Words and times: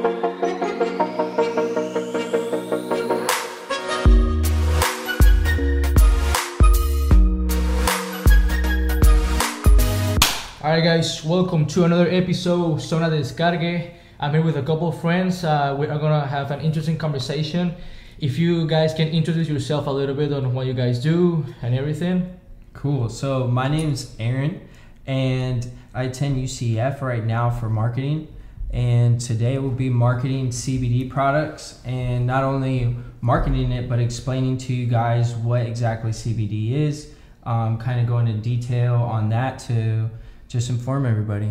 Alright, 0.00 0.14
guys, 10.84 11.22
welcome 11.22 11.66
to 11.66 11.84
another 11.84 12.08
episode 12.08 12.80
Zona 12.80 13.10
de 13.10 13.18
Descargue. 13.18 13.90
I'm 14.18 14.32
here 14.32 14.40
with 14.40 14.56
a 14.56 14.62
couple 14.62 14.88
of 14.88 14.98
friends. 15.02 15.44
Uh, 15.44 15.76
we 15.78 15.86
are 15.86 15.98
gonna 15.98 16.26
have 16.26 16.50
an 16.50 16.60
interesting 16.62 16.96
conversation. 16.96 17.74
If 18.18 18.38
you 18.38 18.66
guys 18.66 18.94
can 18.94 19.08
introduce 19.08 19.50
yourself 19.50 19.86
a 19.86 19.90
little 19.90 20.14
bit 20.14 20.32
on 20.32 20.54
what 20.54 20.66
you 20.66 20.72
guys 20.72 21.02
do 21.02 21.44
and 21.60 21.74
everything. 21.74 22.40
Cool. 22.72 23.10
So 23.10 23.46
my 23.46 23.68
name's 23.68 24.16
Aaron, 24.18 24.66
and 25.06 25.70
I 25.92 26.04
attend 26.04 26.38
UCF 26.38 27.02
right 27.02 27.26
now 27.26 27.50
for 27.50 27.68
marketing. 27.68 28.28
And 28.72 29.20
today 29.20 29.58
we'll 29.58 29.72
be 29.72 29.90
marketing 29.90 30.50
CBD 30.50 31.10
products, 31.10 31.80
and 31.84 32.26
not 32.26 32.44
only 32.44 32.96
marketing 33.20 33.72
it, 33.72 33.88
but 33.88 33.98
explaining 33.98 34.58
to 34.58 34.72
you 34.72 34.86
guys 34.86 35.34
what 35.34 35.62
exactly 35.62 36.12
CBD 36.12 36.72
is. 36.72 37.12
Um, 37.42 37.78
kind 37.78 38.00
of 38.00 38.06
go 38.06 38.18
into 38.18 38.34
detail 38.34 38.94
on 38.94 39.28
that 39.30 39.58
to 39.60 40.08
just 40.46 40.70
inform 40.70 41.04
everybody. 41.04 41.50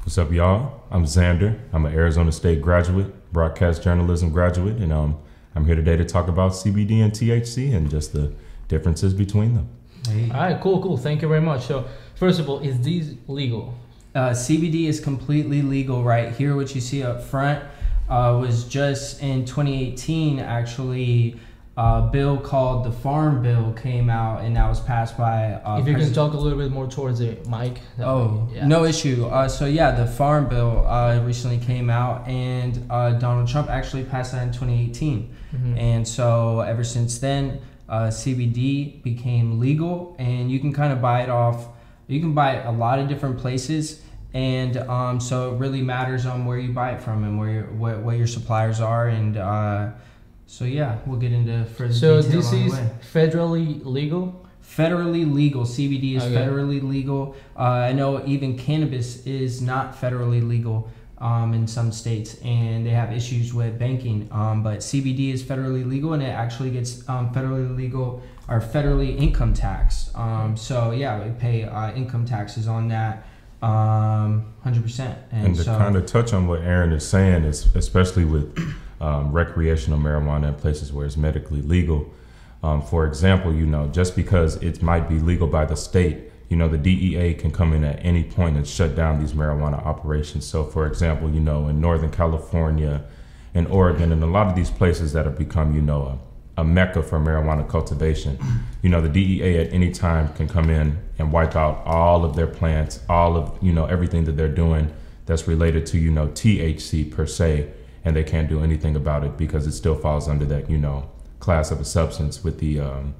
What's 0.00 0.16
up, 0.16 0.32
y'all? 0.32 0.82
I'm 0.90 1.04
Xander. 1.04 1.58
I'm 1.72 1.84
an 1.84 1.92
Arizona 1.92 2.32
State 2.32 2.62
graduate, 2.62 3.32
broadcast 3.32 3.82
journalism 3.82 4.30
graduate, 4.30 4.76
and 4.76 4.92
um, 4.92 5.18
I'm 5.54 5.66
here 5.66 5.74
today 5.74 5.96
to 5.96 6.04
talk 6.04 6.28
about 6.28 6.52
CBD 6.52 7.02
and 7.02 7.12
THC 7.12 7.74
and 7.74 7.90
just 7.90 8.12
the 8.12 8.32
differences 8.68 9.12
between 9.12 9.54
them. 9.54 9.68
Hey. 10.08 10.30
Alright, 10.30 10.60
cool, 10.60 10.80
cool. 10.82 10.96
Thank 10.96 11.22
you 11.22 11.28
very 11.28 11.40
much. 11.40 11.66
So, 11.66 11.86
first 12.14 12.38
of 12.38 12.48
all, 12.48 12.60
is 12.60 12.80
these 12.80 13.16
legal? 13.26 13.74
Uh, 14.16 14.30
CBD 14.30 14.86
is 14.86 14.98
completely 14.98 15.60
legal 15.60 16.02
right 16.02 16.32
here. 16.32 16.56
What 16.56 16.74
you 16.74 16.80
see 16.80 17.02
up 17.02 17.22
front 17.22 17.62
uh, 18.08 18.38
was 18.40 18.64
just 18.64 19.20
in 19.22 19.44
2018, 19.44 20.38
actually. 20.40 21.38
A 21.78 22.08
bill 22.10 22.38
called 22.38 22.86
the 22.86 22.90
Farm 22.90 23.42
Bill 23.42 23.74
came 23.74 24.08
out, 24.08 24.40
and 24.42 24.56
that 24.56 24.66
was 24.66 24.80
passed 24.80 25.18
by. 25.18 25.52
Uh, 25.62 25.78
if 25.78 25.86
you 25.86 25.94
can 25.94 26.10
talk 26.14 26.32
a 26.32 26.36
little 26.38 26.58
bit 26.58 26.70
more 26.70 26.86
towards 26.86 27.18
the 27.18 27.36
mic. 27.50 27.82
that 27.98 28.06
Oh, 28.06 28.48
yeah. 28.54 28.66
no 28.66 28.84
issue. 28.86 29.26
Uh, 29.26 29.46
so 29.46 29.66
yeah, 29.66 29.90
the 29.90 30.06
Farm 30.06 30.48
Bill 30.48 30.86
uh, 30.86 31.20
recently 31.22 31.58
came 31.58 31.90
out, 31.90 32.26
and 32.26 32.82
uh, 32.88 33.12
Donald 33.18 33.46
Trump 33.46 33.68
actually 33.68 34.04
passed 34.04 34.32
that 34.32 34.42
in 34.44 34.52
2018. 34.54 35.28
Mhm. 35.54 35.78
And 35.78 36.08
so 36.08 36.60
ever 36.60 36.82
since 36.82 37.18
then, 37.18 37.60
uh, 37.90 38.10
CBD 38.10 39.02
became 39.02 39.60
legal, 39.60 40.16
and 40.18 40.50
you 40.50 40.58
can 40.58 40.72
kind 40.72 40.94
of 40.94 41.02
buy 41.02 41.20
it 41.20 41.28
off. 41.28 41.66
You 42.08 42.20
can 42.20 42.32
buy 42.32 42.52
it 42.56 42.64
a 42.64 42.72
lot 42.72 42.98
of 43.00 43.06
different 43.08 43.36
places, 43.36 44.00
and 44.36 44.76
um, 44.76 45.18
so 45.18 45.54
it 45.54 45.58
really 45.58 45.80
matters 45.80 46.26
on 46.26 46.44
where 46.44 46.58
you 46.58 46.70
buy 46.70 46.90
it 46.92 47.00
from 47.00 47.24
and 47.24 47.38
where 47.38 47.50
your, 47.50 47.64
what, 47.68 48.00
what 48.00 48.18
your 48.18 48.26
suppliers 48.26 48.80
are, 48.80 49.08
and 49.08 49.38
uh, 49.38 49.92
so 50.46 50.66
yeah, 50.66 50.98
we'll 51.06 51.18
get 51.18 51.32
into 51.32 51.64
further 51.64 51.94
So, 51.94 52.20
this 52.20 52.52
is 52.52 52.74
federally 53.12 53.82
legal? 53.82 54.42
federally 54.62 55.32
legal. 55.32 55.62
CBD 55.62 56.16
is 56.16 56.24
Okay. 56.24 56.34
federally 56.34 56.82
legal. 56.82 57.34
Uh, 57.56 57.62
I 57.62 57.92
know 57.92 58.22
even 58.26 58.58
cannabis 58.58 59.24
is 59.24 59.62
not 59.62 59.98
federally 59.98 60.46
legal 60.46 60.90
um, 61.16 61.54
in 61.54 61.66
some 61.66 61.90
states, 61.90 62.36
and 62.44 62.84
they 62.84 62.90
have 62.90 63.12
issues 63.12 63.54
with 63.54 63.78
banking. 63.78 64.28
Um, 64.30 64.62
but 64.62 64.80
CBD 64.80 65.32
is 65.32 65.42
federally 65.42 65.88
legal, 65.88 66.12
and 66.12 66.22
it 66.22 66.26
actually 66.26 66.72
gets 66.72 67.08
um, 67.08 67.32
federally 67.32 67.74
legal 67.74 68.22
or 68.48 68.60
federally 68.60 69.16
income 69.16 69.54
tax. 69.54 70.10
Um, 70.14 70.58
so 70.58 70.90
yeah, 70.90 71.24
we 71.24 71.30
pay 71.30 71.64
uh, 71.64 71.94
income 71.94 72.26
taxes 72.26 72.68
on 72.68 72.88
that. 72.88 73.24
Um, 73.62 74.54
hundred 74.62 74.82
percent, 74.82 75.18
and, 75.32 75.46
And 75.46 75.56
to 75.56 75.64
so 75.64 75.78
kind 75.78 75.96
of 75.96 76.06
touch 76.06 76.32
on 76.32 76.46
what 76.46 76.60
Aaron 76.60 76.92
is 76.92 77.08
saying 77.08 77.44
is, 77.44 77.74
especially 77.74 78.24
with 78.24 78.56
um, 79.00 79.32
recreational 79.32 79.98
marijuana 79.98 80.48
in 80.48 80.54
places 80.54 80.92
where 80.92 81.06
it's 81.06 81.16
medically 81.16 81.62
legal. 81.62 82.12
Um, 82.62 82.82
for 82.82 83.06
example, 83.06 83.54
you 83.54 83.66
know, 83.66 83.88
just 83.88 84.16
because 84.16 84.56
it 84.56 84.82
might 84.82 85.08
be 85.08 85.18
legal 85.18 85.46
by 85.46 85.64
the 85.64 85.76
state, 85.76 86.32
you 86.48 86.56
know, 86.56 86.68
the 86.68 86.78
DEA 86.78 87.34
can 87.34 87.50
come 87.50 87.72
in 87.72 87.82
at 87.84 87.98
any 88.04 88.24
point 88.24 88.56
and 88.56 88.66
shut 88.66 88.94
down 88.94 89.20
these 89.20 89.32
marijuana 89.32 89.84
operations. 89.84 90.46
So, 90.46 90.64
for 90.64 90.86
example, 90.86 91.30
you 91.30 91.40
know, 91.40 91.68
in 91.68 91.80
Northern 91.80 92.10
California, 92.10 93.04
in 93.54 93.66
Oregon, 93.66 94.12
and 94.12 94.22
a 94.22 94.26
lot 94.26 94.46
of 94.46 94.54
these 94.54 94.70
places 94.70 95.12
that 95.12 95.24
have 95.24 95.38
become, 95.38 95.74
you 95.74 95.82
know, 95.82 96.20
a, 96.56 96.64
mecca 96.64 97.02
for 97.02 97.18
marijuana 97.20 97.68
cultivation, 97.68 98.38
you 98.82 98.88
know, 98.88 99.00
the 99.00 99.08
DEA 99.08 99.58
at 99.58 99.72
any 99.72 99.90
time 99.92 100.32
can 100.34 100.48
come 100.48 100.70
in 100.70 100.98
and 101.18 101.32
wipe 101.32 101.54
out 101.56 101.82
all 101.86 102.24
of 102.24 102.34
their 102.36 102.46
plants, 102.46 103.00
all 103.08 103.36
of, 103.36 103.58
you 103.62 103.72
know, 103.72 103.86
everything 103.86 104.24
that 104.24 104.32
they're 104.36 104.48
doing 104.48 104.92
that's 105.26 105.46
related 105.48 105.86
to, 105.86 105.98
you 105.98 106.10
know, 106.10 106.28
THC 106.28 107.10
per 107.10 107.26
se, 107.26 107.68
and 108.04 108.14
they 108.16 108.24
can't 108.24 108.48
do 108.48 108.62
anything 108.62 108.96
about 108.96 109.24
it 109.24 109.36
because 109.36 109.66
it 109.66 109.72
still 109.72 109.96
falls 109.96 110.28
under 110.28 110.44
that, 110.46 110.70
you 110.70 110.78
know, 110.78 111.10
class 111.40 111.70
of 111.70 111.80
a 111.80 111.84
substance 111.84 112.42
with 112.44 112.58
the 112.58 112.80
um, 112.80 113.14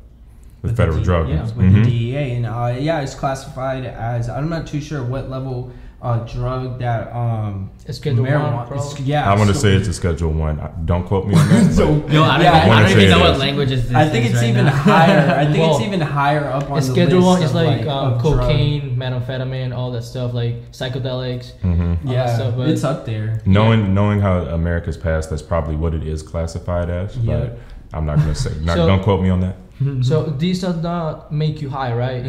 with, 0.63 0.71
the 0.73 0.77
federal 0.77 0.99
D- 0.99 1.05
drug 1.05 1.29
yeah, 1.29 1.43
with 1.43 1.67
Mhm. 1.67 1.85
the 1.85 1.91
DEA, 1.91 2.33
and 2.37 2.47
uh, 2.47 2.75
yeah, 2.79 3.01
it's 3.01 3.15
classified 3.15 3.85
as 3.85 4.29
I'm 4.29 4.49
not 4.49 4.67
too 4.67 4.81
sure 4.81 5.03
what 5.05 5.29
level 5.29 5.71
uh, 6.03 6.19
drug 6.25 6.79
that 6.79 7.11
um 7.15 7.71
It's 7.87 7.99
Schedule 7.99 8.25
one, 8.25 8.33
marijuana- 8.33 8.67
probably? 8.69 8.77
it's- 8.77 9.01
yeah, 9.01 9.31
I 9.31 9.35
want 9.37 9.49
to 9.49 9.55
so- 9.55 9.61
say 9.61 9.75
it's 9.75 9.89
a 9.89 9.93
Schedule 9.95 10.31
One. 10.33 10.61
I- 10.61 10.71
Don't 10.85 11.05
quote 11.07 11.27
me 11.27 11.35
on 11.39 11.49
that. 11.49 11.73
So- 11.73 11.95
No, 11.95 12.23
I 12.23 12.37
don't, 12.37 12.43
Yeah, 12.45 12.53
I 12.53 12.59
even, 12.67 12.71
I 12.71 12.83
don't 12.83 12.91
even 12.93 13.11
know 13.11 13.21
what 13.21 13.39
language 13.39 13.71
is. 13.73 13.89
this 13.89 13.97
I 13.97 14.09
think 14.09 14.27
is 14.27 14.33
it's 14.33 14.41
right 14.43 14.51
even 14.51 14.65
now. 14.67 14.73
higher. 14.73 15.35
I 15.41 15.45
think 15.47 15.59
Well, 15.59 15.77
it's 15.77 15.85
even 15.87 16.01
higher 16.03 16.45
up 16.47 16.71
on 16.71 16.79
It's 16.79 16.87
the 16.89 16.93
Schedule 16.93 17.19
list 17.21 17.27
one 17.29 17.43
is 17.43 17.51
of, 17.51 17.57
like, 17.57 17.87
um, 17.87 18.13
of 18.13 18.23
drug- 18.23 18.41
cocaine, 18.41 18.97
methamphetamine, 18.97 19.75
all 19.75 19.91
that 19.93 20.03
stuff, 20.05 20.35
like 20.35 20.71
psychedelics. 20.73 21.53
Mhm. 21.65 21.99
Yeah, 22.05 22.27
stuff, 22.37 22.55
but- 22.57 22.69
it's 22.69 22.85
up 22.85 23.07
there. 23.07 23.41
knowing 23.47 23.95
knowing 23.95 24.21
how 24.21 24.41
America's 24.43 24.99
passed, 24.99 25.31
that's 25.31 25.43
probably 25.43 25.77
what 25.77 25.95
it 25.95 26.07
is 26.07 26.23
classified 26.23 26.91
as. 26.91 27.17
Yeah. 27.17 27.39
But 27.39 27.59
I'm 27.95 28.05
not 28.05 28.17
going 28.17 28.29
to 28.29 28.35
say. 28.35 28.51
Not, 28.63 28.77
So- 28.77 28.87
don't 28.87 29.03
quote 29.03 29.23
me 29.23 29.31
on 29.31 29.41
that. 29.41 29.57
So 30.03 30.25
this 30.25 30.61
does 30.61 30.83
not 30.83 31.33
make 31.33 31.61
you 31.63 31.69
high, 31.71 31.93
right? 31.95 32.25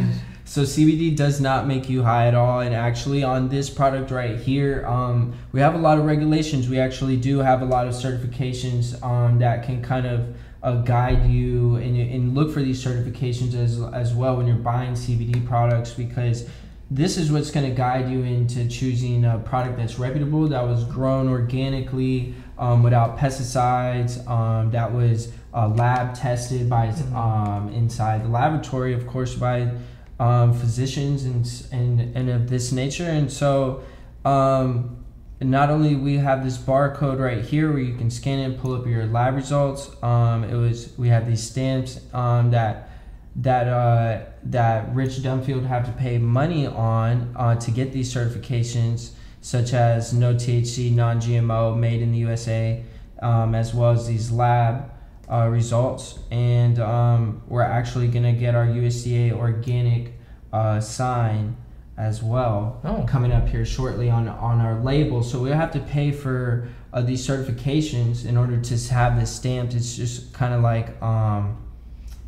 So 0.48 0.62
CBD 0.62 1.14
does 1.14 1.42
not 1.42 1.68
make 1.68 1.90
you 1.90 2.04
high 2.04 2.28
at 2.28 2.34
all, 2.34 2.62
and 2.62 2.74
actually 2.74 3.22
on 3.22 3.50
this 3.50 3.70
product 3.70 4.12
right 4.12 4.40
here, 4.40 4.86
um, 4.88 5.34
we 5.52 5.60
have 5.60 5.76
a 5.76 5.78
lot 5.78 6.00
of 6.00 6.06
regulations. 6.06 6.70
We 6.70 6.80
actually 6.80 7.18
do 7.18 7.40
have 7.40 7.62
a 7.62 7.66
lot 7.66 7.86
of 7.86 7.94
certifications 7.94 9.04
um, 9.04 9.40
that 9.40 9.66
can 9.66 9.84
kind 9.84 10.08
of 10.08 10.38
uh, 10.64 10.76
guide 10.84 11.26
you 11.26 11.76
and, 11.76 11.98
and 11.98 12.34
look 12.34 12.54
for 12.54 12.62
these 12.62 12.82
certifications 12.82 13.56
as 13.56 13.82
as 13.94 14.14
well 14.14 14.38
when 14.38 14.48
you're 14.48 14.56
buying 14.56 14.94
CBD 14.94 15.46
products 15.46 15.92
because 15.92 16.50
this 16.90 17.18
is 17.18 17.30
what's 17.30 17.52
going 17.52 17.70
to 17.70 17.76
guide 17.76 18.10
you 18.10 18.24
into 18.24 18.70
choosing 18.70 19.26
a 19.26 19.40
product 19.40 19.78
that's 19.78 20.00
reputable, 20.00 20.48
that 20.48 20.64
was 20.64 20.86
grown 20.86 21.28
organically, 21.28 22.34
um, 22.58 22.84
without 22.84 23.18
pesticides, 23.18 24.26
um, 24.30 24.72
that 24.72 24.94
was 24.94 25.34
uh, 25.54 25.68
lab 25.68 26.16
tested 26.16 26.70
by 26.70 26.88
um, 27.14 27.70
inside 27.74 28.24
the 28.24 28.30
laboratory, 28.30 28.94
of 28.94 29.06
course, 29.06 29.36
by 29.36 29.70
um, 30.20 30.54
physicians 30.54 31.24
and, 31.24 31.46
and 31.72 32.16
and 32.16 32.30
of 32.30 32.50
this 32.50 32.72
nature. 32.72 33.06
And 33.06 33.32
so, 33.32 33.84
um, 34.26 35.04
not 35.40 35.70
only 35.70 35.96
we 35.96 36.18
have 36.18 36.44
this 36.44 36.58
barcode 36.58 37.20
right 37.20 37.44
here 37.44 37.72
where 37.72 37.82
you 37.82 37.96
can 37.96 38.10
scan 38.10 38.40
it 38.40 38.46
and 38.46 38.60
pull 38.60 38.74
up 38.74 38.86
your 38.88 39.06
lab 39.06 39.36
results. 39.36 39.92
Um, 40.04 40.44
it 40.44 40.56
was 40.56 40.98
we 40.98 41.10
have 41.10 41.28
these 41.28 41.44
stamps 41.44 42.00
um, 42.14 42.52
that 42.52 42.90
that 43.38 43.68
uh, 43.68 44.26
that 44.44 44.94
Rich 44.96 45.18
Dunfield 45.18 45.66
have 45.68 45.86
to 45.86 45.92
pay 45.92 46.18
money 46.18 46.66
on 46.66 47.34
uh, 47.36 47.56
to 47.56 47.72
get 47.72 47.94
these 47.94 48.12
certifications, 48.12 49.12
such 49.42 49.74
as 49.74 50.14
no 50.14 50.34
THC, 50.34 50.92
non-GMO, 50.92 51.78
made 51.78 52.02
in 52.02 52.12
the 52.12 52.18
USA, 52.20 52.84
um, 53.22 53.54
as 53.54 53.76
well 53.76 53.92
as 53.92 54.08
these 54.08 54.32
lab 54.32 54.92
uh, 55.32 55.48
results. 55.50 56.20
And 56.32 56.80
um, 56.80 57.42
we're 57.48 57.62
actually 57.64 58.08
gonna 58.08 58.34
get 58.34 58.56
our 58.56 58.66
USDA 58.66 59.32
organic 59.34 60.14
uh, 60.54 60.80
sign 60.80 61.56
as 61.98 62.22
well 62.22 62.80
Oh. 62.84 63.04
coming 63.08 63.32
up 63.32 63.48
here 63.50 63.66
shortly 63.66 64.10
on 64.10 64.28
on 64.28 64.62
our 64.62 64.80
label. 64.82 65.24
So 65.24 65.40
we 65.40 65.50
have 65.50 65.72
to 65.72 65.80
pay 65.80 66.12
for 66.12 66.68
uh, 66.94 67.02
these 67.02 67.26
certifications 67.28 68.26
in 68.26 68.38
order 68.38 68.58
to 68.62 68.94
have 68.94 69.20
this 69.20 69.32
stamped. 69.32 69.74
It's 69.74 69.96
just 69.96 70.32
kind 70.34 70.54
of 70.54 70.62
like 70.62 71.02
um, 71.02 71.58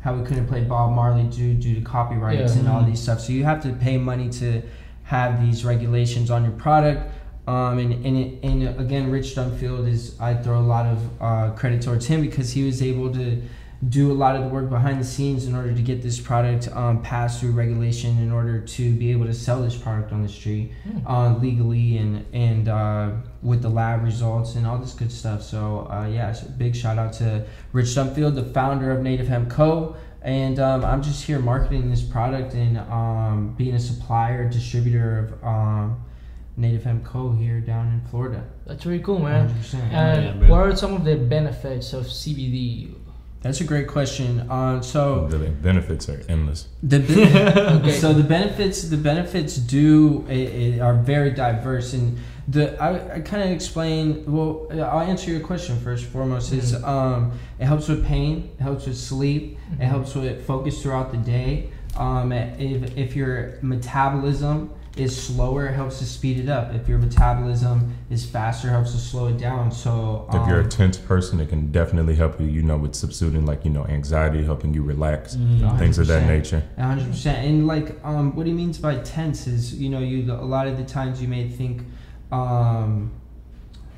how 0.00 0.14
we 0.14 0.24
couldn't 0.24 0.46
play 0.48 0.62
Bob 0.64 0.92
Marley 0.92 1.24
due 1.24 1.54
due 1.54 1.74
to 1.76 1.80
copyrights 1.82 2.54
Yeah. 2.54 2.60
and 2.60 2.68
all 2.68 2.82
Mhm. 2.82 2.86
these 2.86 3.00
stuff. 3.00 3.20
So 3.20 3.32
you 3.32 3.44
have 3.44 3.62
to 3.62 3.70
pay 3.72 3.96
money 3.96 4.28
to 4.40 4.62
have 5.04 5.40
these 5.40 5.64
regulations 5.64 6.30
on 6.30 6.42
your 6.42 6.52
product. 6.52 7.10
Um, 7.46 7.78
and, 7.78 8.06
and, 8.06 8.44
and 8.44 8.80
again, 8.80 9.10
Rich 9.10 9.34
Dunfield 9.34 9.88
is, 9.88 10.18
I 10.20 10.34
throw 10.34 10.58
a 10.58 10.60
lot 10.60 10.86
of 10.86 11.22
uh, 11.22 11.50
credit 11.52 11.82
towards 11.82 12.06
him 12.06 12.20
because 12.20 12.52
he 12.52 12.64
was 12.64 12.82
able 12.82 13.12
to 13.14 13.42
do 13.88 14.12
a 14.12 14.14
lot 14.14 14.36
of 14.36 14.42
the 14.42 14.48
work 14.48 14.68
behind 14.68 15.00
the 15.00 15.04
scenes 15.04 15.46
in 15.46 15.54
order 15.54 15.72
to 15.72 15.80
get 15.80 16.02
this 16.02 16.20
product 16.20 16.68
um, 16.76 17.00
passed 17.02 17.40
through 17.40 17.52
regulation 17.52 18.18
in 18.18 18.30
order 18.30 18.60
to 18.60 18.94
be 18.94 19.10
able 19.10 19.24
to 19.24 19.32
sell 19.32 19.62
this 19.62 19.74
product 19.74 20.12
on 20.12 20.22
the 20.22 20.28
street 20.28 20.70
uh, 21.06 21.34
legally 21.36 21.96
and, 21.96 22.26
and 22.34 22.68
uh, 22.68 23.10
with 23.42 23.62
the 23.62 23.68
lab 23.68 24.04
results 24.04 24.54
and 24.54 24.66
all 24.66 24.76
this 24.76 24.92
good 24.92 25.10
stuff. 25.10 25.42
So, 25.42 25.88
uh, 25.90 26.06
yeah, 26.06 26.30
so 26.32 26.46
big 26.58 26.76
shout 26.76 26.98
out 26.98 27.14
to 27.14 27.46
Rich 27.72 27.86
Dunfield, 27.86 28.34
the 28.34 28.44
founder 28.44 28.92
of 28.92 29.02
Native 29.02 29.28
Hemp 29.28 29.48
Co. 29.48 29.96
And 30.22 30.60
um, 30.60 30.84
I'm 30.84 31.02
just 31.02 31.24
here 31.24 31.38
marketing 31.38 31.88
this 31.88 32.02
product 32.02 32.52
and 32.52 32.76
um, 32.76 33.54
being 33.56 33.74
a 33.74 33.80
supplier, 33.80 34.46
distributor 34.46 35.18
of 35.40 35.44
um, 35.44 36.04
Native 36.60 36.84
Hemp 36.84 37.04
Co. 37.04 37.32
here 37.32 37.60
down 37.60 37.88
in 37.88 38.00
Florida. 38.10 38.44
That's 38.66 38.84
really 38.86 39.02
cool, 39.02 39.18
man. 39.18 39.48
100%. 39.48 39.74
And 39.92 40.40
Yeah, 40.42 40.48
what 40.50 40.60
are 40.60 40.76
some 40.76 40.94
of 40.94 41.04
the 41.04 41.16
benefits 41.16 41.92
of 41.92 42.04
CBD? 42.06 42.94
That's 43.42 43.62
a 43.62 43.64
great 43.64 43.88
question. 43.88 44.40
Uh, 44.50 44.82
so 44.82 45.26
The 45.28 45.38
benefits 45.48 46.08
are 46.10 46.20
endless. 46.28 46.68
the 46.82 47.00
ben- 47.00 47.58
Okay. 47.80 47.92
so 47.92 48.12
the 48.12 48.22
benefits 48.22 48.82
the 48.90 48.98
benefits 48.98 49.56
do 49.56 50.26
i 50.28 50.76
i 50.76 50.80
are 50.86 50.94
very 51.12 51.30
diverse 51.30 51.94
and 51.94 52.18
the 52.48 52.64
I, 52.82 53.16
I 53.16 53.20
kind 53.20 53.42
of 53.42 53.50
explain 53.50 54.02
well 54.34 54.66
I'll 54.72 55.00
answer 55.12 55.30
your 55.30 55.40
question 55.40 55.78
first 55.80 56.04
foremost 56.14 56.52
is 56.52 56.72
Mhm. 56.74 56.84
um, 56.94 57.20
it 57.58 57.64
helps 57.72 57.86
with 57.88 58.04
pain 58.04 58.50
it 58.58 58.62
helps 58.62 58.84
with 58.86 58.98
sleep 58.98 59.42
Mhm. 59.56 59.80
it 59.82 59.86
helps 59.94 60.14
with 60.14 60.44
focus 60.46 60.74
throughout 60.82 61.10
the 61.10 61.22
day 61.36 61.50
um, 61.96 62.32
if, 62.32 62.80
if 63.04 63.16
your 63.16 63.54
metabolism 63.62 64.70
is 65.00 65.12
slower 65.26 65.66
it 65.66 65.74
helps 65.74 65.98
to 65.98 66.04
speed 66.04 66.38
it 66.38 66.48
up 66.48 66.74
if 66.74 66.88
your 66.88 66.98
metabolism 66.98 67.94
is 68.10 68.24
faster 68.24 68.68
it 68.68 68.72
helps 68.72 68.92
to 68.92 68.98
slow 68.98 69.26
it 69.28 69.38
down 69.38 69.70
so 69.72 70.28
If 70.32 70.46
you're 70.48 70.60
a 70.60 70.64
um, 70.64 70.68
tense 70.68 70.98
person, 70.98 71.40
it 71.40 71.48
can 71.48 71.72
definitely 71.72 72.14
help 72.14 72.40
you. 72.40 72.46
You 72.46 72.62
know, 72.62 72.76
with 72.76 72.94
subsiding 72.94 73.46
like 73.46 73.64
you 73.64 73.70
know 73.70 73.84
anxiety, 73.86 74.42
helping 74.44 74.74
you 74.74 74.82
relax, 74.82 75.36
Mm. 75.36 75.78
things 75.78 75.98
of 75.98 76.06
that 76.08 76.26
nature. 76.26 76.62
Hundred 76.78 77.08
percent. 77.10 77.46
And 77.46 77.66
like, 77.66 77.98
um, 78.04 78.34
what 78.36 78.46
he 78.46 78.52
means 78.52 78.78
by 78.78 78.96
tense 78.96 79.46
is, 79.46 79.74
you 79.74 79.88
know, 79.88 80.00
you 80.00 80.32
a 80.32 80.48
lot 80.56 80.66
of 80.66 80.76
the 80.76 80.84
times 80.84 81.20
you 81.22 81.28
may 81.28 81.48
think, 81.48 81.82
um, 82.32 83.10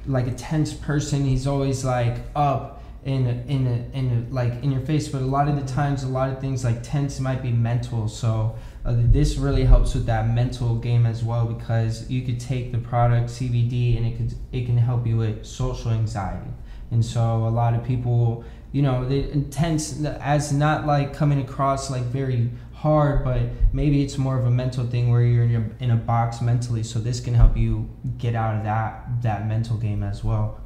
like 0.07 0.27
a 0.27 0.33
tense 0.33 0.73
person, 0.73 1.25
he's 1.25 1.47
always 1.47 1.85
like 1.85 2.17
up 2.35 2.83
in 3.05 3.27
a, 3.27 3.53
in 3.53 3.67
a, 3.67 3.99
in 3.99 4.07
a, 4.31 4.35
like 4.35 4.53
in 4.63 4.71
your 4.73 4.81
face. 4.83 5.09
But 5.09 5.23
a 5.23 5.27
lot 5.27 5.49
of 5.49 5.57
the 5.61 5.67
times, 5.73 6.03
a 6.03 6.09
lot 6.09 6.31
of 6.31 6.41
things 6.41 6.65
like 6.65 6.83
tense 6.83 7.21
might 7.21 7.43
be 7.43 7.53
mental. 7.53 8.09
So 8.09 8.57
uh, 8.85 8.95
this 8.97 9.37
really 9.37 9.65
helps 9.65 9.95
with 9.95 10.07
that 10.07 10.29
mental 10.29 10.75
game 10.75 11.07
as 11.07 11.23
well 11.23 11.47
because 11.47 12.11
you 12.11 12.23
could 12.23 12.41
take 12.41 12.73
the 12.73 12.79
product 12.79 13.31
CBD 13.31 13.97
and 13.97 14.07
it 14.07 14.17
could 14.17 14.35
it 14.51 14.67
can 14.67 14.77
help 14.77 15.07
you 15.07 15.17
with 15.17 15.47
social 15.47 15.91
anxiety. 15.93 16.51
And 16.91 17.05
so 17.05 17.21
a 17.21 17.49
lot 17.49 17.75
of 17.75 17.85
people, 17.85 18.45
you 18.73 18.83
know, 18.83 19.09
the 19.09 19.31
intense 19.31 20.05
as 20.05 20.53
not 20.53 20.87
like 20.87 21.15
coming 21.15 21.41
across 21.41 21.91
like 21.91 22.03
very 22.03 22.51
hard, 22.75 23.25
but 23.25 23.41
maybe 23.73 24.03
it's 24.03 24.19
more 24.19 24.37
of 24.37 24.45
a 24.45 24.51
mental 24.51 24.85
thing 24.85 25.11
where 25.11 25.23
you're 25.23 25.45
in, 25.45 25.51
your, 25.51 25.65
in 25.79 25.93
a 25.93 25.97
box 25.97 26.43
mentally. 26.43 26.83
So 26.83 26.99
this 26.99 27.21
can 27.21 27.35
help 27.35 27.57
you 27.57 27.89
get 28.19 28.35
out 28.35 28.57
of 28.57 28.65
that 28.65 29.23
that 29.23 29.47
mental 29.47 29.77
game 29.77 30.03
as 30.03 30.25
well. 30.25 30.61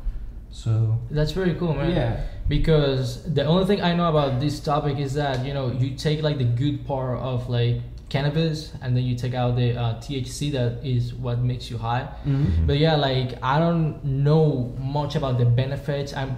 So 0.50 0.98
That's 1.10 1.32
very 1.32 1.54
cool, 1.56 1.74
man. 1.74 1.90
yeah, 1.90 2.24
Because 2.48 3.22
the 3.34 3.44
only 3.44 3.66
thing 3.66 3.82
I 3.82 3.94
know 3.94 4.08
about 4.08 4.40
this 4.40 4.58
topic 4.58 4.98
is 4.98 5.12
that 5.14 5.44
you 5.44 5.52
know 5.52 5.70
you 5.70 5.96
take 5.96 6.22
like 6.22 6.38
the 6.38 6.44
good 6.44 6.86
part 6.86 7.18
of 7.18 7.50
like 7.50 7.82
cannabis 8.08 8.72
and 8.82 8.96
then 8.96 9.02
you 9.04 9.16
take 9.16 9.34
out 9.34 9.56
the 9.56 9.76
uh, 9.76 9.94
THC 10.00 10.52
that 10.52 10.84
is 10.84 11.12
what 11.14 11.40
makes 11.40 11.70
you 11.70 11.78
high. 11.78 12.08
Mhm. 12.24 12.66
But 12.66 12.78
yeah, 12.78 12.94
like 12.96 13.38
I 13.42 13.58
don't 13.58 14.04
know 14.04 14.72
much 14.78 15.16
about 15.16 15.38
the 15.38 15.44
benefits. 15.44 16.14
I'm 16.14 16.36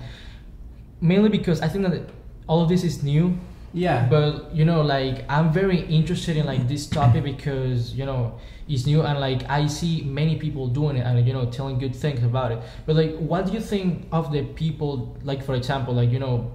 mainly 1.00 1.28
because 1.28 1.60
I 1.60 1.68
think 1.68 1.86
that 1.88 2.02
all 2.46 2.62
of 2.62 2.68
this 2.68 2.84
is 2.84 3.02
new. 3.02 3.36
yeah, 3.74 4.06
But 4.08 4.54
you 4.54 4.64
know, 4.64 4.80
like 4.80 5.24
I'm 5.28 5.52
very 5.52 5.80
interested 5.82 6.36
in 6.36 6.46
like 6.46 6.66
this 6.68 6.86
topic 6.86 7.22
because 7.32 7.94
you 7.94 8.06
know 8.06 8.38
it's 8.66 8.86
new 8.86 9.02
and 9.02 9.20
like 9.20 9.48
I 9.48 9.66
see 9.66 10.02
many 10.02 10.36
people 10.36 10.68
doing 10.68 10.96
it 10.96 11.04
and 11.06 11.26
you 11.26 11.32
know 11.34 11.46
telling 11.50 11.78
good 11.78 11.94
things 11.94 12.22
about 12.24 12.50
it. 12.52 12.58
But 12.86 12.96
like, 12.96 13.14
what 13.18 13.46
do 13.46 13.52
you 13.52 13.60
think 13.60 14.06
of 14.10 14.32
the 14.32 14.42
people? 14.42 15.16
Like 15.22 15.44
for 15.44 15.54
example, 15.54 15.92
like 15.94 16.10
you 16.10 16.18
know, 16.18 16.50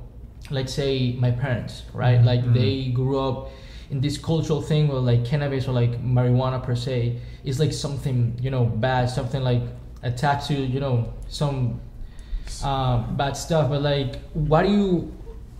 let's 0.50 0.74
say 0.74 1.14
my 1.20 1.30
parents, 1.32 1.84
right? 1.94 2.20
Mhm. 2.20 2.26
Like 2.26 2.44
Mhm. 2.46 2.54
they 2.54 2.86
grew 2.92 3.20
up 3.20 3.50
in 3.90 4.02
this 4.02 4.18
cultural 4.18 4.62
thing 4.62 4.88
where 4.88 5.00
like 5.00 5.26
cannabis 5.26 5.68
or 5.68 5.72
like 5.72 6.04
marijuana 6.04 6.62
per 6.62 6.76
se 6.76 7.20
is 7.44 7.60
like 7.60 7.74
something 7.74 8.38
you 8.42 8.50
know 8.50 8.66
bad, 8.66 9.10
something 9.10 9.42
like 9.42 9.62
attached 10.04 10.48
to 10.48 10.54
you 10.54 10.80
know 10.80 11.14
some 11.28 11.80
um, 12.64 13.16
bad 13.16 13.36
stuff. 13.38 13.70
But 13.70 13.82
like, 13.82 14.20
what 14.34 14.64
do 14.64 14.72
you? 14.72 15.14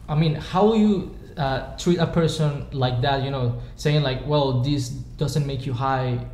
I 0.08 0.16
mean, 0.16 0.36
how 0.36 0.66
will 0.66 0.78
you 0.78 1.16
uh, 1.38 1.76
treat 1.78 1.98
a 1.98 2.08
person 2.08 2.68
like 2.72 3.02
that? 3.02 3.24
You 3.24 3.32
know, 3.32 3.62
saying 3.76 4.04
like, 4.04 4.26
well, 4.28 4.62
this 4.62 4.90
doesn't 4.90 5.46
make 5.46 5.66
you 5.66 5.74
high. 5.74 6.26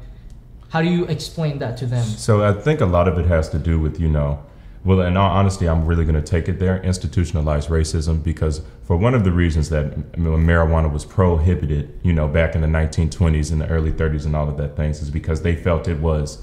How 0.69 0.81
do 0.81 0.87
you 0.87 1.05
explain 1.05 1.59
that 1.59 1.77
to 1.77 1.85
them? 1.85 2.05
So 2.05 2.43
I 2.43 2.53
think 2.53 2.81
a 2.81 2.85
lot 2.85 3.07
of 3.07 3.17
it 3.17 3.25
has 3.25 3.49
to 3.49 3.59
do 3.59 3.79
with 3.79 3.99
you 3.99 4.09
know, 4.09 4.39
well, 4.85 5.01
in 5.01 5.17
all 5.17 5.29
honesty, 5.29 5.67
I'm 5.67 5.85
really 5.85 6.05
going 6.05 6.15
to 6.15 6.21
take 6.21 6.47
it 6.47 6.59
there, 6.59 6.81
institutionalized 6.81 7.69
racism, 7.69 8.23
because 8.23 8.61
for 8.83 8.95
one 8.95 9.13
of 9.13 9.23
the 9.23 9.31
reasons 9.31 9.69
that 9.69 10.13
marijuana 10.13 10.91
was 10.91 11.03
prohibited, 11.03 11.99
you 12.01 12.13
know, 12.13 12.27
back 12.27 12.55
in 12.55 12.61
the 12.61 12.67
1920s 12.67 13.51
and 13.51 13.59
the 13.59 13.67
early 13.67 13.91
30s 13.91 14.25
and 14.25 14.35
all 14.35 14.47
of 14.47 14.57
that 14.57 14.77
things, 14.77 15.01
is 15.01 15.09
because 15.09 15.41
they 15.41 15.55
felt 15.55 15.87
it 15.87 15.99
was 15.99 16.41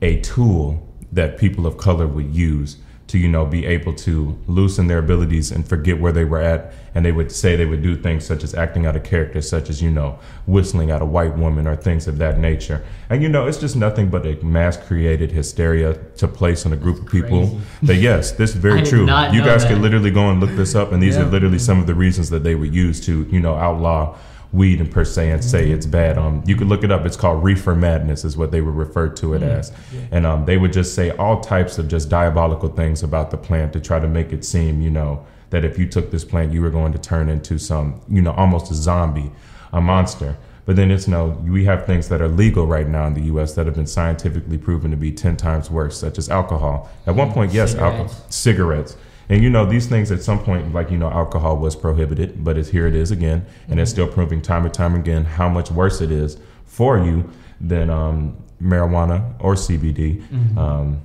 a 0.00 0.20
tool 0.20 0.86
that 1.12 1.38
people 1.38 1.66
of 1.66 1.76
color 1.76 2.06
would 2.06 2.34
use 2.34 2.76
to 3.08 3.18
you 3.18 3.28
know 3.28 3.46
be 3.46 3.64
able 3.66 3.94
to 3.94 4.38
loosen 4.46 4.88
their 4.88 4.98
abilities 4.98 5.52
and 5.52 5.66
forget 5.68 6.00
where 6.00 6.12
they 6.12 6.24
were 6.24 6.40
at. 6.40 6.72
And 6.94 7.04
they 7.04 7.12
would 7.12 7.30
say 7.30 7.56
they 7.56 7.66
would 7.66 7.82
do 7.82 7.94
things 7.94 8.24
such 8.24 8.42
as 8.42 8.54
acting 8.54 8.86
out 8.86 8.96
a 8.96 9.00
character 9.00 9.42
such 9.42 9.68
as 9.68 9.82
you 9.82 9.90
know 9.90 10.18
whistling 10.46 10.90
at 10.90 11.02
a 11.02 11.04
white 11.04 11.36
woman 11.36 11.66
or 11.66 11.76
things 11.76 12.08
of 12.08 12.16
that 12.18 12.38
nature. 12.38 12.82
And 13.10 13.22
you 13.22 13.28
know 13.28 13.46
it's 13.46 13.58
just 13.58 13.76
nothing 13.76 14.08
but 14.08 14.26
a 14.26 14.42
mass 14.44 14.76
created 14.76 15.30
hysteria 15.30 15.94
to 16.16 16.26
place 16.26 16.64
on 16.64 16.72
a 16.72 16.76
group 16.76 17.00
of 17.00 17.06
people. 17.06 17.48
Crazy. 17.48 17.62
that 17.82 17.96
yes 17.96 18.32
this 18.32 18.50
is 18.50 18.56
very 18.56 18.82
true. 18.82 19.02
you 19.02 19.06
guys 19.06 19.62
that. 19.62 19.68
can 19.68 19.82
literally 19.82 20.10
go 20.10 20.30
and 20.30 20.40
look 20.40 20.50
this 20.56 20.74
up 20.74 20.92
and 20.92 21.02
these 21.02 21.16
are 21.16 21.26
literally 21.26 21.58
some 21.58 21.80
of 21.80 21.86
the 21.86 21.94
reasons 21.94 22.30
that 22.30 22.42
they 22.42 22.54
would 22.54 22.74
use 22.74 23.00
to 23.06 23.24
you 23.30 23.40
know 23.40 23.54
outlaw 23.54 24.16
weed 24.56 24.80
and 24.80 24.90
per 24.90 25.04
se 25.04 25.30
and 25.30 25.44
say 25.44 25.70
it's 25.70 25.86
bad. 25.86 26.16
Um, 26.18 26.42
you 26.46 26.56
could 26.56 26.66
look 26.66 26.82
it 26.82 26.90
up. 26.90 27.04
It's 27.04 27.16
called 27.16 27.44
reefer 27.44 27.74
madness, 27.74 28.24
is 28.24 28.36
what 28.36 28.50
they 28.50 28.62
would 28.62 28.74
refer 28.74 29.08
to 29.10 29.34
it 29.34 29.42
as. 29.42 29.70
And 30.10 30.26
um, 30.26 30.44
they 30.46 30.56
would 30.56 30.72
just 30.72 30.94
say 30.94 31.10
all 31.10 31.40
types 31.40 31.78
of 31.78 31.88
just 31.88 32.08
diabolical 32.08 32.70
things 32.70 33.02
about 33.02 33.30
the 33.30 33.36
plant 33.36 33.72
to 33.74 33.80
try 33.80 34.00
to 34.00 34.08
make 34.08 34.32
it 34.32 34.44
seem, 34.44 34.80
you 34.80 34.90
know, 34.90 35.24
that 35.50 35.64
if 35.64 35.78
you 35.78 35.86
took 35.86 36.10
this 36.10 36.24
plant, 36.24 36.52
you 36.52 36.62
were 36.62 36.70
going 36.70 36.92
to 36.92 36.98
turn 36.98 37.28
into 37.28 37.58
some, 37.58 38.00
you 38.08 38.22
know, 38.22 38.32
almost 38.32 38.70
a 38.70 38.74
zombie, 38.74 39.30
a 39.72 39.80
monster. 39.80 40.36
But 40.64 40.74
then 40.74 40.90
it's 40.90 41.06
no, 41.06 41.28
we 41.46 41.64
have 41.66 41.86
things 41.86 42.08
that 42.08 42.20
are 42.20 42.28
legal 42.28 42.66
right 42.66 42.88
now 42.88 43.06
in 43.06 43.14
the 43.14 43.22
U.S. 43.22 43.54
that 43.54 43.66
have 43.66 43.76
been 43.76 43.86
scientifically 43.86 44.58
proven 44.58 44.90
to 44.90 44.96
be 44.96 45.12
ten 45.12 45.36
times 45.36 45.70
worse, 45.70 45.96
such 45.96 46.18
as 46.18 46.28
alcohol. 46.28 46.90
At 47.06 47.14
one 47.14 47.32
point, 47.32 47.52
yes, 47.52 47.76
alcohol, 47.76 48.08
Cigarettes. 48.30 48.96
And 49.28 49.42
you 49.42 49.50
know 49.50 49.66
these 49.66 49.86
things 49.86 50.12
at 50.12 50.22
some 50.22 50.38
point, 50.38 50.72
like 50.72 50.90
you 50.90 50.98
know, 50.98 51.10
alcohol 51.10 51.56
was 51.56 51.74
prohibited, 51.74 52.44
but 52.44 52.56
it's 52.56 52.68
here 52.68 52.86
it 52.86 52.94
is 52.94 53.10
again, 53.10 53.44
and 53.68 53.80
it's 53.80 53.90
still 53.90 54.06
proving 54.06 54.40
time 54.40 54.64
and 54.64 54.72
time 54.74 54.94
again 54.94 55.24
how 55.24 55.48
much 55.48 55.70
worse 55.70 56.00
it 56.00 56.10
is 56.10 56.38
for 56.64 56.98
you 56.98 57.28
than 57.60 57.90
um, 57.90 58.36
marijuana 58.62 59.34
or 59.40 59.54
CBD. 59.54 60.22
Um, 60.56 61.02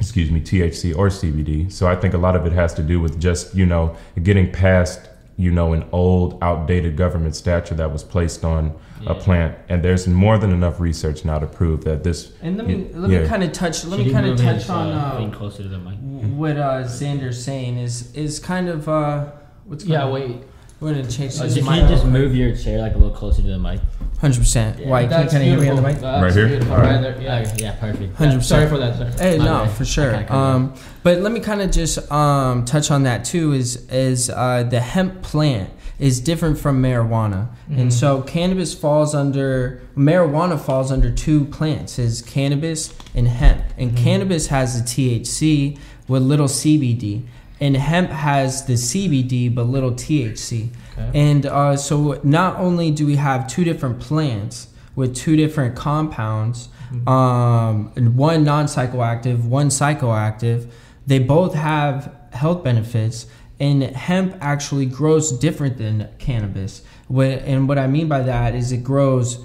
excuse 0.00 0.30
me, 0.30 0.40
THC 0.40 0.96
or 0.96 1.08
CBD. 1.08 1.70
So 1.72 1.86
I 1.86 1.96
think 1.96 2.14
a 2.14 2.18
lot 2.18 2.36
of 2.36 2.44
it 2.44 2.52
has 2.52 2.74
to 2.74 2.82
do 2.82 3.00
with 3.00 3.20
just 3.20 3.54
you 3.54 3.66
know 3.66 3.96
getting 4.22 4.50
past 4.50 5.08
you 5.36 5.50
know 5.50 5.72
an 5.72 5.84
old, 5.92 6.38
outdated 6.42 6.96
government 6.96 7.34
statute 7.34 7.76
that 7.76 7.92
was 7.92 8.04
placed 8.04 8.44
on 8.44 8.72
a 9.06 9.14
plant, 9.14 9.56
and 9.68 9.82
there's 9.84 10.06
more 10.08 10.38
than 10.38 10.50
enough 10.50 10.80
research 10.80 11.24
now 11.24 11.38
to 11.38 11.46
prove 11.46 11.84
that 11.84 12.04
this. 12.04 12.32
and 12.40 12.56
let 12.56 12.66
me 12.66 12.74
Yeah. 12.76 12.98
let 12.98 13.10
me 13.10 13.16
Yeah. 13.20 13.26
kind 13.26 13.42
of 13.42 13.52
touch 13.52 13.84
let 13.84 13.98
Should 13.98 14.06
me 14.06 14.12
kind 14.12 14.26
of 14.26 14.38
touch 14.38 14.70
on 14.70 14.92
uh, 14.92 15.18
uh, 15.20 15.30
closer 15.30 15.62
to 15.62 15.68
the 15.68 15.78
mic. 15.78 15.96
what 16.36 16.56
uh, 16.56 16.84
Xander's 16.84 17.42
saying 17.44 17.76
is 17.78 18.12
is 18.14 18.38
kind 18.38 18.68
of 18.68 18.88
uh, 18.88 19.26
what's 19.66 19.84
Yeah, 19.84 20.02
going 20.02 20.32
on? 20.34 20.44
Wait. 20.80 20.86
We're 20.88 20.94
gonna 20.94 21.10
change 21.10 21.38
this 21.38 21.56
if 21.56 21.64
mic. 21.64 21.82
you 21.82 21.88
just 21.88 22.04
move 22.04 22.34
your 22.34 22.54
chair 22.56 22.78
like 22.80 22.94
a 22.94 22.98
little 22.98 23.14
closer 23.14 23.42
to 23.42 23.48
the 23.48 23.58
mic. 23.58 23.80
Hundred 24.20 24.38
percent. 24.38 24.78
Yeah. 24.78 24.88
Why? 24.88 25.02
Can 25.06 25.10
you 25.10 25.16
That's 25.18 25.32
kind 25.32 25.42
of 25.44 25.48
hear 25.50 25.60
me 25.60 25.68
on 25.68 25.76
the 25.76 25.82
beautiful. 25.82 25.92
mic? 25.92 26.00
That's 26.00 26.22
Right 26.22 26.32
here? 26.34 26.48
beautiful. 26.48 26.74
All 26.74 26.80
right. 26.80 26.90
Right 26.94 27.00
there. 27.02 27.22
Yeah. 27.22 27.38
Okay, 27.40 27.54
yeah, 27.58 27.72
perfect. 27.72 28.16
Hundred 28.16 28.32
Yeah, 28.34 28.40
Sorry 28.40 28.66
percent. 28.68 28.70
for 28.70 28.78
that. 29.04 29.16
Sorry. 29.18 29.30
Hey, 29.32 29.38
My 29.38 29.44
no, 29.44 29.64
bad. 29.64 29.70
for 29.72 29.84
sure. 29.84 30.12
kinda 30.12 30.34
Um, 30.34 30.74
but 31.02 31.20
let 31.20 31.32
me 31.32 31.40
kind 31.40 31.60
of 31.60 31.70
just 31.70 32.10
um, 32.10 32.64
touch 32.64 32.90
on 32.90 33.02
that 33.02 33.24
too. 33.24 33.52
Is 33.52 33.86
is 33.90 34.30
uh, 34.30 34.62
the 34.68 34.80
hemp 34.80 35.22
plant 35.22 35.70
is 35.98 36.20
different 36.20 36.58
from 36.58 36.82
marijuana, 36.82 37.48
and 37.70 37.92
so 37.92 38.22
cannabis 38.22 38.74
falls 38.74 39.14
under 39.14 39.80
marijuana 39.96 40.58
falls 40.58 40.90
under 40.90 41.10
two 41.10 41.44
plants: 41.46 41.98
is 41.98 42.22
cannabis 42.22 42.92
and 43.14 43.28
hemp. 43.28 43.62
And 43.78 43.92
Mhm. 43.92 43.96
cannabis 43.96 44.46
has 44.48 44.80
the 44.80 44.84
THC 44.88 45.76
with 46.08 46.22
little 46.22 46.48
CBD, 46.48 47.22
and 47.60 47.76
hemp 47.76 48.10
has 48.10 48.64
the 48.66 48.74
CBD 48.74 49.54
but 49.54 49.64
little 49.64 49.92
THC. 49.92 50.70
Okay. 50.98 51.10
And 51.14 51.46
uh, 51.46 51.76
so 51.76 52.20
not 52.22 52.56
only 52.56 52.90
do 52.90 53.06
we 53.06 53.16
have 53.16 53.46
two 53.46 53.64
different 53.64 54.00
plants 54.00 54.68
with 54.96 55.14
two 55.14 55.36
different 55.36 55.74
compounds, 55.76 56.68
Mhm. 56.92 57.08
um, 57.08 57.92
and 57.96 58.16
one 58.16 58.44
non-psychoactive, 58.44 59.44
one 59.44 59.68
psychoactive, 59.68 60.66
they 61.06 61.18
both 61.18 61.54
have 61.54 62.12
health 62.32 62.62
benefits. 62.62 63.26
And 63.60 63.82
hemp 63.84 64.36
actually 64.40 64.84
grows 64.86 65.30
different 65.32 65.78
than 65.78 66.08
cannabis. 66.18 66.82
And 67.08 67.68
what 67.68 67.78
I 67.78 67.86
mean 67.86 68.08
by 68.08 68.20
that 68.22 68.54
is 68.54 68.72
it 68.72 68.82
grows 68.84 69.38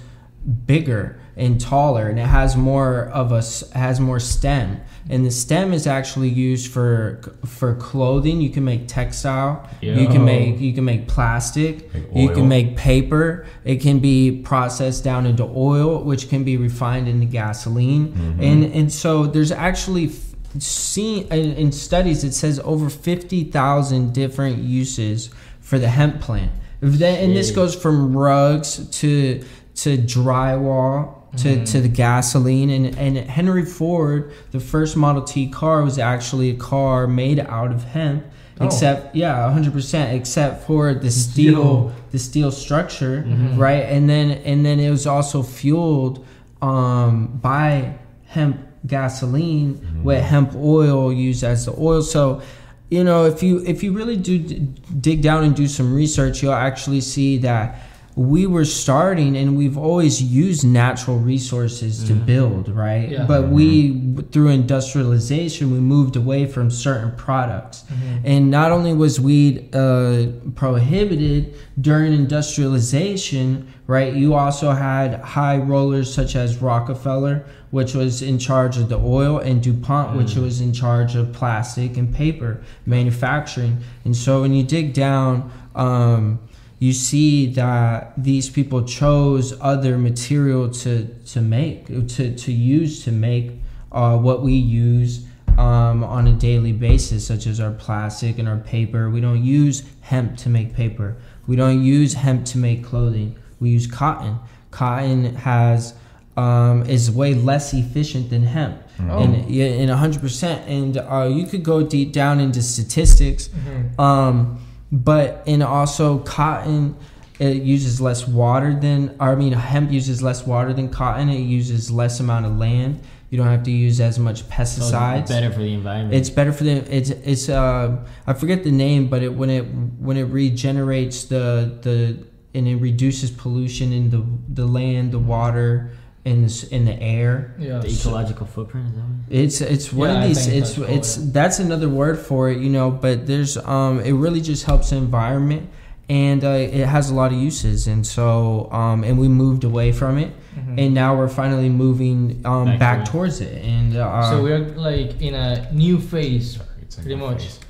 bigger. 0.66 1.16
and 1.36 1.58
taller, 1.60 2.08
and 2.08 2.18
it 2.18 2.26
has 2.26 2.54
more 2.54 3.04
of 3.14 3.32
a 3.32 3.42
has 3.78 3.98
more 3.98 4.20
stem. 4.20 4.78
And 5.10 5.26
the 5.26 5.30
stem 5.30 5.72
is 5.72 5.86
actually 5.86 6.28
used 6.28 6.70
for 6.72 7.20
for 7.44 7.74
clothing. 7.74 8.40
You 8.40 8.50
can 8.50 8.64
make 8.64 8.86
textile. 8.86 9.68
You 9.98 10.06
can 10.06 10.24
make 10.24 10.60
you 10.60 10.72
can 10.72 10.84
make 10.84 11.08
plastic. 11.08 11.92
Make 11.92 12.06
You 12.14 12.28
can 12.28 12.48
make 12.48 12.76
paper. 12.76 13.46
It 13.64 13.80
can 13.82 13.98
be 13.98 14.40
processed 14.42 15.02
down 15.04 15.26
into 15.26 15.44
oil, 15.44 16.02
which 16.04 16.28
can 16.28 16.44
be 16.44 16.56
refined 16.56 17.08
into 17.08 17.26
gasoline. 17.26 18.08
Mm-hmm. 18.12 18.42
And 18.42 18.64
and 18.64 18.92
so 18.92 19.26
there's 19.26 19.52
actually 19.52 20.10
seen 20.58 21.26
in, 21.32 21.52
in 21.54 21.72
studies 21.72 22.24
it 22.24 22.32
says 22.34 22.58
over 22.64 22.90
50,000 22.90 24.12
different 24.12 24.58
uses 24.58 25.30
for 25.60 25.78
the 25.78 25.88
hemp 25.88 26.20
plant. 26.20 26.50
That- 26.80 27.20
And 27.22 27.36
this 27.36 27.50
goes 27.50 27.74
from 27.74 28.16
rugs 28.16 28.88
to 29.00 29.42
to 29.76 29.96
drywall 29.96 31.19
to, 31.38 31.58
hmm. 31.58 31.64
to 31.64 31.80
the 31.80 31.88
gasoline 31.88 32.70
and, 32.70 32.98
and 32.98 33.16
Henry 33.16 33.64
Ford, 33.64 34.32
the 34.50 34.60
first 34.60 34.96
Model 34.96 35.22
T 35.22 35.48
car 35.48 35.82
was 35.82 35.98
actually 35.98 36.50
a 36.50 36.56
car 36.56 37.06
made 37.06 37.40
out 37.40 37.72
of 37.72 37.84
hemp. 37.84 38.24
Oh. 38.60 38.66
Except 38.66 39.16
yeah, 39.16 39.50
hundred 39.50 39.72
percent. 39.72 40.14
Except 40.14 40.66
for 40.66 40.92
the 40.92 41.10
steel, 41.10 41.52
Yo. 41.52 41.92
the 42.10 42.18
steel 42.18 42.50
structure, 42.50 43.22
mm-hmm. 43.22 43.58
right? 43.58 43.84
And 43.84 44.08
then 44.08 44.32
and 44.32 44.66
then 44.66 44.78
it 44.78 44.90
was 44.90 45.06
also 45.06 45.42
fueled 45.42 46.26
um, 46.60 47.38
by 47.40 47.94
hemp 48.26 48.60
gasoline 48.86 49.76
mm-hmm. 49.76 50.04
with 50.04 50.22
hemp 50.22 50.54
oil 50.54 51.12
used 51.12 51.42
as 51.42 51.64
the 51.64 51.74
oil. 51.78 52.02
So, 52.02 52.42
you 52.90 53.02
know, 53.02 53.24
if 53.24 53.42
you 53.42 53.64
if 53.64 53.82
you 53.82 53.92
really 53.92 54.16
do 54.16 54.38
d- 54.38 54.56
dig 55.00 55.22
down 55.22 55.44
and 55.44 55.56
do 55.56 55.66
some 55.66 55.94
research, 55.94 56.42
you'll 56.42 56.52
actually 56.52 57.00
see 57.00 57.38
that 57.38 57.80
we 58.20 58.46
were 58.46 58.66
starting 58.66 59.34
and 59.34 59.56
we've 59.56 59.78
always 59.78 60.22
used 60.22 60.62
natural 60.62 61.16
resources 61.16 62.04
to 62.04 62.12
build, 62.12 62.68
right? 62.68 63.08
Yeah. 63.08 63.24
But 63.24 63.48
we 63.48 64.14
through 64.30 64.48
industrialization, 64.48 65.72
we 65.72 65.78
moved 65.78 66.16
away 66.16 66.44
from 66.44 66.70
certain 66.70 67.16
products. 67.16 67.82
And 68.22 68.50
not 68.50 68.72
only 68.72 68.92
was 68.92 69.18
weed 69.18 69.74
uh, 69.74 70.26
prohibited 70.54 71.56
during 71.80 72.12
industrialization, 72.12 73.72
right? 73.86 74.12
You 74.12 74.34
also 74.34 74.72
had 74.72 75.20
high 75.22 75.56
rollers 75.56 76.12
such 76.12 76.36
as 76.36 76.58
Rockefeller, 76.58 77.46
which 77.70 77.94
was 77.94 78.20
in 78.20 78.38
charge 78.38 78.76
of 78.76 78.90
the 78.90 78.98
oil, 78.98 79.38
and 79.38 79.62
DuPont, 79.62 80.18
which 80.18 80.34
was 80.34 80.60
in 80.60 80.74
charge 80.74 81.16
of 81.16 81.32
plastic 81.32 81.96
and 81.96 82.14
paper 82.14 82.60
manufacturing. 82.84 83.78
And 84.04 84.14
so 84.14 84.42
when 84.42 84.52
you 84.52 84.62
dig 84.62 84.92
down, 84.92 85.50
um, 85.74 86.38
you 86.80 86.92
see 86.94 87.46
that 87.52 88.14
these 88.16 88.48
people 88.48 88.82
chose 88.82 89.54
other 89.60 89.98
material 89.98 90.70
to, 90.70 91.06
to 91.26 91.40
make, 91.40 91.86
to, 91.86 92.34
to 92.34 92.52
use 92.52 93.04
to 93.04 93.12
make 93.12 93.52
uh, 93.92 94.16
what 94.16 94.42
we 94.42 94.54
use 94.54 95.26
um, 95.58 96.02
on 96.02 96.26
a 96.26 96.32
daily 96.32 96.72
basis, 96.72 97.26
such 97.26 97.46
as 97.46 97.60
our 97.60 97.70
plastic 97.72 98.38
and 98.38 98.48
our 98.48 98.56
paper. 98.56 99.10
We 99.10 99.20
don't 99.20 99.44
use 99.44 99.82
hemp 100.00 100.38
to 100.38 100.48
make 100.48 100.74
paper. 100.74 101.16
We 101.46 101.54
don't 101.54 101.84
use 101.84 102.14
hemp 102.14 102.46
to 102.46 102.58
make 102.58 102.82
clothing. 102.82 103.36
We 103.60 103.68
use 103.70 103.86
cotton. 103.86 104.38
Cotton 104.70 105.36
has 105.36 105.94
um, 106.36 106.84
is 106.84 107.10
way 107.10 107.34
less 107.34 107.74
efficient 107.74 108.30
than 108.30 108.44
hemp, 108.44 108.80
and 109.18 109.50
yeah, 109.50 109.66
in 109.66 109.88
hundred 109.90 110.22
percent. 110.22 110.66
And 110.66 110.96
uh, 110.96 111.28
you 111.30 111.44
could 111.46 111.62
go 111.62 111.82
deep 111.82 112.12
down 112.14 112.40
into 112.40 112.62
statistics, 112.62 113.50
um, 113.98 114.64
but 114.92 115.42
and 115.46 115.62
also 115.62 116.18
cotton. 116.20 116.96
It 117.38 117.62
uses 117.62 118.02
less 118.02 118.28
water 118.28 118.78
than, 118.78 119.16
I 119.18 119.34
mean, 119.34 119.54
hemp 119.54 119.90
uses 119.90 120.22
less 120.22 120.46
water 120.46 120.74
than 120.74 120.90
cotton. 120.90 121.30
It 121.30 121.40
uses 121.40 121.90
less 121.90 122.20
amount 122.20 122.44
of 122.44 122.58
land. 122.58 123.00
You 123.30 123.38
don't 123.38 123.46
have 123.46 123.62
to 123.62 123.70
use 123.70 123.98
as 123.98 124.18
much 124.18 124.46
pesticides. 124.48 125.20
it's 125.22 125.30
better 125.30 125.50
for 125.50 125.60
the 125.60 125.72
environment. 125.72 126.14
It's 126.14 126.28
better 126.28 126.52
for 126.52 126.64
the 126.64 126.72
it's 126.94 127.10
it's 127.10 127.48
uh 127.48 128.04
I 128.26 128.32
forget 128.34 128.64
the 128.64 128.72
name, 128.72 129.08
but 129.08 129.22
it 129.22 129.32
when 129.32 129.48
it 129.48 129.62
when 129.62 130.16
it 130.16 130.24
regenerates 130.24 131.24
the 131.24 131.78
the 131.80 132.26
and 132.52 132.66
it 132.66 132.76
reduces 132.76 133.30
pollution 133.30 133.92
in 133.92 134.10
the 134.10 134.26
the 134.52 134.66
land, 134.66 135.12
the 135.12 135.18
water, 135.20 135.92
and 136.24 136.44
the, 136.48 136.74
in 136.74 136.84
the 136.84 137.00
air. 137.00 137.54
Yeah. 137.58 137.78
the 137.78 137.88
ecological 137.88 138.46
footprint. 138.46 138.88
Is 138.88 138.94
that 138.94 139.00
what? 139.02 139.14
It's 139.30 139.60
it's 139.60 139.92
one 139.92 140.10
Yeah, 140.10 140.22
of 140.22 140.28
these. 140.28 140.46
It's 140.46 140.74
that's 140.76 140.90
it's 140.90 141.16
cool, 141.16 141.24
yeah. 141.26 141.32
that's 141.32 141.58
another 141.58 141.88
word 141.88 142.18
for 142.18 142.50
it, 142.50 142.58
you 142.58 142.68
know. 142.70 142.90
But 142.90 143.26
there's 143.26 143.56
um 143.56 144.00
it 144.00 144.12
really 144.12 144.40
just 144.40 144.64
helps 144.64 144.90
the 144.90 144.96
environment, 144.96 145.68
and 146.08 146.44
uh, 146.44 146.48
it 146.50 146.86
has 146.86 147.10
a 147.10 147.14
lot 147.14 147.32
of 147.32 147.38
uses, 147.38 147.86
and 147.86 148.06
so 148.06 148.70
um 148.72 149.02
and 149.04 149.18
we 149.18 149.28
moved 149.28 149.64
away 149.64 149.92
from 149.92 150.18
it, 150.18 150.30
Mhm. 150.58 150.78
and 150.78 150.94
now 150.94 151.16
we're 151.16 151.28
finally 151.28 151.68
moving 151.68 152.42
um 152.44 152.64
Back 152.66 152.78
back, 152.78 152.96
to 152.98 153.02
it. 153.02 153.12
towards 153.12 153.40
it, 153.40 153.64
and 153.64 153.96
uh, 153.96 154.28
so 154.30 154.42
we're 154.42 154.66
like 154.76 155.20
in 155.22 155.34
a 155.34 155.70
new 155.72 155.98
phase, 155.98 156.58
It's 156.82 156.98
in 156.98 157.04
pretty 157.04 157.16
my 157.20 157.30
much. 157.32 157.42
face. 157.44 157.60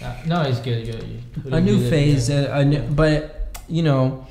Uh, 0.00 0.14
no, 0.26 0.42
it's 0.42 0.60
good. 0.60 0.86
good. 0.86 1.52
A 1.52 1.60
new 1.60 1.72
you 1.72 1.78
did 1.78 1.86
it, 1.86 1.90
phase, 1.90 2.30
yeah. 2.30 2.36
uh, 2.54 2.60
a 2.60 2.64
new, 2.64 2.80
but 3.02 3.58
you 3.68 3.82
know, 3.82 4.26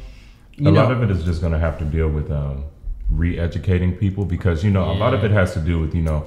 you 0.56 0.70
a 0.70 0.72
know, 0.72 0.82
lot 0.82 0.92
of 0.94 1.04
it 1.04 1.12
is 1.12 1.24
just 1.26 1.42
going 1.42 1.52
to 1.54 1.60
have 1.60 1.78
to 1.80 1.86
deal 1.86 2.08
with 2.10 2.32
um, 2.32 2.64
re-educating 3.10 3.96
people 3.96 4.26
because 4.26 4.64
you 4.64 4.70
know 4.72 4.92
a 4.92 4.94
lot 4.94 5.14
of 5.14 5.24
it 5.24 5.32
has 5.32 5.54
to 5.54 5.60
do 5.60 5.80
with 5.80 5.96
you 5.96 6.02
know 6.02 6.26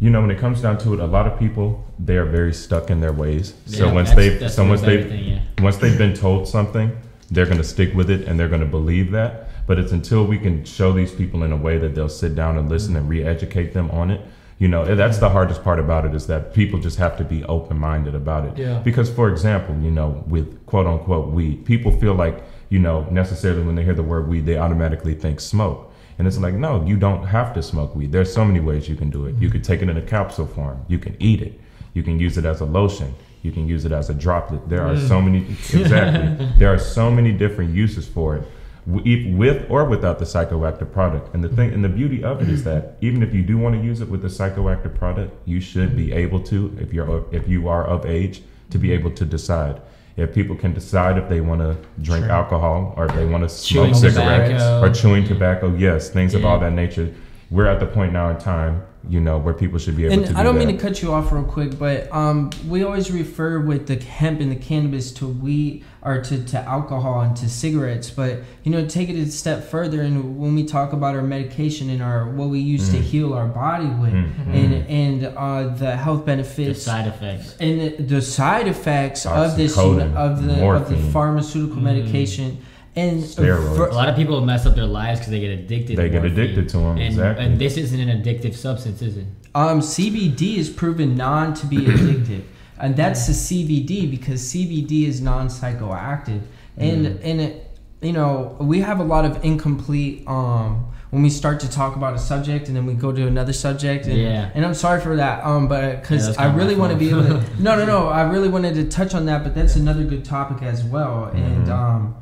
you 0.00 0.08
know 0.10 0.20
when 0.20 0.30
it 0.30 0.38
comes 0.38 0.62
down 0.62 0.78
to 0.78 0.94
it 0.94 1.00
a 1.00 1.06
lot 1.06 1.26
of 1.26 1.38
people 1.38 1.84
they 1.98 2.16
are 2.16 2.24
very 2.24 2.52
stuck 2.54 2.90
in 2.90 3.00
their 3.00 3.12
ways 3.12 3.54
so 3.66 3.92
once 3.92 4.12
they 4.14 4.48
so 4.48 4.66
once 4.66 4.80
they 4.80 5.06
yeah. 5.06 5.40
once 5.60 5.76
they've 5.76 5.98
been 5.98 6.14
told 6.14 6.48
something 6.48 6.90
they're 7.30 7.46
going 7.46 7.58
to 7.58 7.64
stick 7.64 7.94
with 7.94 8.10
it 8.10 8.26
and 8.26 8.38
they're 8.40 8.48
going 8.48 8.60
to 8.62 8.66
believe 8.66 9.10
that 9.10 9.48
but 9.66 9.78
it's 9.78 9.92
until 9.92 10.24
we 10.24 10.38
can 10.38 10.64
show 10.64 10.92
these 10.92 11.12
people 11.12 11.44
in 11.44 11.52
a 11.52 11.56
way 11.56 11.76
that 11.78 11.94
they'll 11.94 12.08
sit 12.08 12.34
down 12.34 12.56
and 12.58 12.68
listen 12.70 12.96
and 12.96 13.08
re-educate 13.08 13.74
them 13.74 13.90
on 13.90 14.10
it 14.10 14.20
you 14.58 14.68
know 14.68 14.94
that's 14.94 15.18
the 15.18 15.28
hardest 15.28 15.62
part 15.62 15.78
about 15.78 16.06
it 16.06 16.14
is 16.14 16.26
that 16.26 16.54
people 16.54 16.80
just 16.80 16.98
have 16.98 17.16
to 17.18 17.24
be 17.24 17.44
open-minded 17.44 18.14
about 18.14 18.46
it 18.46 18.56
Yeah. 18.58 18.78
because 18.78 19.10
for 19.10 19.28
example 19.28 19.76
you 19.82 19.90
know 19.90 20.24
with 20.26 20.64
quote 20.66 20.86
unquote 20.86 21.28
weed 21.28 21.64
people 21.66 21.92
feel 21.92 22.14
like 22.14 22.42
you 22.72 22.78
know 22.78 23.02
necessarily 23.10 23.62
when 23.62 23.74
they 23.74 23.84
hear 23.84 23.92
the 23.92 24.02
word 24.02 24.26
weed 24.28 24.46
they 24.46 24.56
automatically 24.56 25.14
think 25.14 25.40
smoke. 25.40 25.92
And 26.18 26.26
it's 26.26 26.38
like 26.38 26.54
no 26.54 26.82
you 26.86 26.96
don't 26.96 27.26
have 27.26 27.52
to 27.54 27.62
smoke 27.62 27.94
weed. 27.94 28.12
There's 28.12 28.32
so 28.32 28.46
many 28.46 28.60
ways 28.60 28.88
you 28.88 28.96
can 28.96 29.10
do 29.10 29.26
it. 29.26 29.32
You 29.32 29.34
mm-hmm. 29.34 29.52
could 29.52 29.64
take 29.64 29.82
it 29.82 29.90
in 29.90 29.96
a 29.98 30.02
capsule 30.02 30.46
form. 30.46 30.82
You 30.88 30.98
can 30.98 31.14
eat 31.20 31.42
it. 31.42 31.60
You 31.92 32.02
can 32.02 32.18
use 32.18 32.38
it 32.38 32.46
as 32.46 32.62
a 32.62 32.64
lotion. 32.64 33.14
You 33.42 33.52
can 33.52 33.68
use 33.68 33.84
it 33.84 33.92
as 33.92 34.08
a 34.08 34.14
droplet. 34.14 34.70
There 34.70 34.86
are 34.86 34.96
so 34.96 35.20
mm. 35.20 35.24
many 35.26 35.38
exactly. 35.82 36.48
There 36.58 36.72
are 36.72 36.78
so 36.78 37.10
many 37.10 37.32
different 37.32 37.74
uses 37.74 38.08
for 38.08 38.36
it. 38.36 38.44
With 38.86 39.70
or 39.70 39.84
without 39.84 40.18
the 40.18 40.24
psychoactive 40.24 40.92
product. 40.92 41.34
And 41.34 41.44
the 41.44 41.50
thing 41.50 41.74
and 41.74 41.84
the 41.84 41.90
beauty 42.00 42.24
of 42.24 42.40
it 42.40 42.48
is 42.48 42.62
mm. 42.62 42.70
that 42.70 42.96
even 43.02 43.22
if 43.22 43.34
you 43.34 43.42
do 43.42 43.58
want 43.58 43.74
to 43.74 43.82
use 43.82 44.00
it 44.00 44.08
with 44.08 44.22
the 44.22 44.32
psychoactive 44.38 44.94
product 44.94 45.30
you 45.46 45.60
should 45.60 45.94
be 45.94 46.10
able 46.24 46.40
to 46.52 46.74
if 46.80 46.94
you're 46.94 47.26
if 47.32 47.46
you 47.46 47.68
are 47.68 47.84
of 47.84 48.06
age 48.06 48.42
to 48.70 48.78
be 48.78 48.92
able 48.92 49.10
to 49.20 49.26
decide 49.26 49.82
if 50.16 50.34
people 50.34 50.54
can 50.56 50.72
decide 50.74 51.16
if 51.18 51.28
they 51.28 51.40
want 51.40 51.60
to 51.60 51.76
drink 52.02 52.24
Sure. 52.24 52.32
alcohol 52.32 52.94
or 52.96 53.06
if 53.06 53.14
they 53.14 53.24
want 53.24 53.42
to 53.42 53.48
smoke 53.48 53.94
cigarettes 53.94 54.48
tobacco. 54.62 54.82
or 54.82 54.90
chewing 54.90 55.24
tobacco 55.24 55.74
yes 55.76 56.10
things 56.10 56.34
of 56.34 56.44
all 56.44 56.58
that 56.58 56.72
nature 56.72 57.08
we're 57.52 57.66
at 57.66 57.78
the 57.80 57.86
point 57.86 58.12
now 58.12 58.26
in 58.30 58.38
time 58.38 58.82
you 59.08 59.20
know 59.20 59.36
where 59.36 59.52
people 59.52 59.78
should 59.80 59.96
be 59.96 60.04
able 60.04 60.14
and 60.14 60.26
to 60.26 60.32
do 60.32 60.38
I 60.38 60.44
don't 60.44 60.54
that. 60.58 60.64
mean 60.66 60.76
to 60.76 60.80
cut 60.80 61.02
you 61.02 61.12
off 61.12 61.32
real 61.32 61.42
quick, 61.42 61.76
but 61.76 61.98
um, 62.12 62.50
we 62.68 62.84
always 62.84 63.10
refer 63.10 63.58
with 63.58 63.88
the 63.88 63.96
hemp 63.96 64.40
and 64.40 64.48
the 64.48 64.54
cannabis 64.70 65.10
to 65.14 65.26
weed 65.26 65.84
or 66.02 66.22
to, 66.22 66.44
to 66.52 66.58
alcohol 66.60 67.20
and 67.22 67.36
to 67.38 67.48
cigarettes. 67.50 68.10
But 68.10 68.42
you 68.62 68.70
know, 68.70 68.86
take 68.86 69.08
it 69.08 69.16
a 69.20 69.26
step 69.32 69.64
further, 69.64 70.02
and 70.02 70.38
when 70.38 70.54
we 70.54 70.62
talk 70.64 70.92
about 70.92 71.16
our 71.16 71.22
medication 71.22 71.90
and 71.90 72.00
our 72.00 72.30
what 72.30 72.48
we 72.48 72.60
use 72.60 72.90
to 72.90 72.98
Mm. 72.98 73.02
heal 73.12 73.34
our 73.34 73.48
body 73.48 73.86
with, 74.02 74.12
Mm, 74.12 74.54
and 74.60 74.74
and 75.02 75.36
uh, 75.36 75.74
the 75.74 75.96
health 75.96 76.24
benefits 76.24 76.78
The 76.78 76.84
side 76.90 77.06
effects. 77.08 77.56
and 77.58 77.80
the, 77.80 77.88
the 78.14 78.22
side 78.22 78.68
effects 78.68 79.26
of 79.26 79.56
this 79.56 79.76
of 79.76 79.96
the 79.96 80.64
of 80.64 80.88
the 80.88 80.96
pharmaceutical 81.10 81.78
Mm. 81.78 81.90
medication 81.90 82.58
and 82.96 83.22
Steroids. 83.22 83.76
for- 83.76 83.86
A 83.88 83.94
lot 83.94 84.08
of 84.08 84.16
people 84.16 84.40
mess 84.44 84.66
up 84.66 84.74
their 84.74 84.86
lives 84.86 85.20
because 85.20 85.30
they 85.32 85.40
get 85.40 85.50
addicted. 85.50 85.96
They 85.96 86.04
to 86.04 86.08
get 86.08 86.22
morphine. 86.22 86.40
addicted 86.40 86.68
to 86.70 86.78
'em, 86.78 86.84
And, 86.98 87.00
exactly. 87.00 87.44
And 87.44 87.58
this 87.58 87.76
isn't 87.76 87.98
an 88.00 88.22
addictive 88.22 88.54
substance, 88.54 89.00
is 89.02 89.16
it? 89.16 89.26
Um, 89.54 89.80
CBD 89.80 90.56
is 90.58 90.68
proven 90.70 91.16
non 91.16 91.54
to 91.54 91.66
be 91.66 91.76
addictive, 91.94 92.42
and 92.78 92.96
that's 92.96 93.26
the 93.26 93.32
CBD 93.34 94.10
because 94.10 94.40
CBD 94.42 95.06
is 95.06 95.20
non 95.20 95.48
psychoactive, 95.48 96.40
and 96.76 97.06
Mm. 97.06 97.18
and 97.22 97.40
it, 97.40 97.70
you 98.02 98.12
know 98.12 98.56
we 98.60 98.80
have 98.80 98.98
a 99.00 99.04
lot 99.04 99.24
of 99.24 99.38
incomplete 99.44 100.24
um 100.26 100.86
when 101.10 101.22
we 101.22 101.28
start 101.30 101.60
to 101.60 101.68
talk 101.70 101.94
about 101.94 102.14
a 102.14 102.18
subject 102.18 102.66
and 102.68 102.76
then 102.76 102.86
we 102.86 102.94
go 102.94 103.12
to 103.12 103.26
another 103.26 103.52
subject 103.52 104.06
and, 104.06 104.16
Yeah. 104.18 104.48
and 104.54 104.64
I'm 104.66 104.72
sorry 104.74 105.00
for 105.00 105.14
that 105.16 105.44
um 105.44 105.68
but 105.68 106.00
because 106.00 106.26
that's 106.26 106.38
I 106.38 106.46
really 106.52 106.74
want 106.74 106.92
to 106.94 106.98
be 106.98 107.10
able 107.10 107.24
to 107.24 107.40
no 107.60 107.76
no 107.76 107.84
no 107.84 108.08
I 108.20 108.22
really 108.22 108.48
wanted 108.48 108.74
to 108.76 108.84
touch 108.88 109.14
on 109.14 109.26
that 109.26 109.44
but 109.44 109.54
that's 109.54 109.76
another 109.76 110.02
good 110.04 110.24
topic 110.24 110.62
as 110.64 110.82
well 110.82 111.30
and 111.34 111.66
Mhm. 111.66 111.70
um 111.70 112.14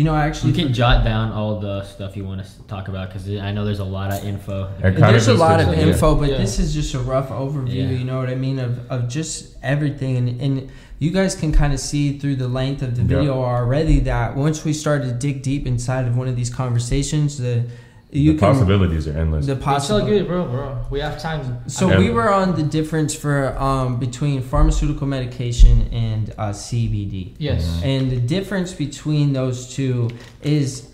you 0.00 0.04
know 0.06 0.14
I 0.14 0.24
actually 0.26 0.52
You 0.52 0.64
can 0.64 0.72
jot 0.72 1.04
down 1.04 1.30
all 1.30 1.60
the 1.60 1.84
stuff 1.84 2.16
you 2.16 2.24
want 2.24 2.42
to 2.42 2.62
talk 2.68 2.88
about 2.88 3.08
because 3.10 3.28
I 3.28 3.52
know 3.52 3.66
there's 3.66 3.80
a 3.80 3.84
lot 3.98 4.10
of 4.10 4.24
info. 4.24 4.72
There's 4.80 5.28
a 5.28 5.34
lot 5.34 5.60
is- 5.60 5.68
of 5.68 5.74
yeah. 5.74 5.80
info, 5.88 6.14
but 6.14 6.30
Yeah. 6.30 6.38
this 6.38 6.58
is 6.58 6.72
just 6.72 6.94
a 6.94 7.00
rough 7.00 7.28
overview. 7.28 7.74
Yeah. 7.74 7.98
You 7.98 8.04
know 8.04 8.16
what 8.16 8.30
I 8.30 8.34
mean 8.34 8.58
of 8.60 8.90
of 8.90 9.08
just 9.10 9.56
everything, 9.62 10.16
and, 10.16 10.40
and 10.40 10.70
you 11.00 11.10
guys 11.10 11.34
can 11.34 11.52
kind 11.52 11.74
of 11.74 11.80
see 11.80 12.18
through 12.18 12.36
the 12.36 12.48
length 12.48 12.80
of 12.80 12.96
the 12.96 13.02
Yeah. 13.02 13.08
video 13.08 13.34
already 13.42 14.00
that 14.00 14.36
once 14.36 14.64
we 14.64 14.72
start 14.72 15.02
to 15.02 15.12
dig 15.12 15.42
deep 15.42 15.66
inside 15.66 16.06
of 16.08 16.16
one 16.16 16.28
of 16.28 16.36
these 16.40 16.48
conversations, 16.48 17.36
the 17.36 17.64
you 18.12 18.32
the 18.32 18.38
can 18.38 18.52
possibilities 18.52 19.06
are 19.08 19.16
endless. 19.18 19.46
the 19.46 19.52
It's 19.52 19.66
all 19.66 19.74
possible. 19.74 20.06
good, 20.06 20.26
bro, 20.26 20.44
bro. 20.46 20.78
We 20.90 21.00
have 21.00 21.20
time. 21.20 21.58
So 21.68 21.90
And- 21.90 22.02
we 22.04 22.10
were 22.10 22.32
on 22.32 22.54
the 22.56 22.62
difference 22.62 23.14
for 23.14 23.56
um, 23.58 23.98
between 23.98 24.42
pharmaceutical 24.42 25.06
medication 25.06 25.88
and 25.92 26.34
uh, 26.38 26.52
CBD. 26.52 27.34
Yes. 27.38 27.64
Mhm. 27.66 27.84
And 27.84 28.10
the 28.10 28.16
difference 28.20 28.72
between 28.74 29.32
those 29.32 29.72
two 29.74 30.10
is 30.42 30.88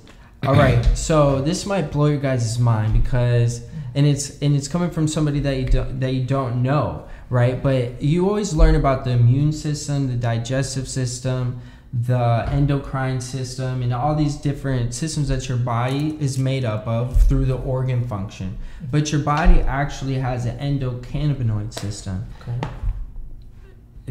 all 0.47 0.55
right. 0.55 0.85
So 0.95 1.41
this 1.41 1.65
might 1.67 1.91
blow 1.91 2.07
your 2.07 2.19
guys' 2.21 2.59
mind 2.59 2.93
because 3.03 3.63
and 3.95 4.07
it's 4.07 4.39
and 4.43 4.55
it's 4.55 4.69
coming 4.69 4.91
from 4.91 5.09
somebody 5.09 5.41
that 5.41 5.57
you 5.57 5.67
don't 5.67 6.01
that 6.01 6.13
you 6.13 6.25
don't 6.25 6.63
know, 6.63 7.05
right? 7.31 7.63
But 7.63 8.03
you 8.03 8.29
always 8.29 8.55
learn 8.55 8.75
about 8.75 9.05
the 9.05 9.13
immune 9.13 9.53
system, 9.53 10.09
the 10.09 10.17
digestive 10.17 10.87
system, 10.87 11.61
the 12.03 12.47
endocrine 12.51 13.21
system, 13.21 13.83
and 13.83 13.95
all 13.95 14.15
these 14.15 14.37
different 14.37 14.93
systems 14.93 15.29
that 15.29 15.49
your 15.49 15.59
body 15.59 16.17
is 16.21 16.39
made 16.39 16.65
up 16.65 16.87
of 16.87 17.23
through 17.29 17.47
the 17.47 17.57
organ 17.57 18.07
function. 18.07 18.59
But 18.91 19.13
your 19.13 19.23
body 19.23 19.61
actually 19.61 20.15
has 20.15 20.45
an 20.45 20.59
endocannabinoid 20.59 21.73
system 21.73 22.27
Okay. 22.43 22.69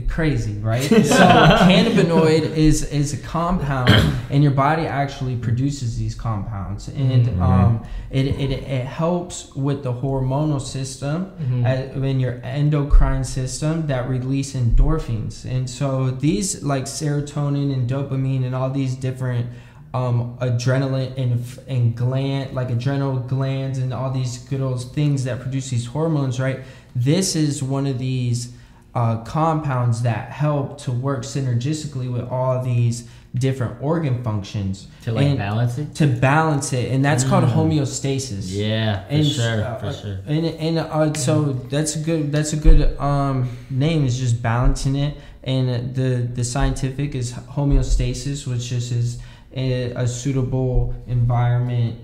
Crazy, 0.09 0.59
right? 0.59 0.81
so 0.89 0.97
cannabinoid 1.65 2.43
is 2.55 2.83
is 2.91 3.13
a 3.13 3.17
compound, 3.17 3.89
and 4.29 4.43
your 4.43 4.51
body 4.51 4.85
actually 4.85 5.35
produces 5.35 5.97
these 5.97 6.15
compounds, 6.15 6.87
and 6.89 7.27
Mhm. 7.27 7.41
um, 7.41 7.83
it, 8.11 8.25
it 8.25 8.51
it 8.51 8.85
helps 8.85 9.55
with 9.55 9.83
the 9.83 9.93
hormonal 9.93 10.59
system 10.61 11.27
Mhm. 11.41 11.65
uh, 11.65 12.05
in 12.05 12.19
your 12.19 12.39
endocrine 12.43 13.23
system 13.23 13.87
that 13.87 14.09
release 14.09 14.53
endorphins, 14.53 15.45
and 15.45 15.69
so 15.69 16.11
these 16.11 16.61
like 16.63 16.83
serotonin 16.85 17.71
and 17.73 17.89
dopamine 17.89 18.45
and 18.45 18.53
all 18.53 18.69
these 18.69 18.95
different 18.95 19.47
um, 19.93 20.35
adrenaline 20.41 21.13
and 21.17 21.41
and 21.69 21.95
gland 21.95 22.53
like 22.53 22.69
adrenal 22.69 23.15
glands 23.17 23.77
and 23.77 23.93
all 23.93 24.11
these 24.11 24.39
good 24.39 24.59
old 24.59 24.81
things 24.93 25.23
that 25.23 25.39
produce 25.39 25.69
these 25.69 25.85
hormones, 25.85 26.37
right? 26.37 26.59
This 26.93 27.33
is 27.35 27.63
one 27.63 27.87
of 27.87 27.97
these 27.97 28.49
uh, 28.95 29.17
compounds 29.23 30.01
that 30.03 30.31
help 30.31 30.77
to 30.79 30.91
work 30.91 31.21
synergistically 31.23 32.11
with 32.11 32.23
all 32.29 32.63
these 32.63 33.07
different 33.35 33.75
organ 33.81 34.23
functions 34.23 34.87
to 35.03 35.11
like 35.11 35.37
balance 35.37 35.77
it. 35.77 35.93
to 35.93 36.07
balance 36.07 36.71
it, 36.71 36.89
and 36.93 37.03
that's 37.03 37.25
called 37.25 37.43
Mm. 37.43 37.51
homeostasis. 37.53 38.45
Yeah, 38.47 39.03
for 39.05 39.13
And, 39.13 39.25
sure, 39.27 39.63
uh, 39.65 39.75
for 39.77 39.91
sure. 39.93 40.19
And 40.25 40.45
and 40.45 40.79
uh, 40.79 41.13
so 41.13 41.53
that's 41.69 41.97
a 41.97 41.99
good 41.99 42.31
that's 42.31 42.53
a 42.53 42.57
good 42.67 42.97
um, 42.97 43.49
name 43.69 44.05
is 44.05 44.17
just 44.17 44.41
balancing 44.41 44.95
it, 44.95 45.17
and 45.43 45.93
the 45.93 46.25
the 46.33 46.43
scientific 46.45 47.13
is 47.15 47.33
homeostasis, 47.33 48.47
which 48.47 48.69
just 48.69 48.91
is 48.93 49.19
a, 49.53 49.91
a 49.91 50.07
suitable 50.07 50.93
environment 51.07 51.99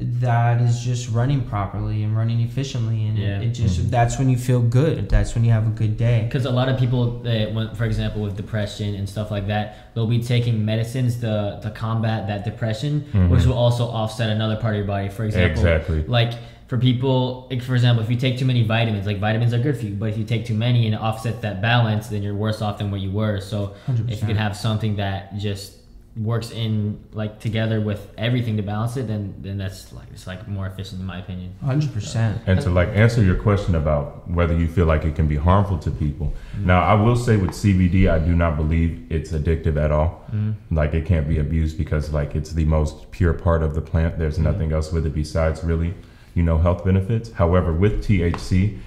that 0.00 0.60
is 0.60 0.80
just 0.84 1.10
running 1.10 1.42
properly 1.42 2.02
and 2.02 2.16
running 2.16 2.40
efficiently, 2.40 3.06
and 3.06 3.18
Yeah. 3.18 3.40
it 3.40 3.50
just 3.52 3.80
Mhm. 3.80 3.90
that's 3.90 4.18
when 4.18 4.28
you 4.28 4.36
feel 4.36 4.60
good. 4.60 5.08
That's 5.08 5.34
when 5.34 5.44
you 5.44 5.52
have 5.52 5.66
a 5.66 5.70
good 5.70 5.96
day. 5.96 6.22
Because 6.24 6.44
a 6.44 6.50
lot 6.50 6.68
of 6.68 6.78
people, 6.78 7.20
they, 7.22 7.46
when, 7.52 7.70
for 7.74 7.84
example, 7.84 8.22
with 8.22 8.36
depression 8.36 8.94
and 8.94 9.08
stuff 9.08 9.30
like 9.30 9.46
that, 9.48 9.76
they'll 9.94 10.06
be 10.06 10.22
taking 10.22 10.64
medicines 10.64 11.16
to, 11.16 11.58
to 11.62 11.70
combat 11.70 12.26
that 12.28 12.44
depression, 12.44 13.04
Mhm. 13.12 13.28
which 13.30 13.46
will 13.46 13.54
also 13.54 13.86
offset 13.86 14.28
another 14.30 14.56
part 14.56 14.74
of 14.74 14.78
your 14.78 14.86
body. 14.86 15.08
For 15.08 15.24
example, 15.24 15.50
Exactly. 15.62 16.04
like 16.06 16.32
for 16.68 16.78
people, 16.78 17.46
like, 17.48 17.62
for 17.62 17.74
example, 17.74 18.02
if 18.02 18.10
you 18.10 18.16
take 18.16 18.36
too 18.38 18.44
many 18.44 18.62
vitamins, 18.64 19.06
like 19.06 19.20
vitamins 19.20 19.54
are 19.54 19.58
good 19.58 19.76
for 19.76 19.86
you, 19.86 19.94
but 19.94 20.08
if 20.10 20.18
you 20.18 20.24
take 20.24 20.44
too 20.44 20.54
many 20.54 20.84
and 20.86 20.94
it 20.94 21.00
offsets 21.00 21.38
that 21.42 21.62
balance, 21.62 22.08
then 22.08 22.22
you're 22.24 22.34
worse 22.34 22.60
off 22.60 22.78
than 22.78 22.90
where 22.90 23.00
you 23.00 23.10
were. 23.12 23.40
So 23.40 23.74
if 24.08 24.20
you 24.20 24.26
can 24.26 24.36
have 24.36 24.56
something 24.56 24.96
that 24.96 25.38
just 25.38 25.72
works 26.16 26.50
in 26.50 27.04
like 27.12 27.40
together 27.40 27.78
with 27.80 28.10
everything 28.16 28.56
to 28.56 28.62
balance 28.62 28.96
it, 28.96 29.06
then 29.06 29.34
then 29.38 29.58
that's 29.58 29.92
like 29.92 30.06
it's 30.12 30.26
like 30.26 30.48
more 30.48 30.66
efficient 30.66 31.00
in 31.00 31.06
my 31.06 31.18
opinion. 31.18 31.54
hundred 31.62 31.92
percent. 31.92 32.40
And 32.46 32.60
to 32.62 32.70
like 32.70 32.88
answer 32.88 33.22
your 33.22 33.36
question 33.36 33.74
about 33.74 34.28
whether 34.30 34.56
you 34.56 34.66
feel 34.66 34.86
like 34.86 35.04
it 35.04 35.14
can 35.14 35.28
be 35.28 35.36
harmful 35.36 35.78
to 35.78 35.90
people. 35.90 36.32
Mm-hmm. 36.54 36.66
Now, 36.66 36.82
I 36.82 36.94
will 36.94 37.16
say 37.16 37.36
with 37.36 37.50
CBD, 37.50 38.10
I 38.10 38.18
do 38.18 38.34
not 38.34 38.56
believe 38.56 39.06
it's 39.10 39.32
addictive 39.32 39.76
at 39.76 39.90
all. 39.90 40.24
Mm-hmm. 40.32 40.74
Like 40.74 40.94
it 40.94 41.04
can't 41.04 41.28
be 41.28 41.38
abused 41.38 41.76
because 41.76 42.12
like 42.12 42.34
it's 42.34 42.52
the 42.52 42.64
most 42.64 43.10
pure 43.10 43.34
part 43.34 43.62
of 43.62 43.74
the 43.74 43.82
plant. 43.82 44.18
There's 44.18 44.34
mm-hmm. 44.34 44.44
nothing 44.44 44.72
else 44.72 44.92
with 44.92 45.06
it 45.06 45.14
besides 45.14 45.62
really, 45.62 45.94
you 46.34 46.42
know, 46.42 46.56
health 46.56 46.84
benefits. 46.84 47.30
However, 47.32 47.72
with 47.74 48.04
THC, 48.04 48.78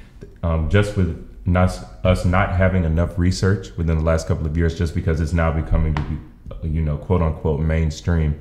um, 0.42 0.70
just 0.70 0.98
with 0.98 1.28
not, 1.46 1.70
us 2.04 2.26
not 2.26 2.52
having 2.52 2.84
enough 2.84 3.18
research 3.18 3.76
within 3.78 3.98
the 3.98 4.04
last 4.04 4.28
couple 4.28 4.46
of 4.46 4.56
years, 4.56 4.78
just 4.78 4.96
because 4.96 5.20
it's 5.20 5.34
now 5.34 5.52
becoming 5.52 5.94
to 5.96 6.02
be, 6.04 6.18
you 6.64 6.82
know, 6.82 6.98
quote 6.98 7.22
unquote 7.22 7.60
mainstream, 7.60 8.40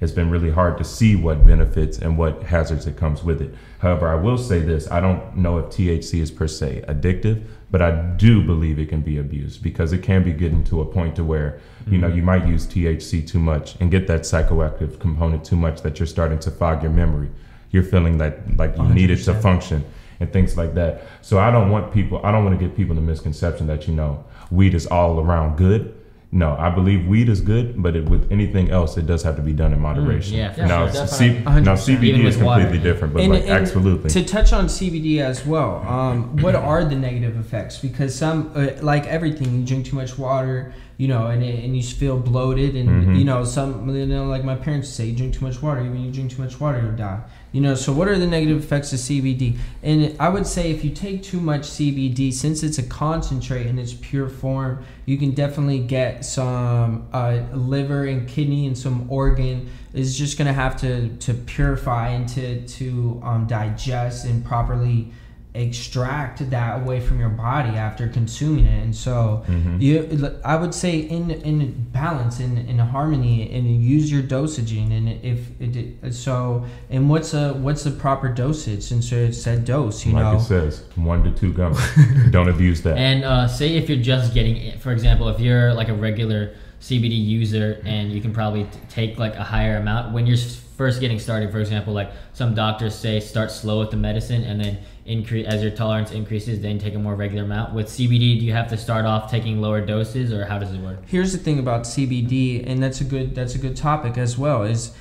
it's 0.00 0.12
been 0.12 0.30
really 0.30 0.50
hard 0.50 0.78
to 0.78 0.84
see 0.84 1.16
what 1.16 1.44
benefits 1.44 1.98
and 1.98 2.16
what 2.16 2.44
hazards 2.44 2.86
it 2.86 2.96
comes 2.96 3.24
with 3.24 3.42
it. 3.42 3.52
However, 3.80 4.08
I 4.08 4.14
will 4.14 4.38
say 4.38 4.60
this 4.60 4.90
I 4.90 5.00
don't 5.00 5.36
know 5.36 5.58
if 5.58 5.66
THC 5.66 6.20
is 6.20 6.30
per 6.30 6.46
se 6.46 6.84
addictive, 6.86 7.44
but 7.70 7.82
I 7.82 7.90
do 7.90 8.42
believe 8.42 8.78
it 8.78 8.88
can 8.88 9.00
be 9.00 9.18
abused 9.18 9.62
because 9.62 9.92
it 9.92 10.02
can 10.02 10.22
be 10.22 10.32
getting 10.32 10.62
to 10.64 10.80
a 10.80 10.84
point 10.84 11.16
to 11.16 11.24
where, 11.24 11.60
you 11.88 11.98
know, 11.98 12.06
you 12.06 12.22
might 12.22 12.46
use 12.46 12.66
THC 12.66 13.26
too 13.26 13.40
much 13.40 13.74
and 13.80 13.90
get 13.90 14.06
that 14.06 14.22
psychoactive 14.22 15.00
component 15.00 15.44
too 15.44 15.56
much 15.56 15.82
that 15.82 15.98
you're 15.98 16.06
starting 16.06 16.38
to 16.40 16.50
fog 16.50 16.82
your 16.82 16.92
memory. 16.92 17.30
You're 17.70 17.82
feeling 17.82 18.18
that 18.18 18.56
like 18.56 18.76
you 18.76 18.84
need 18.84 19.10
it 19.10 19.24
to 19.24 19.34
function 19.34 19.84
and 20.20 20.32
things 20.32 20.56
like 20.56 20.74
that. 20.74 21.02
So 21.22 21.38
I 21.38 21.50
don't 21.50 21.70
want 21.70 21.92
people, 21.92 22.20
I 22.24 22.32
don't 22.32 22.44
want 22.44 22.58
to 22.58 22.64
give 22.64 22.76
people 22.76 22.94
the 22.94 23.00
misconception 23.00 23.66
that, 23.66 23.86
you 23.88 23.94
know, 23.94 24.24
weed 24.50 24.74
is 24.74 24.86
all 24.86 25.20
around 25.20 25.56
good. 25.56 25.94
No, 26.30 26.54
I 26.58 26.68
believe 26.68 27.06
weed 27.08 27.30
is 27.30 27.40
good, 27.40 27.82
but 27.82 27.96
it, 27.96 28.06
with 28.06 28.30
anything 28.30 28.70
else, 28.70 28.98
it 28.98 29.06
does 29.06 29.22
have 29.22 29.36
to 29.36 29.42
be 29.42 29.54
done 29.54 29.72
in 29.72 29.80
moderation. 29.80 30.36
yeah, 30.36 30.52
for 30.52 30.66
now, 30.66 30.86
sure, 30.90 31.06
C- 31.06 31.28
definitely. 31.28 31.60
now 31.62 31.74
CBD 31.74 32.24
is 32.24 32.36
with 32.36 32.44
water. 32.44 32.64
completely 32.64 32.90
different, 32.90 33.14
but 33.14 33.22
And- 33.22 33.32
like 33.32 33.42
and 33.44 33.50
absolutely. 33.52 34.10
To 34.10 34.22
touch 34.24 34.52
on 34.52 34.66
CBD 34.68 35.20
as 35.20 35.46
well, 35.46 35.82
um, 35.88 36.36
what 36.42 36.54
are 36.54 36.84
the 36.84 36.96
negative 36.96 37.38
effects? 37.38 37.78
Because 37.78 38.14
some, 38.14 38.50
uh, 38.54 38.66
like 38.82 39.06
everything, 39.06 39.58
you 39.60 39.64
drink 39.64 39.86
too 39.86 39.96
much 39.96 40.18
water, 40.18 40.74
you 40.98 41.08
know, 41.08 41.28
and, 41.28 41.42
and 41.42 41.74
you 41.74 41.82
feel 41.82 42.18
bloated, 42.18 42.76
and 42.76 42.88
Mhm. 43.06 43.18
you 43.18 43.24
know, 43.24 43.42
some, 43.44 43.88
you 43.96 44.04
know, 44.04 44.26
like 44.26 44.44
my 44.44 44.54
parents 44.56 44.90
say, 44.90 45.06
you 45.06 45.16
drink 45.16 45.32
too 45.32 45.46
much 45.46 45.62
water. 45.62 45.80
When 45.80 46.02
you 46.02 46.10
drink 46.10 46.30
too 46.36 46.42
much 46.42 46.60
water, 46.60 46.78
you'll 46.82 46.92
die. 46.96 47.20
You 47.50 47.62
know, 47.62 47.74
so 47.74 47.92
what 47.92 48.08
are 48.08 48.18
the 48.18 48.26
negative 48.26 48.62
effects 48.62 48.92
of 48.92 48.98
CBD? 48.98 49.56
And 49.82 50.14
I 50.20 50.28
would 50.28 50.46
say 50.46 50.70
if 50.70 50.84
you 50.84 50.90
take 50.90 51.22
too 51.22 51.40
much 51.40 51.62
CBD, 51.62 52.32
since 52.32 52.62
it's 52.62 52.76
a 52.76 52.82
concentrate 52.82 53.66
in 53.66 53.78
its 53.78 53.94
pure 53.94 54.28
form, 54.28 54.84
you 55.06 55.16
can 55.16 55.30
definitely 55.30 55.78
get 55.78 56.26
some 56.26 57.08
uh, 57.12 57.40
liver 57.54 58.04
and 58.04 58.28
kidney 58.28 58.66
and 58.66 58.76
some 58.76 59.10
organ 59.10 59.70
is 59.94 60.18
just 60.18 60.36
gonna 60.36 60.52
have 60.52 60.76
to 60.76 61.08
to 61.16 61.32
purify 61.32 62.08
and 62.08 62.28
to 62.28 62.66
to 62.66 63.20
um, 63.24 63.46
digest 63.46 64.26
and 64.26 64.44
properly 64.44 65.10
extract 65.54 66.48
that 66.50 66.82
away 66.82 67.00
from 67.00 67.18
your 67.18 67.28
body 67.28 67.70
after 67.70 68.06
consuming 68.08 68.66
it. 68.66 68.82
And 68.84 68.94
so 68.94 69.44
Mhm. 69.48 69.80
you, 69.80 70.36
I 70.44 70.56
would 70.56 70.74
say 70.74 70.98
in 70.98 71.30
in 71.30 71.86
balance, 71.92 72.38
in 72.40 72.58
in 72.58 72.78
harmony, 72.78 73.50
and 73.52 73.82
use 73.82 74.10
your 74.12 74.22
dosaging. 74.22 74.92
And 74.92 75.08
if 75.22 75.50
it, 75.60 76.14
so, 76.14 76.64
and 76.90 77.08
what's 77.10 77.34
a 77.34 77.54
what's 77.54 77.82
the 77.84 77.90
proper 77.90 78.28
dosage? 78.28 78.90
And 78.90 79.02
so 79.02 79.16
it 79.16 79.32
said 79.34 79.64
dose, 79.64 80.04
you 80.06 80.12
like 80.12 80.22
know. 80.24 80.36
it 80.36 80.40
says, 80.40 80.82
one 80.96 81.24
to 81.24 81.30
two 81.30 81.52
gummies. 81.52 82.30
don't 82.30 82.48
abuse 82.48 82.82
that. 82.82 82.96
And 82.96 83.24
uh, 83.24 83.48
say 83.48 83.76
if 83.76 83.88
you're 83.88 83.98
just 84.02 84.34
getting, 84.34 84.56
it, 84.56 84.80
for 84.80 84.92
example, 84.92 85.28
if 85.28 85.40
you're 85.40 85.72
like 85.74 85.88
a 85.88 85.94
regular 85.94 86.50
CBD 86.80 87.16
user 87.24 87.82
and 87.84 88.12
you 88.12 88.20
can 88.20 88.32
probably 88.32 88.62
t- 88.64 88.70
take 88.88 89.18
like 89.18 89.34
a 89.34 89.42
higher 89.42 89.78
amount 89.78 90.12
when 90.12 90.26
you're 90.28 90.36
first 90.76 91.00
getting 91.00 91.18
started. 91.18 91.50
For 91.50 91.58
example, 91.58 91.92
like 91.92 92.12
some 92.34 92.54
doctors 92.54 92.94
say, 92.94 93.18
start 93.18 93.50
slow 93.50 93.80
with 93.80 93.90
the 93.90 93.96
medicine 93.96 94.44
and 94.44 94.60
then 94.60 94.78
increase 95.08 95.46
as 95.46 95.62
your 95.62 95.70
tolerance 95.70 96.12
increases, 96.12 96.60
then 96.60 96.78
take 96.78 96.94
a 96.94 96.98
more 96.98 97.14
regular 97.14 97.44
amount. 97.44 97.74
With 97.74 97.86
CBD, 97.88 98.38
do 98.38 98.44
you 98.46 98.52
have 98.52 98.68
to 98.68 98.76
start 98.76 99.04
off 99.04 99.30
taking 99.30 99.60
lower 99.60 99.80
doses, 99.80 100.32
or 100.32 100.44
how 100.44 100.58
does 100.58 100.72
it 100.72 100.80
work? 100.80 100.98
here's 101.06 101.32
the 101.32 101.38
thing 101.38 101.58
about 101.58 101.82
CBD, 101.82 102.64
and 102.66 102.82
that's 102.82 103.00
a 103.00 103.04
good 103.04 103.34
that's 103.34 103.54
a 103.54 103.58
good 103.58 103.76
topic 103.76 104.18
as 104.18 104.36
well. 104.38 104.62
Is 104.62 104.92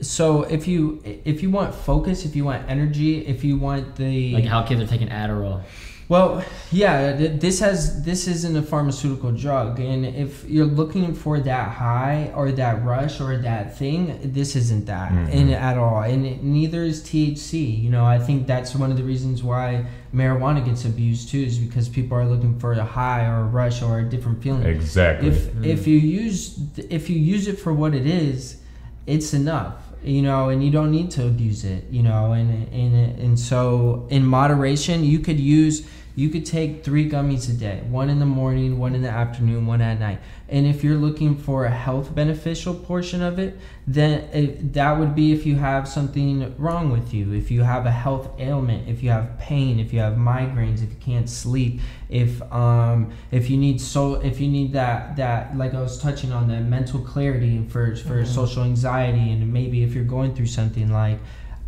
so 0.00 0.42
if 0.42 0.68
you 0.68 1.02
if 1.24 1.42
you 1.42 1.50
want 1.50 1.74
focus, 1.74 2.24
if 2.24 2.36
you 2.36 2.44
want 2.44 2.68
energy, 2.68 3.26
if 3.26 3.44
you 3.44 3.56
want 3.56 3.96
the 3.96 4.34
Like 4.34 4.44
how 4.44 4.62
kids 4.62 4.80
are 4.82 4.86
taking 4.86 5.08
Adderall. 5.08 5.62
Well, 6.08 6.44
yeah, 6.70 7.12
this 7.16 7.60
has 7.60 8.04
this 8.04 8.28
isn't 8.28 8.56
a 8.56 8.62
pharmaceutical 8.62 9.32
drug, 9.32 9.80
and 9.80 10.04
if 10.04 10.44
you're 10.48 10.66
looking 10.66 11.14
for 11.14 11.40
that 11.40 11.68
high 11.70 12.30
or 12.34 12.52
that 12.52 12.84
rush 12.84 13.20
or 13.20 13.36
that 13.38 13.78
thing, 13.78 14.18
this 14.22 14.54
isn't 14.56 14.86
that 14.86 15.12
Mhm. 15.12 15.30
in 15.30 15.50
at 15.50 15.78
all, 15.78 16.02
and 16.02 16.26
it, 16.26 16.42
neither 16.44 16.82
is 16.82 17.02
THC. 17.02 17.58
You 17.84 17.90
know, 17.90 18.04
I 18.04 18.18
think 18.18 18.46
that's 18.46 18.74
one 18.74 18.90
of 18.90 18.96
the 18.96 19.04
reasons 19.04 19.42
why 19.42 19.86
marijuana 20.14 20.64
gets 20.64 20.84
abused 20.84 21.30
too, 21.30 21.40
is 21.40 21.58
because 21.58 21.88
people 21.88 22.16
are 22.18 22.26
looking 22.26 22.58
for 22.58 22.72
a 22.72 22.84
high 22.84 23.24
or 23.26 23.40
a 23.40 23.44
rush 23.44 23.80
or 23.82 24.00
a 24.00 24.04
different 24.04 24.42
feeling 24.42 24.64
exactly. 24.64 25.28
if 25.28 25.54
Mm. 25.54 25.64
if 25.66 25.86
you 25.86 25.98
use 25.98 26.58
if 26.90 27.08
you 27.08 27.18
use 27.18 27.48
it 27.48 27.58
for 27.58 27.72
what 27.72 27.94
it 27.94 28.06
is 28.06 28.56
it's 29.06 29.34
enough 29.34 29.74
you 30.04 30.22
know 30.22 30.48
and 30.48 30.62
you 30.64 30.70
don't 30.70 30.90
need 30.90 31.10
to 31.10 31.26
abuse 31.26 31.64
it 31.64 31.84
you 31.90 32.02
know 32.02 32.32
and 32.32 32.68
and 32.72 33.18
and 33.18 33.38
so 33.38 34.06
in 34.10 34.24
moderation 34.24 35.04
you 35.04 35.18
could 35.18 35.40
use 35.40 35.86
you 36.16 36.28
could 36.28 36.46
take 36.46 36.84
three 36.84 37.08
gummies 37.10 37.48
a 37.50 37.52
day 37.52 37.82
one 37.88 38.08
in 38.08 38.18
the 38.20 38.26
morning 38.26 38.78
one 38.78 38.94
in 38.94 39.02
the 39.02 39.08
afternoon 39.08 39.66
one 39.66 39.80
at 39.80 39.98
night 39.98 40.18
and 40.48 40.64
if 40.66 40.84
you're 40.84 40.96
looking 40.96 41.36
for 41.36 41.64
a 41.64 41.70
health 41.70 42.14
beneficial 42.14 42.72
portion 42.74 43.20
of 43.22 43.38
it 43.38 43.58
then 43.86 44.20
it, 44.32 44.72
that 44.72 44.92
would 44.98 45.14
be 45.14 45.32
if 45.32 45.44
you 45.44 45.56
have 45.56 45.88
something 45.88 46.54
wrong 46.56 46.90
with 46.90 47.12
you 47.12 47.32
if 47.32 47.50
you 47.50 47.62
have 47.62 47.84
a 47.86 47.90
health 47.90 48.28
ailment 48.38 48.88
if 48.88 49.02
you 49.02 49.10
have 49.10 49.36
pain 49.38 49.80
if 49.80 49.92
you 49.92 49.98
have 49.98 50.14
migraines 50.14 50.82
if 50.82 50.90
you 50.90 50.98
can't 51.00 51.28
sleep 51.28 51.80
if 52.08 52.40
um 52.52 53.10
if 53.32 53.50
you 53.50 53.56
need 53.56 53.80
so 53.80 54.14
if 54.16 54.40
you 54.40 54.46
need 54.48 54.72
that 54.72 55.16
that 55.16 55.56
like 55.56 55.74
i 55.74 55.80
was 55.80 56.00
touching 56.00 56.32
on 56.32 56.46
the 56.46 56.60
mental 56.60 57.00
clarity 57.00 57.64
for 57.68 57.96
for 57.96 58.22
Mhm. 58.22 58.26
social 58.26 58.62
anxiety 58.62 59.32
and 59.32 59.52
maybe 59.52 59.82
if 59.82 59.94
you're 59.94 60.04
going 60.04 60.34
through 60.34 60.46
something 60.46 60.92
like 60.92 61.18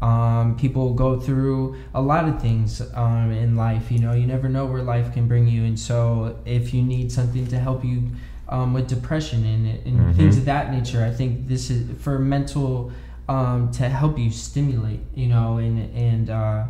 um, 0.02 0.56
people 0.56 0.92
go 0.94 1.18
through 1.18 1.76
a 1.94 2.00
lot 2.02 2.28
of 2.28 2.40
things 2.40 2.82
um, 2.94 3.30
in 3.32 3.56
life. 3.56 3.90
You 3.90 3.98
know, 4.00 4.12
you 4.12 4.26
never 4.26 4.48
know 4.48 4.66
where 4.66 4.82
life 4.82 5.12
can 5.14 5.26
bring 5.26 5.48
you, 5.48 5.64
and 5.64 5.78
so 5.78 6.36
if 6.44 6.74
you 6.74 6.82
need 6.82 7.10
something 7.10 7.46
to 7.48 7.58
help 7.58 7.84
you 7.84 8.10
um, 8.48 8.74
with 8.74 8.88
depression 8.88 9.44
and, 9.44 9.66
and 9.86 10.00
Mhm. 10.00 10.16
things 10.16 10.36
of 10.36 10.44
that 10.44 10.70
nature, 10.70 11.02
I 11.04 11.10
think 11.12 11.48
this 11.48 11.70
is 11.70 11.88
for 12.00 12.18
mental 12.18 12.92
um, 13.28 13.70
to 13.72 13.88
help 13.88 14.18
you 14.18 14.30
stimulate. 14.30 15.00
You 15.14 15.28
know, 15.28 15.56
and 15.56 15.90
and 15.94 16.30
uh, 16.30 16.64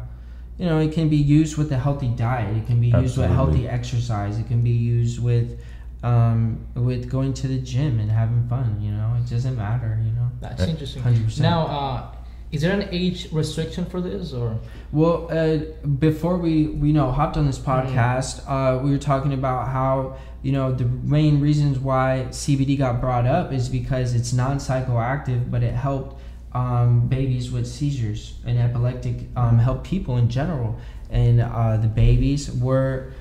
you 0.58 0.66
know 0.66 0.78
it 0.78 0.92
can 0.92 1.08
be 1.08 1.16
used 1.16 1.56
with 1.58 1.72
a 1.72 1.78
healthy 1.78 2.08
diet. 2.08 2.56
It 2.56 2.66
can 2.66 2.80
be 2.80 2.88
used 2.88 3.18
with 3.18 3.30
healthy 3.30 3.68
exercise. 3.68 4.38
It 4.38 4.46
can 4.46 4.62
be 4.62 4.70
used 4.70 5.22
with 5.22 5.58
um, 6.02 6.60
with 6.74 7.10
going 7.10 7.34
to 7.34 7.48
the 7.48 7.58
gym 7.58 7.98
and 7.98 8.10
having 8.10 8.46
fun. 8.48 8.80
You 8.80 8.92
know, 8.92 9.16
it 9.18 9.28
doesn't 9.28 9.56
matter. 9.56 10.00
You 10.04 10.12
know, 10.12 10.30
That's 10.40 10.62
interesting. 10.62 11.02
100%. 11.02 11.40
Now, 11.40 11.66
uh, 11.66 12.15
is 12.52 12.62
there 12.62 12.72
an 12.72 12.88
age 12.92 13.32
restriction 13.32 13.84
for 13.86 14.00
this, 14.00 14.32
or? 14.32 14.58
Well, 14.92 15.28
uh, 15.30 15.58
before 15.86 16.38
we 16.38 16.68
we 16.68 16.92
know 16.92 17.10
hopped 17.10 17.36
on 17.36 17.46
this 17.46 17.58
podcast, 17.58 18.42
uh, 18.46 18.82
we 18.82 18.90
were 18.90 18.98
talking 18.98 19.32
about 19.32 19.68
how 19.68 20.16
you 20.42 20.52
know 20.52 20.72
the 20.72 20.84
main 20.84 21.40
reasons 21.40 21.78
why 21.78 22.26
CBD 22.30 22.78
got 22.78 23.00
brought 23.00 23.26
up 23.26 23.52
is 23.52 23.68
because 23.68 24.14
it's 24.14 24.32
non-psychoactive, 24.32 25.50
but 25.50 25.62
it 25.62 25.74
helped 25.74 26.20
um, 26.52 27.08
babies 27.08 27.50
with 27.50 27.66
seizures 27.66 28.34
and 28.46 28.58
epileptic, 28.58 29.26
um, 29.36 29.58
help 29.58 29.84
people 29.84 30.16
in 30.16 30.28
general, 30.28 30.78
and 31.10 31.40
uh, 31.40 31.76
the 31.76 31.88
babies 31.88 32.50
were 32.52 33.12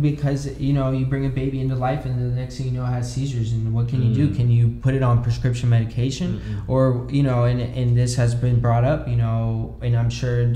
because 0.00 0.58
you 0.58 0.72
know 0.72 0.90
you 0.90 1.06
bring 1.06 1.26
a 1.26 1.28
baby 1.28 1.60
into 1.60 1.74
life 1.76 2.04
and 2.06 2.18
the 2.18 2.34
next 2.34 2.56
thing 2.56 2.66
you 2.66 2.72
know 2.72 2.82
it 2.84 2.88
has 2.88 3.12
seizures 3.12 3.52
and 3.52 3.72
what 3.72 3.88
can 3.88 4.02
you 4.02 4.14
do 4.14 4.28
Mm. 4.28 4.36
can 4.36 4.50
you 4.50 4.68
put 4.82 4.94
it 4.94 5.02
on 5.02 5.22
prescription 5.22 5.68
medication 5.68 6.40
Mm-mm. 6.40 6.68
or 6.68 7.06
you 7.10 7.22
know 7.22 7.44
and, 7.44 7.60
and 7.60 7.96
this 7.96 8.16
has 8.16 8.34
been 8.34 8.58
brought 8.60 8.84
up 8.84 9.06
you 9.08 9.16
know 9.16 9.76
and 9.82 9.96
i'm 9.96 10.10
sure 10.10 10.54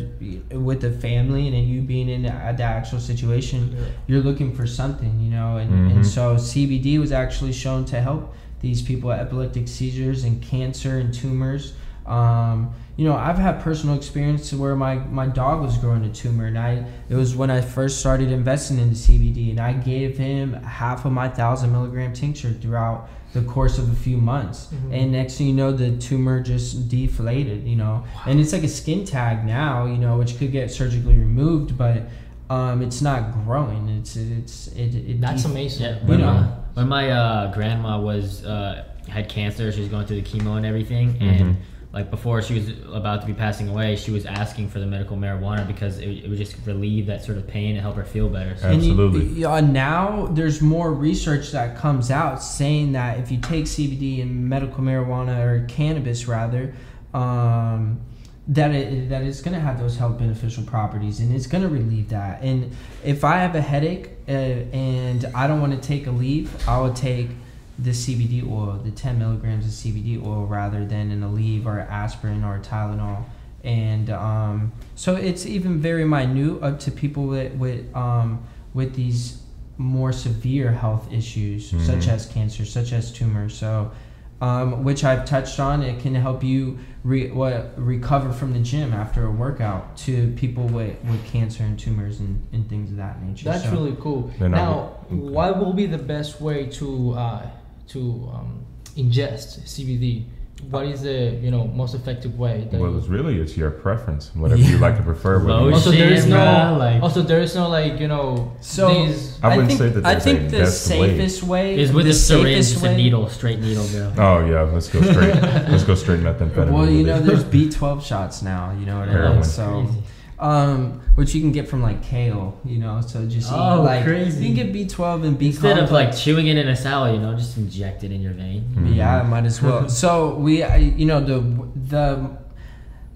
with 0.53 0.81
the 0.81 0.91
family 0.91 1.47
and 1.49 1.69
you 1.69 1.83
being 1.83 2.09
in 2.09 2.23
the, 2.23 2.31
the 2.57 2.63
actual 2.63 2.99
situation 3.01 3.77
you're 4.07 4.23
looking 4.23 4.55
for 4.55 4.67
something 4.67 5.21
you 5.21 5.31
know 5.31 5.59
and, 5.59 5.71
Mhm. 5.71 5.97
and 5.97 6.07
so 6.07 6.35
cbd 6.37 6.99
was 6.99 7.13
actually 7.13 7.53
shown 7.53 7.85
to 7.87 8.01
help 8.01 8.35
these 8.61 8.83
people 8.83 9.09
with 9.11 9.21
epileptic 9.21 9.69
seizures 9.69 10.25
and 10.25 10.43
cancer 10.43 10.99
and 10.99 11.15
tumors 11.15 11.75
um, 12.09 12.73
you 12.97 13.05
know 13.07 13.15
i've 13.15 13.39
had 13.39 13.61
personal 13.61 13.95
experience 13.95 14.53
where 14.53 14.75
my, 14.75 14.95
my 14.97 15.27
dog 15.27 15.61
was 15.63 15.77
growing 15.79 16.05
a 16.05 16.09
tumor 16.13 16.47
and 16.47 16.59
i 16.59 16.85
it 17.09 17.15
was 17.15 17.37
when 17.37 17.51
i 17.51 17.61
first 17.61 18.01
started 18.01 18.33
investing 18.33 18.79
into 18.79 18.95
cbd 18.95 19.51
and 19.51 19.61
i 19.61 19.73
gave 19.73 20.17
him 20.19 20.55
half 20.65 21.05
of 21.05 21.13
my 21.13 21.29
thousand 21.29 21.71
milligram 21.71 22.13
tincture 22.13 22.53
throughout 22.53 23.09
the 23.35 23.43
course 23.43 23.77
of 23.79 23.93
a 23.93 23.95
few 23.95 24.17
months 24.17 24.69
Mhm. 24.73 24.93
and 25.03 25.13
next 25.13 25.37
thing 25.37 25.49
you 25.49 25.53
know 25.53 25.71
the 25.71 25.97
tumor 25.99 26.41
just 26.43 26.89
deflated 26.89 27.65
you 27.69 27.77
know 27.77 28.05
and 28.27 28.41
it's 28.41 28.53
like 28.55 28.65
a 28.65 28.69
skin 28.69 29.05
tag 29.05 29.45
now 29.45 29.85
you 29.85 29.99
know 29.99 30.17
which 30.17 30.39
could 30.39 30.51
get 30.51 30.71
surgically 30.71 31.15
removed 31.15 31.77
but 31.77 32.05
um, 32.51 32.81
it's 32.81 33.03
not 33.03 33.33
growing 33.45 33.91
it's 33.91 34.17
it's 34.17 34.69
it, 34.69 34.95
it 34.95 35.21
that's 35.21 35.43
def- 35.43 35.51
amazing. 35.53 35.83
Yeah, 35.85 36.01
You 36.01 36.07
when, 36.09 36.21
know. 36.21 36.29
uh, 36.29 36.57
when 36.73 36.89
my 36.89 37.11
uh, 37.11 37.53
grandma 37.53 38.01
was 38.01 38.43
uh, 38.43 38.85
had 39.07 39.29
cancer, 39.29 39.71
she 39.71 39.81
was 39.81 39.91
going 39.91 40.07
through 40.07 40.23
the 40.23 40.29
chemo 40.31 40.57
and 40.57 40.65
everything, 40.65 41.19
and 41.21 41.59
like 41.93 42.11
before 42.11 42.43
she 42.43 42.55
was 42.55 42.69
about 42.93 43.23
to 43.23 43.27
be 43.27 43.33
passing 43.33 43.69
away, 43.69 43.97
she 43.97 44.11
was 44.11 44.27
asking 44.27 44.69
for 44.69 44.79
the 44.79 44.87
medical 44.87 45.17
marijuana 45.17 45.67
because 45.67 45.99
it, 45.99 46.09
it 46.25 46.29
would 46.29 46.37
just 46.37 46.55
relieve 46.67 47.07
that 47.07 47.25
sort 47.25 47.39
of 47.39 47.47
pain 47.47 47.73
and 47.73 47.81
help 47.81 47.97
her 47.97 48.05
feel 48.05 48.29
better. 48.29 48.57
So, 48.59 48.69
And 48.69 48.83
you- 48.83 48.93
Absolutely. 48.93 49.41
now 49.63 50.27
there's 50.33 50.61
more 50.61 50.93
research 50.93 51.51
that 51.53 51.79
comes 51.79 52.11
out 52.11 52.43
saying 52.43 52.93
that 52.93 53.19
if 53.19 53.31
you 53.33 53.39
take 53.39 53.65
CBD 53.65 54.21
and 54.21 54.49
medical 54.49 54.85
marijuana 54.85 55.41
or 55.45 55.65
cannabis 55.67 56.29
rather, 56.29 56.75
um, 57.15 58.01
that 58.49 58.71
it 58.75 59.11
that 59.11 59.23
it's 59.23 59.43
gonna 59.43 59.61
have 59.61 59.79
those 59.79 59.97
health 59.99 60.19
beneficial 60.19 60.65
properties 60.65 61.21
and 61.21 61.35
it's 61.35 61.47
gonna 61.47 61.69
relieve 61.69 62.09
that. 62.11 62.43
And 62.43 62.73
if 63.05 63.23
I 63.25 63.37
have 63.39 63.55
a 63.55 63.61
headache 63.61 64.11
uh, 64.27 64.33
and 64.33 65.25
I 65.35 65.47
don't 65.47 65.61
want 65.61 65.73
to 65.81 65.87
take 65.87 66.07
Aleve, 66.07 66.49
I 66.67 66.79
will 66.81 66.93
take 66.95 67.29
the 67.79 67.91
CBD 67.91 68.43
oil, 68.51 68.81
the 68.83 68.91
10 68.91 69.19
milligrams 69.19 69.65
of 69.65 69.71
CBD 69.71 70.25
oil, 70.25 70.47
rather 70.47 70.85
than 70.85 71.11
an 71.11 71.23
Aleve 71.23 71.65
or 71.67 71.81
aspirin 71.81 72.43
or 72.45 72.59
Tylenol. 72.59 73.25
And 73.65 74.11
um, 74.11 74.73
so 74.95 75.15
it's 75.17 75.47
even 75.47 75.81
very 75.81 76.05
minute 76.05 76.63
up 76.63 76.81
to 76.81 76.91
people 76.91 77.27
with 77.27 77.53
with 77.55 77.95
um, 77.95 78.43
with 78.75 78.95
these 78.95 79.43
more 79.77 80.13
severe 80.13 80.73
health 80.73 81.13
issues, 81.13 81.71
Mhm. 81.73 81.81
such 81.87 82.09
as 82.09 82.27
cancer, 82.27 82.65
such 82.65 82.93
as 82.93 83.13
tumors. 83.13 83.57
So, 83.57 83.93
um, 84.41 84.83
which 84.83 85.05
I've 85.05 85.25
touched 85.25 85.61
on, 85.61 85.83
it 85.83 86.01
can 86.01 86.15
help 86.17 86.43
you 86.43 86.79
re- 87.05 87.31
what, 87.31 87.75
recover 87.77 88.33
from 88.33 88.53
the 88.55 88.59
gym 88.59 88.93
after 88.93 89.25
a 89.25 89.31
workout 89.31 89.97
to 89.99 90.33
people 90.37 90.65
with, 90.67 90.97
with 91.05 91.25
cancer 91.27 91.63
and 91.63 91.79
tumors 91.79 92.19
and, 92.19 92.45
and 92.53 92.69
things 92.69 92.91
of 92.91 92.97
that 92.97 93.23
nature. 93.23 93.45
That's 93.45 93.65
So- 93.65 93.71
really 93.71 93.97
cool. 94.01 94.33
Now, 94.41 94.97
okay. 95.07 95.15
what 95.15 95.59
will 95.61 95.73
be 95.73 95.87
the 95.87 95.99
best 95.99 96.41
way 96.41 96.67
to 96.67 97.13
uh, 97.13 97.47
to 97.89 98.31
um, 98.35 98.65
ingest 98.97 99.61
CBD? 99.65 100.25
What 100.71 100.87
is 100.87 101.03
the 101.03 101.39
you 101.41 101.53
know 101.53 101.69
most 101.69 101.95
effective 101.95 102.37
way? 102.37 102.67
that 102.73 102.81
Well, 102.81 102.91
you- 102.91 102.99
it's 102.99 103.07
really 103.07 103.39
it's 103.39 103.57
your 103.57 103.71
preference, 103.71 104.33
whatever 104.35 104.61
you 104.61 104.79
like 104.79 104.97
to 104.97 105.05
prefer. 105.05 105.39
whether 105.39 105.53
Lotion, 105.53 105.75
also, 105.75 105.91
there 105.93 106.13
is 106.13 106.27
no 106.27 106.37
bruh, 106.37 106.79
like- 106.79 107.01
also 107.03 107.23
there 107.23 107.41
is 107.41 107.55
no 107.55 107.69
like 107.69 108.01
you 108.01 108.09
know 108.09 108.53
So 108.61 108.93
these. 109.07 109.39
I 109.41 109.51
wouldn't 109.57 109.69
think, 109.69 109.79
say 109.79 109.89
that 109.91 110.05
I 110.05 110.19
think 110.19 110.41
a 110.41 110.45
the 110.51 110.59
best 110.65 110.91
way. 110.91 110.97
safest 111.17 111.43
way, 111.45 111.79
is 111.79 111.93
with 111.93 112.07
the 112.07 112.11
the 112.13 112.19
syringe, 112.19 112.45
safest 112.57 112.73
just 112.73 112.85
a 112.85 112.89
way- 112.89 112.97
needle, 112.97 113.29
straight 113.29 113.61
needle, 113.61 113.87
bro. 113.93 114.13
Oh 114.19 114.39
yeah, 114.51 114.63
let's 114.63 114.89
go 114.89 115.01
straight. 115.01 115.35
let's 115.71 115.85
go 115.85 115.95
straight 115.95 116.21
methamphetamine. 116.21 116.73
Well, 116.73 116.91
you 116.91 117.05
know, 117.05 117.21
there's 117.21 117.45
B12 117.45 118.03
shots 118.05 118.43
now. 118.43 118.73
You 118.81 118.85
know 118.87 118.99
what 118.99 119.09
I 119.11 119.35
mean? 119.35 119.45
So, 119.45 119.85
Crazy. 119.85 120.03
Um, 120.41 121.01
which 121.17 121.35
you 121.35 121.41
can 121.41 121.53
get 121.53 121.69
from 121.69 121.83
like 121.83 122.03
kale. 122.03 122.59
You 122.65 122.79
know, 122.79 123.01
so 123.01 123.27
just 123.27 123.51
eat, 123.51 123.55
Oh, 123.57 123.83
like 123.83 124.05
crazy. 124.05 124.47
you 124.47 124.55
can 124.55 124.73
get 124.73 124.89
B12 124.89 125.25
and 125.27 125.39
B 125.39 125.47
Instead 125.49 125.79
of 125.79 125.91
like 125.91 126.17
chewing 126.17 126.47
it 126.47 126.57
in 126.57 126.69
a 126.69 126.77
salad, 126.77 127.15
you 127.15 127.21
know, 127.21 127.35
just 127.35 127.57
inject 127.57 128.05
it 128.05 128.13
in 128.13 128.21
your 128.21 128.33
vein. 128.35 128.65
Mhm. 128.75 128.95
Yeah, 128.97 129.23
might 129.23 129.45
as 129.45 129.61
well. 129.63 129.89
so 130.03 130.35
we, 130.37 130.65
you 130.77 131.07
know, 131.07 131.21
the 131.21 131.41
the, 131.89 132.31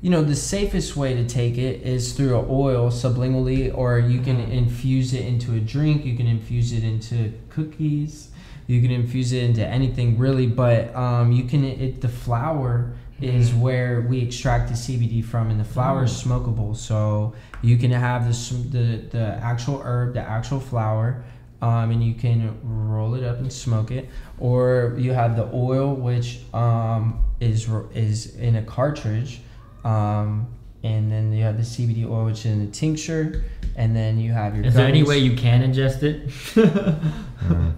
you 0.00 0.10
know, 0.10 0.22
the 0.22 0.34
safest 0.34 0.96
way 0.96 1.14
to 1.14 1.24
take 1.24 1.56
it 1.58 1.82
is 1.82 2.12
through 2.12 2.36
an 2.38 2.46
oil 2.50 2.90
sublingually, 2.90 3.72
or 3.72 4.00
you 4.00 4.20
can 4.20 4.38
Mhm. 4.38 4.50
infuse 4.50 5.14
it 5.14 5.24
into 5.24 5.54
a 5.54 5.60
drink. 5.60 6.04
You 6.04 6.16
can 6.16 6.26
infuse 6.26 6.72
it 6.72 6.82
into 6.82 7.32
cookies. 7.50 8.28
You 8.66 8.80
can 8.80 8.90
infuse 8.90 9.32
it 9.32 9.42
into 9.44 9.64
anything 9.66 10.18
really, 10.18 10.46
but 10.46 10.94
um, 10.96 11.30
you 11.32 11.44
can. 11.44 11.64
It 11.64 12.00
the 12.00 12.08
flower 12.08 12.92
is 13.22 13.50
Mhm. 13.50 13.60
where 13.60 14.00
we 14.08 14.20
extract 14.20 14.68
the 14.68 14.74
CBD 14.76 15.22
from, 15.22 15.50
and 15.50 15.58
the 15.60 15.64
flower 15.64 16.04
is 16.04 16.12
smokable. 16.12 16.76
So 16.76 17.32
you 17.62 17.76
can 17.76 17.90
have 17.90 18.26
the 18.26 18.54
the 18.70 19.02
the 19.10 19.26
actual 19.42 19.80
herb, 19.84 20.14
the 20.14 20.20
actual 20.20 20.60
flower, 20.60 21.22
um, 21.60 21.90
and 21.90 22.02
you 22.02 22.14
can 22.14 22.54
roll 22.62 23.14
it 23.14 23.24
up 23.24 23.38
and 23.38 23.52
smoke 23.52 23.90
it, 23.90 24.08
or 24.38 24.94
you 24.98 25.12
have 25.12 25.36
the 25.36 25.48
oil, 25.54 25.94
which 25.94 26.40
um, 26.54 27.18
is 27.40 27.68
is 27.94 28.34
in 28.36 28.56
a 28.56 28.62
cartridge, 28.62 29.40
um, 29.84 30.46
and 30.82 31.10
then 31.10 31.32
you 31.32 31.44
have 31.44 31.56
the 31.56 31.64
CBD 31.64 32.04
oil, 32.04 32.24
which 32.26 32.40
is 32.44 32.52
in 32.52 32.62
a 32.62 32.66
tincture, 32.66 33.44
and 33.76 33.94
then 33.94 34.18
you 34.18 34.32
have 34.32 34.56
your. 34.56 34.64
Is 34.64 34.74
there 34.74 34.88
any 34.88 35.02
way 35.02 35.18
you 35.18 35.36
can 35.36 35.62
ingest 35.62 36.02
it? 36.02 36.28
Mm. 37.42 37.72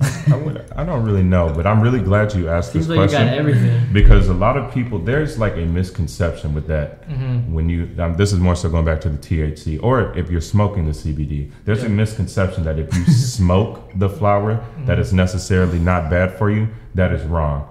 I, 0.00 0.36
would, 0.36 0.70
I 0.76 0.84
don't 0.84 1.04
really 1.04 1.22
know, 1.22 1.50
but 1.54 1.66
I'm 1.66 1.80
really 1.80 2.00
glad 2.00 2.34
you 2.34 2.48
asked 2.50 2.72
Seems 2.72 2.86
this 2.86 2.96
like 2.96 3.10
you 3.10 3.16
question 3.16 3.28
got 3.28 3.38
everything. 3.38 3.92
because 3.92 4.28
a 4.28 4.34
lot 4.34 4.56
of 4.58 4.72
people 4.74 4.98
there's 4.98 5.38
like 5.38 5.54
a 5.54 5.64
misconception 5.64 6.52
with 6.54 6.66
that. 6.66 7.08
Mhm. 7.08 7.50
When 7.52 7.68
you 7.70 7.88
um, 7.98 8.14
this 8.14 8.32
is 8.32 8.38
more 8.38 8.54
so 8.56 8.68
going 8.68 8.84
back 8.84 9.00
to 9.02 9.08
the 9.08 9.16
THC, 9.16 9.78
or 9.82 10.12
if 10.18 10.30
you're 10.30 10.40
smoking 10.42 10.84
the 10.84 10.92
CBD, 10.92 11.50
there's 11.64 11.80
Yeah. 11.80 11.86
a 11.86 11.90
misconception 11.90 12.64
that 12.64 12.78
if 12.78 12.94
you 12.94 13.04
smoke 13.06 13.90
the 13.94 14.08
flower, 14.10 14.62
that 14.84 14.98
it's 14.98 15.12
necessarily 15.12 15.78
not 15.78 16.10
bad 16.10 16.32
for 16.36 16.50
you. 16.50 16.68
That 16.94 17.12
is 17.12 17.22
wrong. 17.24 17.66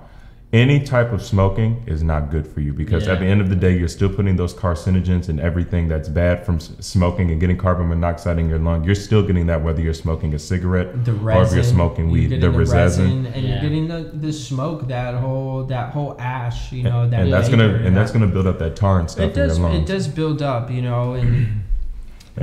Any 0.53 0.79
type 0.85 1.11
of 1.11 1.21
smoking 1.21 1.83
is 1.85 2.01
not 2.01 2.31
good 2.31 2.47
for 2.47 2.61
you 2.61 2.71
because 2.71 3.09
at 3.09 3.19
the 3.19 3.25
end 3.25 3.41
of 3.41 3.49
the 3.49 3.57
day, 3.57 3.77
you're 3.77 3.89
still 3.89 4.07
putting 4.07 4.37
those 4.37 4.53
carcinogens 4.53 5.27
and 5.27 5.37
everything 5.39 5.89
that's 5.89 6.07
bad 6.07 6.45
from 6.45 6.61
smoking 6.61 7.31
and 7.31 7.41
getting 7.41 7.57
carbon 7.57 7.89
monoxide 7.89 8.39
in 8.39 8.47
your 8.47 8.59
lung. 8.59 8.83
You're 8.85 8.95
still 8.95 9.21
getting 9.21 9.47
that 9.47 9.61
whether 9.63 9.81
you're 9.81 9.93
smoking 9.93 10.33
a 10.33 10.39
cigarette 10.39 11.03
the 11.03 11.11
or 11.11 11.43
if 11.43 11.51
you're 11.53 11.63
smoking 11.63 12.05
you're 12.05 12.29
weed. 12.29 12.39
The 12.39 12.49
resin, 12.49 13.25
and 13.25 13.35
Yeah. 13.43 13.49
you're 13.53 13.61
getting 13.61 13.87
the, 13.89 14.11
the 14.13 14.31
smoke, 14.31 14.87
that 14.87 15.15
whole 15.15 15.65
that 15.65 15.91
whole 15.91 16.15
ash, 16.19 16.71
you 16.71 16.83
know, 16.83 17.09
that 17.09 17.21
and 17.23 17.33
that's 17.33 17.49
gonna 17.49 17.67
vapor, 17.67 17.83
and 17.87 17.97
that's 17.97 18.11
gonna 18.11 18.27
build 18.27 18.47
up 18.47 18.59
that 18.59 18.77
tar 18.77 18.99
and 18.99 19.09
stuff 19.09 19.31
it 19.31 19.33
does 19.33 19.57
in 19.57 19.63
your 19.63 19.71
lungs. 19.71 19.89
it 19.89 19.93
does 19.93 20.07
build 20.07 20.41
up, 20.41 20.71
you 20.71 20.81
know, 20.81 21.15
and 21.15 21.47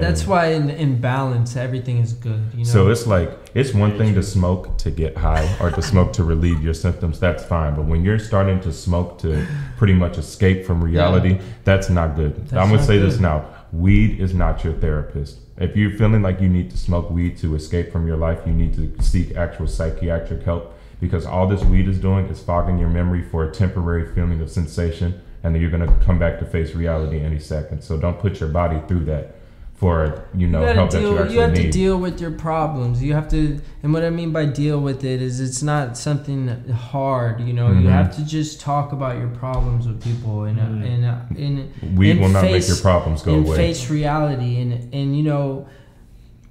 That's 0.00 0.26
why 0.26 0.46
in, 0.52 0.70
in 0.70 1.00
balance, 1.00 1.54
everything 1.54 1.98
is 1.98 2.14
good. 2.14 2.42
You 2.52 2.58
know. 2.58 2.64
So 2.64 2.90
it's 2.90 3.06
like 3.06 3.30
it's 3.54 3.74
one 3.74 3.98
thing 3.98 4.14
to 4.14 4.22
smoke 4.22 4.78
to 4.78 4.90
get 4.90 5.16
high 5.16 5.54
or 5.60 5.70
to 5.70 5.82
smoke 5.82 6.14
to 6.14 6.24
relieve 6.24 6.62
your 6.62 6.72
symptoms. 6.72 7.20
That's 7.20 7.44
fine, 7.44 7.74
but 7.74 7.84
when 7.84 8.02
you're 8.02 8.18
starting 8.18 8.60
to 8.60 8.72
smoke 8.72 9.18
to 9.18 9.46
pretty 9.76 9.92
much 9.92 10.16
escape 10.16 10.64
from 10.64 10.82
reality, 10.82 11.40
that's 11.64 11.90
not 11.90 12.16
good. 12.16 12.36
That's 12.36 12.54
I'm 12.54 12.70
gonna 12.70 12.82
say 12.82 12.98
this 12.98 13.18
now: 13.18 13.44
weed 13.72 14.18
is 14.18 14.34
not 14.34 14.64
your 14.64 14.72
therapist. 14.74 15.40
If 15.58 15.76
you're 15.76 15.96
feeling 15.98 16.22
like 16.22 16.40
you 16.40 16.48
need 16.48 16.70
to 16.70 16.78
smoke 16.78 17.10
weed 17.10 17.36
to 17.38 17.54
escape 17.54 17.92
from 17.92 18.06
your 18.06 18.16
life, 18.16 18.40
you 18.46 18.52
need 18.52 18.72
to 18.74 19.02
seek 19.02 19.36
actual 19.36 19.66
psychiatric 19.66 20.42
help 20.42 20.74
because 21.00 21.26
all 21.26 21.46
this 21.46 21.62
weed 21.64 21.86
is 21.86 21.98
doing 21.98 22.26
is 22.26 22.40
fogging 22.40 22.78
your 22.78 22.88
memory 22.88 23.22
for 23.22 23.44
a 23.44 23.52
temporary 23.52 24.14
feeling 24.14 24.40
of 24.40 24.50
sensation, 24.50 25.20
and 25.42 25.54
then 25.54 25.60
you're 25.60 25.70
gonna 25.70 25.94
come 26.02 26.18
back 26.18 26.38
to 26.38 26.46
face 26.46 26.74
reality 26.74 27.20
any 27.20 27.38
second. 27.38 27.82
So 27.82 27.98
don't 27.98 28.18
put 28.18 28.40
your 28.40 28.48
body 28.48 28.80
through 28.88 29.04
that 29.04 29.36
for 29.82 30.24
you 30.32 30.46
know 30.46 30.60
you 30.60 30.66
help 30.66 30.90
gotta 30.92 30.96
that 30.98 31.02
you 31.02 31.08
deal. 31.10 31.18
actually 31.18 31.34
You 31.34 31.40
have 31.40 31.52
need. 31.54 31.62
to 31.62 31.70
deal 31.72 31.98
with 31.98 32.20
your 32.20 32.30
problems. 32.30 33.02
You 33.02 33.14
have 33.14 33.28
to, 33.30 33.60
and 33.82 33.92
what 33.92 34.04
I 34.04 34.10
mean 34.10 34.30
by 34.32 34.44
deal 34.46 34.78
with 34.80 35.02
it 35.02 35.20
is 35.20 35.40
it's 35.40 35.60
not 35.60 35.96
something 35.96 36.46
hard. 36.70 37.40
You 37.40 37.52
know, 37.52 37.66
you 37.72 37.88
Mhm. 37.88 37.98
have 37.98 38.14
to 38.14 38.24
just 38.24 38.60
talk 38.60 38.92
about 38.92 39.18
your 39.18 39.28
problems 39.44 39.88
with 39.88 40.00
people 40.00 40.44
and 40.44 40.60
uh, 40.60 40.62
Mhm. 40.62 40.86
and 40.94 41.04
uh, 41.04 41.16
and 41.36 41.98
Weed 41.98 42.12
and 42.12 42.20
will 42.20 42.28
not 42.28 42.44
make 42.44 42.52
face- 42.52 42.68
your 42.68 42.76
problems 42.78 43.22
go 43.22 43.34
and 43.34 43.44
away. 43.46 43.56
face 43.56 43.90
reality 43.90 44.60
and 44.62 44.70
and 44.94 45.16
you 45.16 45.24
know. 45.24 45.66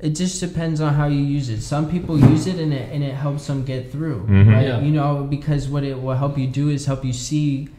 It 0.07 0.15
just 0.15 0.41
depends 0.41 0.81
on 0.81 0.95
how 0.95 1.05
you 1.05 1.21
use 1.37 1.47
it. 1.49 1.61
Some 1.61 1.85
people 1.87 2.17
use 2.19 2.47
it 2.47 2.57
and 2.59 2.73
it 2.73 2.89
and 2.91 3.01
it 3.03 3.13
helps 3.13 3.45
them 3.45 3.63
get 3.63 3.91
through, 3.93 4.25
Mhm. 4.27 4.47
right? 4.51 4.67
Yeah. 4.67 4.81
You 4.81 4.91
know, 4.91 5.27
because 5.29 5.69
what 5.69 5.83
it 5.83 6.01
will 6.01 6.15
help 6.23 6.39
you 6.39 6.47
do 6.47 6.69
is 6.69 6.87
help 6.87 7.05
you 7.05 7.13
see 7.13 7.69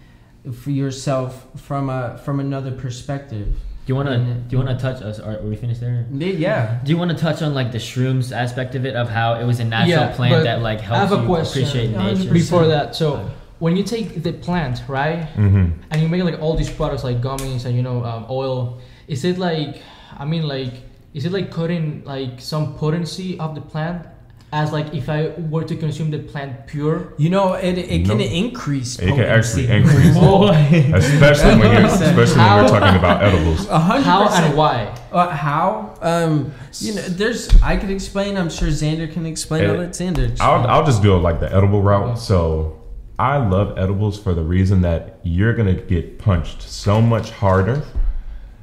for 0.63 0.71
yourself 0.71 1.31
from 1.57 1.91
a 1.91 2.17
from 2.25 2.39
another 2.41 2.71
perspective. 2.71 3.49
Do 3.85 3.91
you 3.91 3.97
want 3.97 4.09
to? 4.09 4.15
And- 4.15 4.49
Do 4.49 4.57
you 4.57 4.63
want 4.63 4.79
to 4.79 4.83
touch 4.83 5.03
us? 5.03 5.19
Are, 5.19 5.39
are 5.39 5.43
we 5.43 5.57
finished 5.57 5.81
there? 5.81 6.07
Yeah. 6.13 6.79
Do 6.85 6.91
you 6.93 6.99
want 6.99 7.11
to 7.11 7.17
touch 7.17 7.43
on 7.43 7.53
like 7.55 7.73
the 7.73 7.79
shrooms 7.79 8.31
aspect 8.31 8.75
of 8.77 8.87
it, 8.87 8.95
of 8.95 9.09
how 9.09 9.35
it 9.35 9.45
was 9.45 9.59
a 9.61 9.65
natural 9.65 10.07
Yeah, 10.07 10.15
plant 10.17 10.45
that 10.45 10.63
like 10.63 10.79
I 10.81 10.83
helps 10.83 11.13
you 11.13 11.27
question. 11.27 11.63
appreciate 11.63 11.91
nature? 11.91 12.31
100%. 12.31 12.33
Before 12.33 12.67
that, 12.69 12.95
so 12.95 13.29
when 13.59 13.77
you 13.77 13.83
take 13.83 14.23
the 14.23 14.33
plant, 14.33 14.83
right, 14.89 15.25
hmm 15.35 15.67
and 15.91 16.01
you 16.01 16.09
make 16.09 16.23
like 16.23 16.41
all 16.41 16.55
these 16.57 16.71
products 16.71 17.03
like 17.05 17.21
gummies 17.21 17.65
and 17.65 17.77
you 17.77 17.83
know 17.83 18.05
um, 18.05 18.27
oil, 18.31 18.81
is 19.09 19.25
it 19.25 19.37
like, 19.39 19.83
I 20.17 20.25
mean, 20.25 20.47
like, 20.47 20.75
is 21.15 21.25
it 21.27 21.33
like 21.33 21.51
cutting 21.51 22.03
like 22.05 22.41
some 22.41 22.75
potency 22.77 23.39
of 23.41 23.55
the 23.57 23.61
plant? 23.61 24.07
As 24.55 24.71
like 24.71 24.93
if 24.95 25.09
I 25.09 25.33
were 25.51 25.65
to 25.65 25.75
consume 25.77 26.11
the 26.11 26.19
plant 26.19 26.67
pure, 26.67 27.15
You 27.17 27.31
know, 27.31 27.55
it, 27.55 27.79
it 27.79 28.05
can 28.07 28.19
No. 28.19 28.25
increase. 28.25 28.99
It 28.99 29.09
can 29.09 29.21
actually 29.21 29.67
potency. 29.67 30.09
increase, 30.09 30.17
especially 31.05 31.59
when 31.59 31.73
you're 31.73 31.87
especially 31.87 32.37
when 32.43 32.57
we're 32.65 32.69
talking 32.69 32.99
about 32.99 33.23
edibles. 33.23 33.67
A 33.69 33.79
hundred 33.79 34.03
how 34.05 34.27
percent. 34.27 34.47
and 34.49 34.57
why? 34.59 34.95
Uh, 35.11 35.29
how? 35.31 35.95
Um, 36.03 36.53
you 36.81 36.95
know, 36.97 37.01
there's. 37.03 37.49
I 37.63 37.77
could 37.79 37.91
explain. 37.91 38.37
I'm 38.37 38.51
sure 38.51 38.69
Xander 38.69 39.11
can 39.11 39.25
explain. 39.25 39.65
I'll 39.65 39.77
Eh, 39.77 39.79
let 39.79 39.91
Xander. 39.91 40.29
Explain. 40.31 40.41
I'll, 40.51 40.67
I'll 40.67 40.85
just 40.85 41.03
do 41.03 41.15
it 41.17 41.21
like 41.21 41.41
the 41.41 41.51
edible 41.51 41.81
route. 41.81 42.19
So 42.19 42.79
I 43.19 43.39
love 43.39 43.79
edibles 43.79 44.19
for 44.21 44.35
the 44.35 44.43
reason 44.43 44.83
that 44.83 45.19
you're 45.23 45.55
gonna 45.55 45.75
get 45.75 46.19
punched 46.19 46.61
so 46.61 47.01
much 47.01 47.31
harder, 47.31 47.83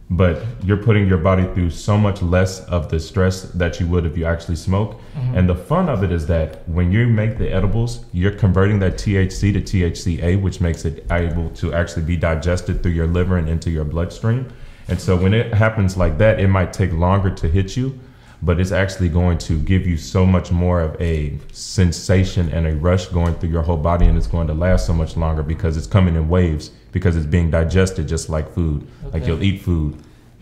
but 0.10 0.43
you're 0.63 0.78
putting 0.78 1.08
your 1.08 1.19
body 1.19 1.43
through 1.54 1.69
so 1.69 1.95
much 1.98 2.22
less 2.22 2.62
of 2.65 2.89
the 2.89 3.00
stress 3.00 3.43
that 3.43 3.80
you 3.80 3.88
would 3.88 4.06
if 4.06 4.17
you 4.17 4.26
actually 4.26 4.56
smoke. 4.56 5.00
Mm-hmm. 5.15 5.38
And 5.38 5.50
the 5.50 5.56
fun 5.56 5.88
of 5.88 6.04
it 6.04 6.12
is 6.12 6.26
that 6.28 6.67
when 6.67 6.91
you 6.91 7.06
make 7.06 7.38
the 7.38 7.52
edibles, 7.52 8.06
you're 8.12 8.32
converting 8.32 8.80
that 8.80 8.93
THC 8.95 9.54
to 9.54 9.62
THCA, 9.62 10.41
which 10.41 10.62
makes 10.62 10.84
it 10.84 11.06
able 11.12 11.52
to 11.52 11.74
actually 11.74 12.04
be 12.04 12.17
digested 12.17 12.82
through 12.82 12.93
your 12.93 13.08
liver 13.08 13.38
and 13.38 13.48
into 13.48 13.69
your 13.69 13.86
bloodstream. 13.86 14.52
And 14.88 15.00
so 15.00 15.15
when 15.15 15.36
it 15.36 15.54
happens 15.54 15.95
like 15.95 16.17
that, 16.17 16.39
it 16.39 16.48
might 16.48 16.74
take 16.74 16.91
longer 16.91 17.30
to 17.30 17.48
hit 17.48 17.78
you, 17.78 18.00
but 18.41 18.60
it's 18.60 18.71
actually 18.71 19.10
going 19.10 19.38
to 19.38 19.60
give 19.60 19.86
you 19.86 19.97
so 19.97 20.25
much 20.25 20.52
more 20.52 20.82
of 20.82 20.99
a 21.02 21.38
sensation 21.52 22.49
and 22.49 22.65
a 22.65 22.75
rush 22.75 23.08
going 23.08 23.36
through 23.36 23.49
your 23.49 23.63
whole 23.63 23.78
body, 23.78 24.06
and 24.06 24.17
it's 24.17 24.28
going 24.28 24.47
to 24.47 24.54
last 24.54 24.86
so 24.86 24.93
much 24.93 25.17
longer 25.17 25.43
because 25.43 25.75
it's 25.78 25.88
coming 25.88 26.15
in 26.15 26.30
waves 26.30 26.71
because 26.91 27.15
it's 27.15 27.25
being 27.25 27.52
digested 27.52 28.08
just 28.08 28.30
like 28.30 28.49
food. 28.54 28.88
Like 29.13 29.25
you'll 29.25 29.43
eat 29.43 29.62
food. 29.62 29.97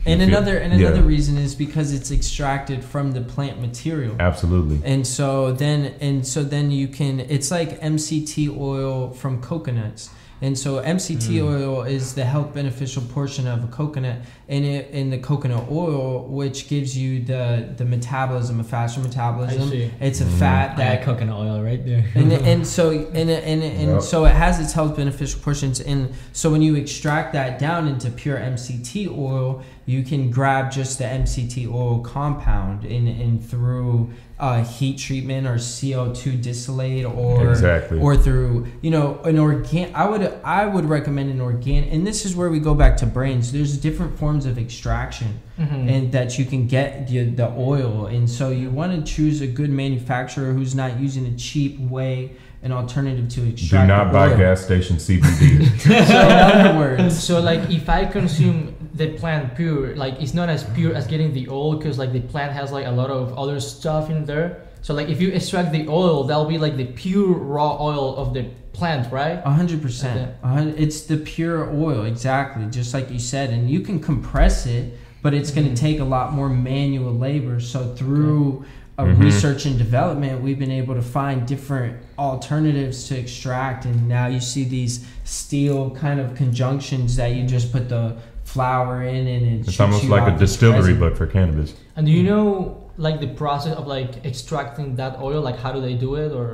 and 0.05 0.19
feel- 0.21 0.29
another 0.29 0.57
and 0.57 0.79
yeah, 0.79 0.87
another 0.87 1.03
reason 1.03 1.37
is 1.37 1.55
because 1.55 1.93
it's 1.93 2.11
extracted 2.11 2.83
from 2.83 3.11
the 3.11 3.21
plant 3.21 3.59
material. 3.59 4.15
Absolutely. 4.19 4.79
And 4.85 5.05
so 5.05 5.51
then 5.51 5.95
and 5.99 6.25
so 6.25 6.43
then 6.43 6.71
you 6.71 6.87
can. 6.87 7.19
It's 7.19 7.51
like 7.51 7.79
MCT 7.81 8.55
oil 8.57 9.11
from 9.11 9.41
coconuts. 9.41 10.09
And 10.39 10.55
so 10.57 10.81
MCT 10.83 11.41
oil 11.43 11.81
is 11.81 12.13
the 12.13 12.23
health 12.23 12.53
beneficial 12.53 13.01
portion 13.01 13.47
of 13.47 13.63
a 13.63 13.67
coconut, 13.67 14.19
and 14.47 14.63
it 14.63 14.91
in 14.91 15.09
the 15.09 15.17
coconut 15.17 15.65
oil, 15.71 16.27
which 16.27 16.67
gives 16.67 16.95
you 16.95 17.23
the 17.23 17.73
the 17.75 17.85
metabolism, 17.85 18.59
a 18.59 18.63
faster 18.63 18.99
metabolism. 19.01 19.71
It's 19.99 20.21
a 20.21 20.25
Mhm. 20.25 20.37
fat 20.39 20.77
that 20.77 20.97
that 20.97 21.01
coconut 21.03 21.35
oil 21.39 21.63
right 21.63 21.83
there. 21.83 22.05
and 22.15 22.31
and 22.31 22.67
so 22.77 22.91
and 22.91 23.29
and 23.29 23.63
and 23.63 23.91
Yep. 23.93 24.01
so 24.03 24.25
it 24.25 24.33
has 24.35 24.59
its 24.59 24.73
health 24.73 24.95
beneficial 24.95 25.39
portions 25.41 25.79
and 25.79 26.09
so 26.33 26.51
when 26.51 26.61
you 26.61 26.75
extract 26.75 27.33
that 27.33 27.57
down 27.57 27.87
into 27.87 28.11
pure 28.11 28.37
MCT 28.37 29.07
oil 29.07 29.63
you 29.87 30.03
can 30.03 30.29
grab 30.29 30.69
just 30.69 30.97
the 30.99 31.05
MCT 31.05 31.65
oil 31.73 31.99
compound 32.01 32.83
and 32.83 33.07
and 33.07 33.43
through 33.43 34.11
uh, 34.39 34.63
heat 34.63 34.99
treatment 34.99 35.47
or 35.47 35.55
CO2 35.55 36.39
distillate 36.39 37.05
or 37.05 37.49
Exactly. 37.49 37.97
or 37.99 38.15
through 38.15 38.67
you 38.81 38.91
know 38.91 39.19
an 39.23 39.39
organ 39.39 39.89
I 39.95 40.07
would 40.07 40.23
I 40.43 40.65
would 40.67 40.85
recommend 40.85 41.31
an 41.31 41.41
organic 41.41 41.91
and 41.91 42.05
this 42.05 42.23
is 42.25 42.35
where 42.35 42.49
we 42.49 42.59
go 42.59 42.75
back 42.75 42.97
to 42.97 43.05
brains 43.07 43.51
there's 43.51 43.77
different 43.77 44.19
forms 44.19 44.45
of 44.45 44.59
extraction 44.59 45.39
Mhm. 45.59 45.89
and 45.89 46.11
that 46.11 46.37
you 46.37 46.45
can 46.45 46.67
get 46.67 47.07
the, 47.07 47.23
the 47.23 47.47
oil 47.57 48.05
and 48.05 48.29
so 48.29 48.49
you 48.51 48.69
want 48.69 48.93
to 48.93 49.11
choose 49.11 49.41
a 49.41 49.47
good 49.47 49.71
manufacturer 49.71 50.53
who's 50.53 50.75
not 50.75 50.99
using 50.99 51.25
a 51.25 51.35
cheap 51.35 51.79
way 51.79 52.33
an 52.63 52.71
alternative 52.71 53.27
to 53.29 53.41
extract. 53.47 53.55
Do 53.57 53.63
extract 53.63 53.87
not 53.87 54.05
the 54.07 54.13
buy 54.13 54.29
oil. 54.31 54.37
gas 54.37 54.61
station 54.65 54.97
CBD. 54.97 55.65
so 55.79 55.89
in 55.93 56.31
other 56.49 56.77
words 56.77 57.17
So 57.27 57.39
like 57.39 57.69
if 57.71 57.89
I 57.89 58.05
consume 58.05 58.75
the 58.97 59.09
plant 59.17 59.55
pure, 59.55 59.95
like 59.95 60.15
it's 60.21 60.33
not 60.33 60.49
as 60.49 60.63
pure 60.75 60.93
as 60.93 61.07
getting 61.07 61.33
the 61.33 61.47
oil 61.49 61.75
because 61.77 61.97
like 61.97 62.11
the 62.13 62.21
plant 62.21 62.51
has 62.53 62.71
like 62.71 62.85
a 62.85 62.91
lot 62.91 63.09
of 63.09 63.37
other 63.37 63.59
stuff 63.59 64.09
in 64.09 64.25
there. 64.25 64.61
So 64.81 64.93
like 64.93 65.09
if 65.09 65.19
you 65.21 65.29
extract 65.29 65.71
the 65.71 65.87
oil, 65.87 66.23
that'll 66.23 66.45
be 66.45 66.57
like 66.57 66.77
the 66.77 66.85
pure 66.85 67.33
raw 67.33 67.77
oil 67.79 68.15
of 68.17 68.33
the 68.33 68.43
plant, 68.73 69.11
right? 69.11 69.41
A 69.43 69.51
hundred 69.51 69.81
percent. 69.81 70.31
A 70.43 70.47
hun- 70.47 70.75
It's 70.77 71.01
the 71.01 71.17
pure 71.17 71.69
oil, 71.73 72.05
exactly, 72.05 72.65
just 72.67 72.93
like 72.93 73.09
you 73.11 73.19
said, 73.19 73.49
and 73.49 73.69
you 73.69 73.79
can 73.81 73.99
compress 73.99 74.65
it, 74.65 74.93
but 75.23 75.33
it's 75.33 75.51
going 75.51 75.67
to 75.67 75.75
take 75.75 75.99
a 75.99 76.03
lot 76.05 76.33
more 76.33 76.47
manual 76.49 77.13
labor. 77.13 77.59
So 77.59 77.93
through 77.95 78.65
uh, 78.99 79.03
Mhm. 79.03 79.19
research 79.19 79.65
and 79.67 79.77
development, 79.77 80.41
we've 80.41 80.57
been 80.57 80.71
able 80.71 80.95
to 80.95 81.03
find 81.03 81.45
different 81.45 81.97
alternatives 82.17 83.07
to 83.07 83.17
extract, 83.17 83.85
and 83.85 84.07
now 84.07 84.25
you 84.27 84.39
see 84.39 84.63
these 84.63 85.05
steel 85.23 85.91
kind 85.91 86.19
of 86.19 86.33
conjunctions 86.35 87.15
that 87.15 87.35
you 87.35 87.43
just 87.45 87.71
put 87.71 87.89
the 87.89 88.15
flower 88.47 89.03
in, 89.03 89.27
and 89.27 89.45
it 89.45 89.67
It's 89.67 89.79
almost 89.79 90.03
you 90.05 90.09
like 90.09 90.33
a 90.33 90.37
distillery, 90.37 90.93
but 90.93 91.17
for 91.17 91.27
cannabis. 91.27 91.73
And 91.95 92.05
do 92.07 92.11
you 92.13 92.23
know 92.23 92.89
like 92.97 93.19
the 93.19 93.27
process 93.27 93.75
of 93.75 93.85
like 93.87 94.25
extracting 94.25 94.95
that 94.95 95.19
oil? 95.19 95.41
Like 95.41 95.59
how 95.59 95.71
do 95.73 95.81
they 95.81 95.95
do 95.95 96.15
it? 96.15 96.31
Or 96.31 96.47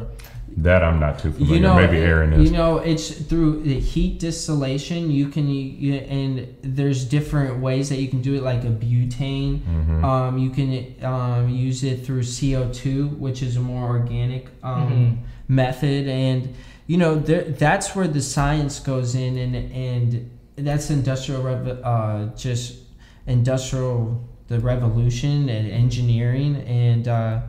That 0.58 0.84
I'm 0.84 1.00
not 1.00 1.20
too 1.20 1.32
familiar. 1.32 1.56
You 1.56 1.62
know, 1.62 1.76
Maybe 1.76 1.98
Aaron 1.98 2.34
is. 2.34 2.50
You 2.50 2.58
know, 2.58 2.78
it's 2.92 3.08
through 3.30 3.62
the 3.64 3.80
heat 3.80 4.20
distillation. 4.20 5.10
You 5.12 5.28
can, 5.30 5.48
you, 5.48 5.94
and 6.20 6.32
there's 6.62 7.06
different 7.06 7.60
ways 7.68 7.90
that 7.90 8.00
you 8.04 8.08
can 8.14 8.22
do 8.22 8.34
it, 8.36 8.44
like 8.44 8.64
a 8.64 8.74
butane. 8.84 9.60
Mhm. 9.62 10.04
Um, 10.04 10.38
you 10.38 10.50
can 10.58 10.70
um, 11.04 11.50
use 11.50 11.84
it 11.84 12.06
through 12.06 12.24
CO2, 12.24 13.18
which 13.26 13.42
is 13.42 13.56
a 13.56 13.62
more 13.62 13.88
organic 13.98 14.48
um, 14.64 14.90
Mhm. 14.92 15.18
method, 15.48 16.08
and 16.08 16.50
you 16.88 16.98
know 16.98 17.16
there, 17.30 17.44
that's 17.66 17.96
where 17.96 18.08
the 18.18 18.22
science 18.22 18.80
goes 18.80 19.16
in, 19.16 19.38
and 19.38 19.56
and 19.90 20.30
that's 20.56 20.90
industrial, 20.90 21.42
rev- 21.44 21.82
uh, 21.84 22.26
just 22.36 22.78
industrial, 23.28 24.22
the 24.48 24.60
revolution 24.60 25.50
and 25.50 25.70
engineering, 25.72 26.58
and 26.68 27.08
uh, 27.08 27.42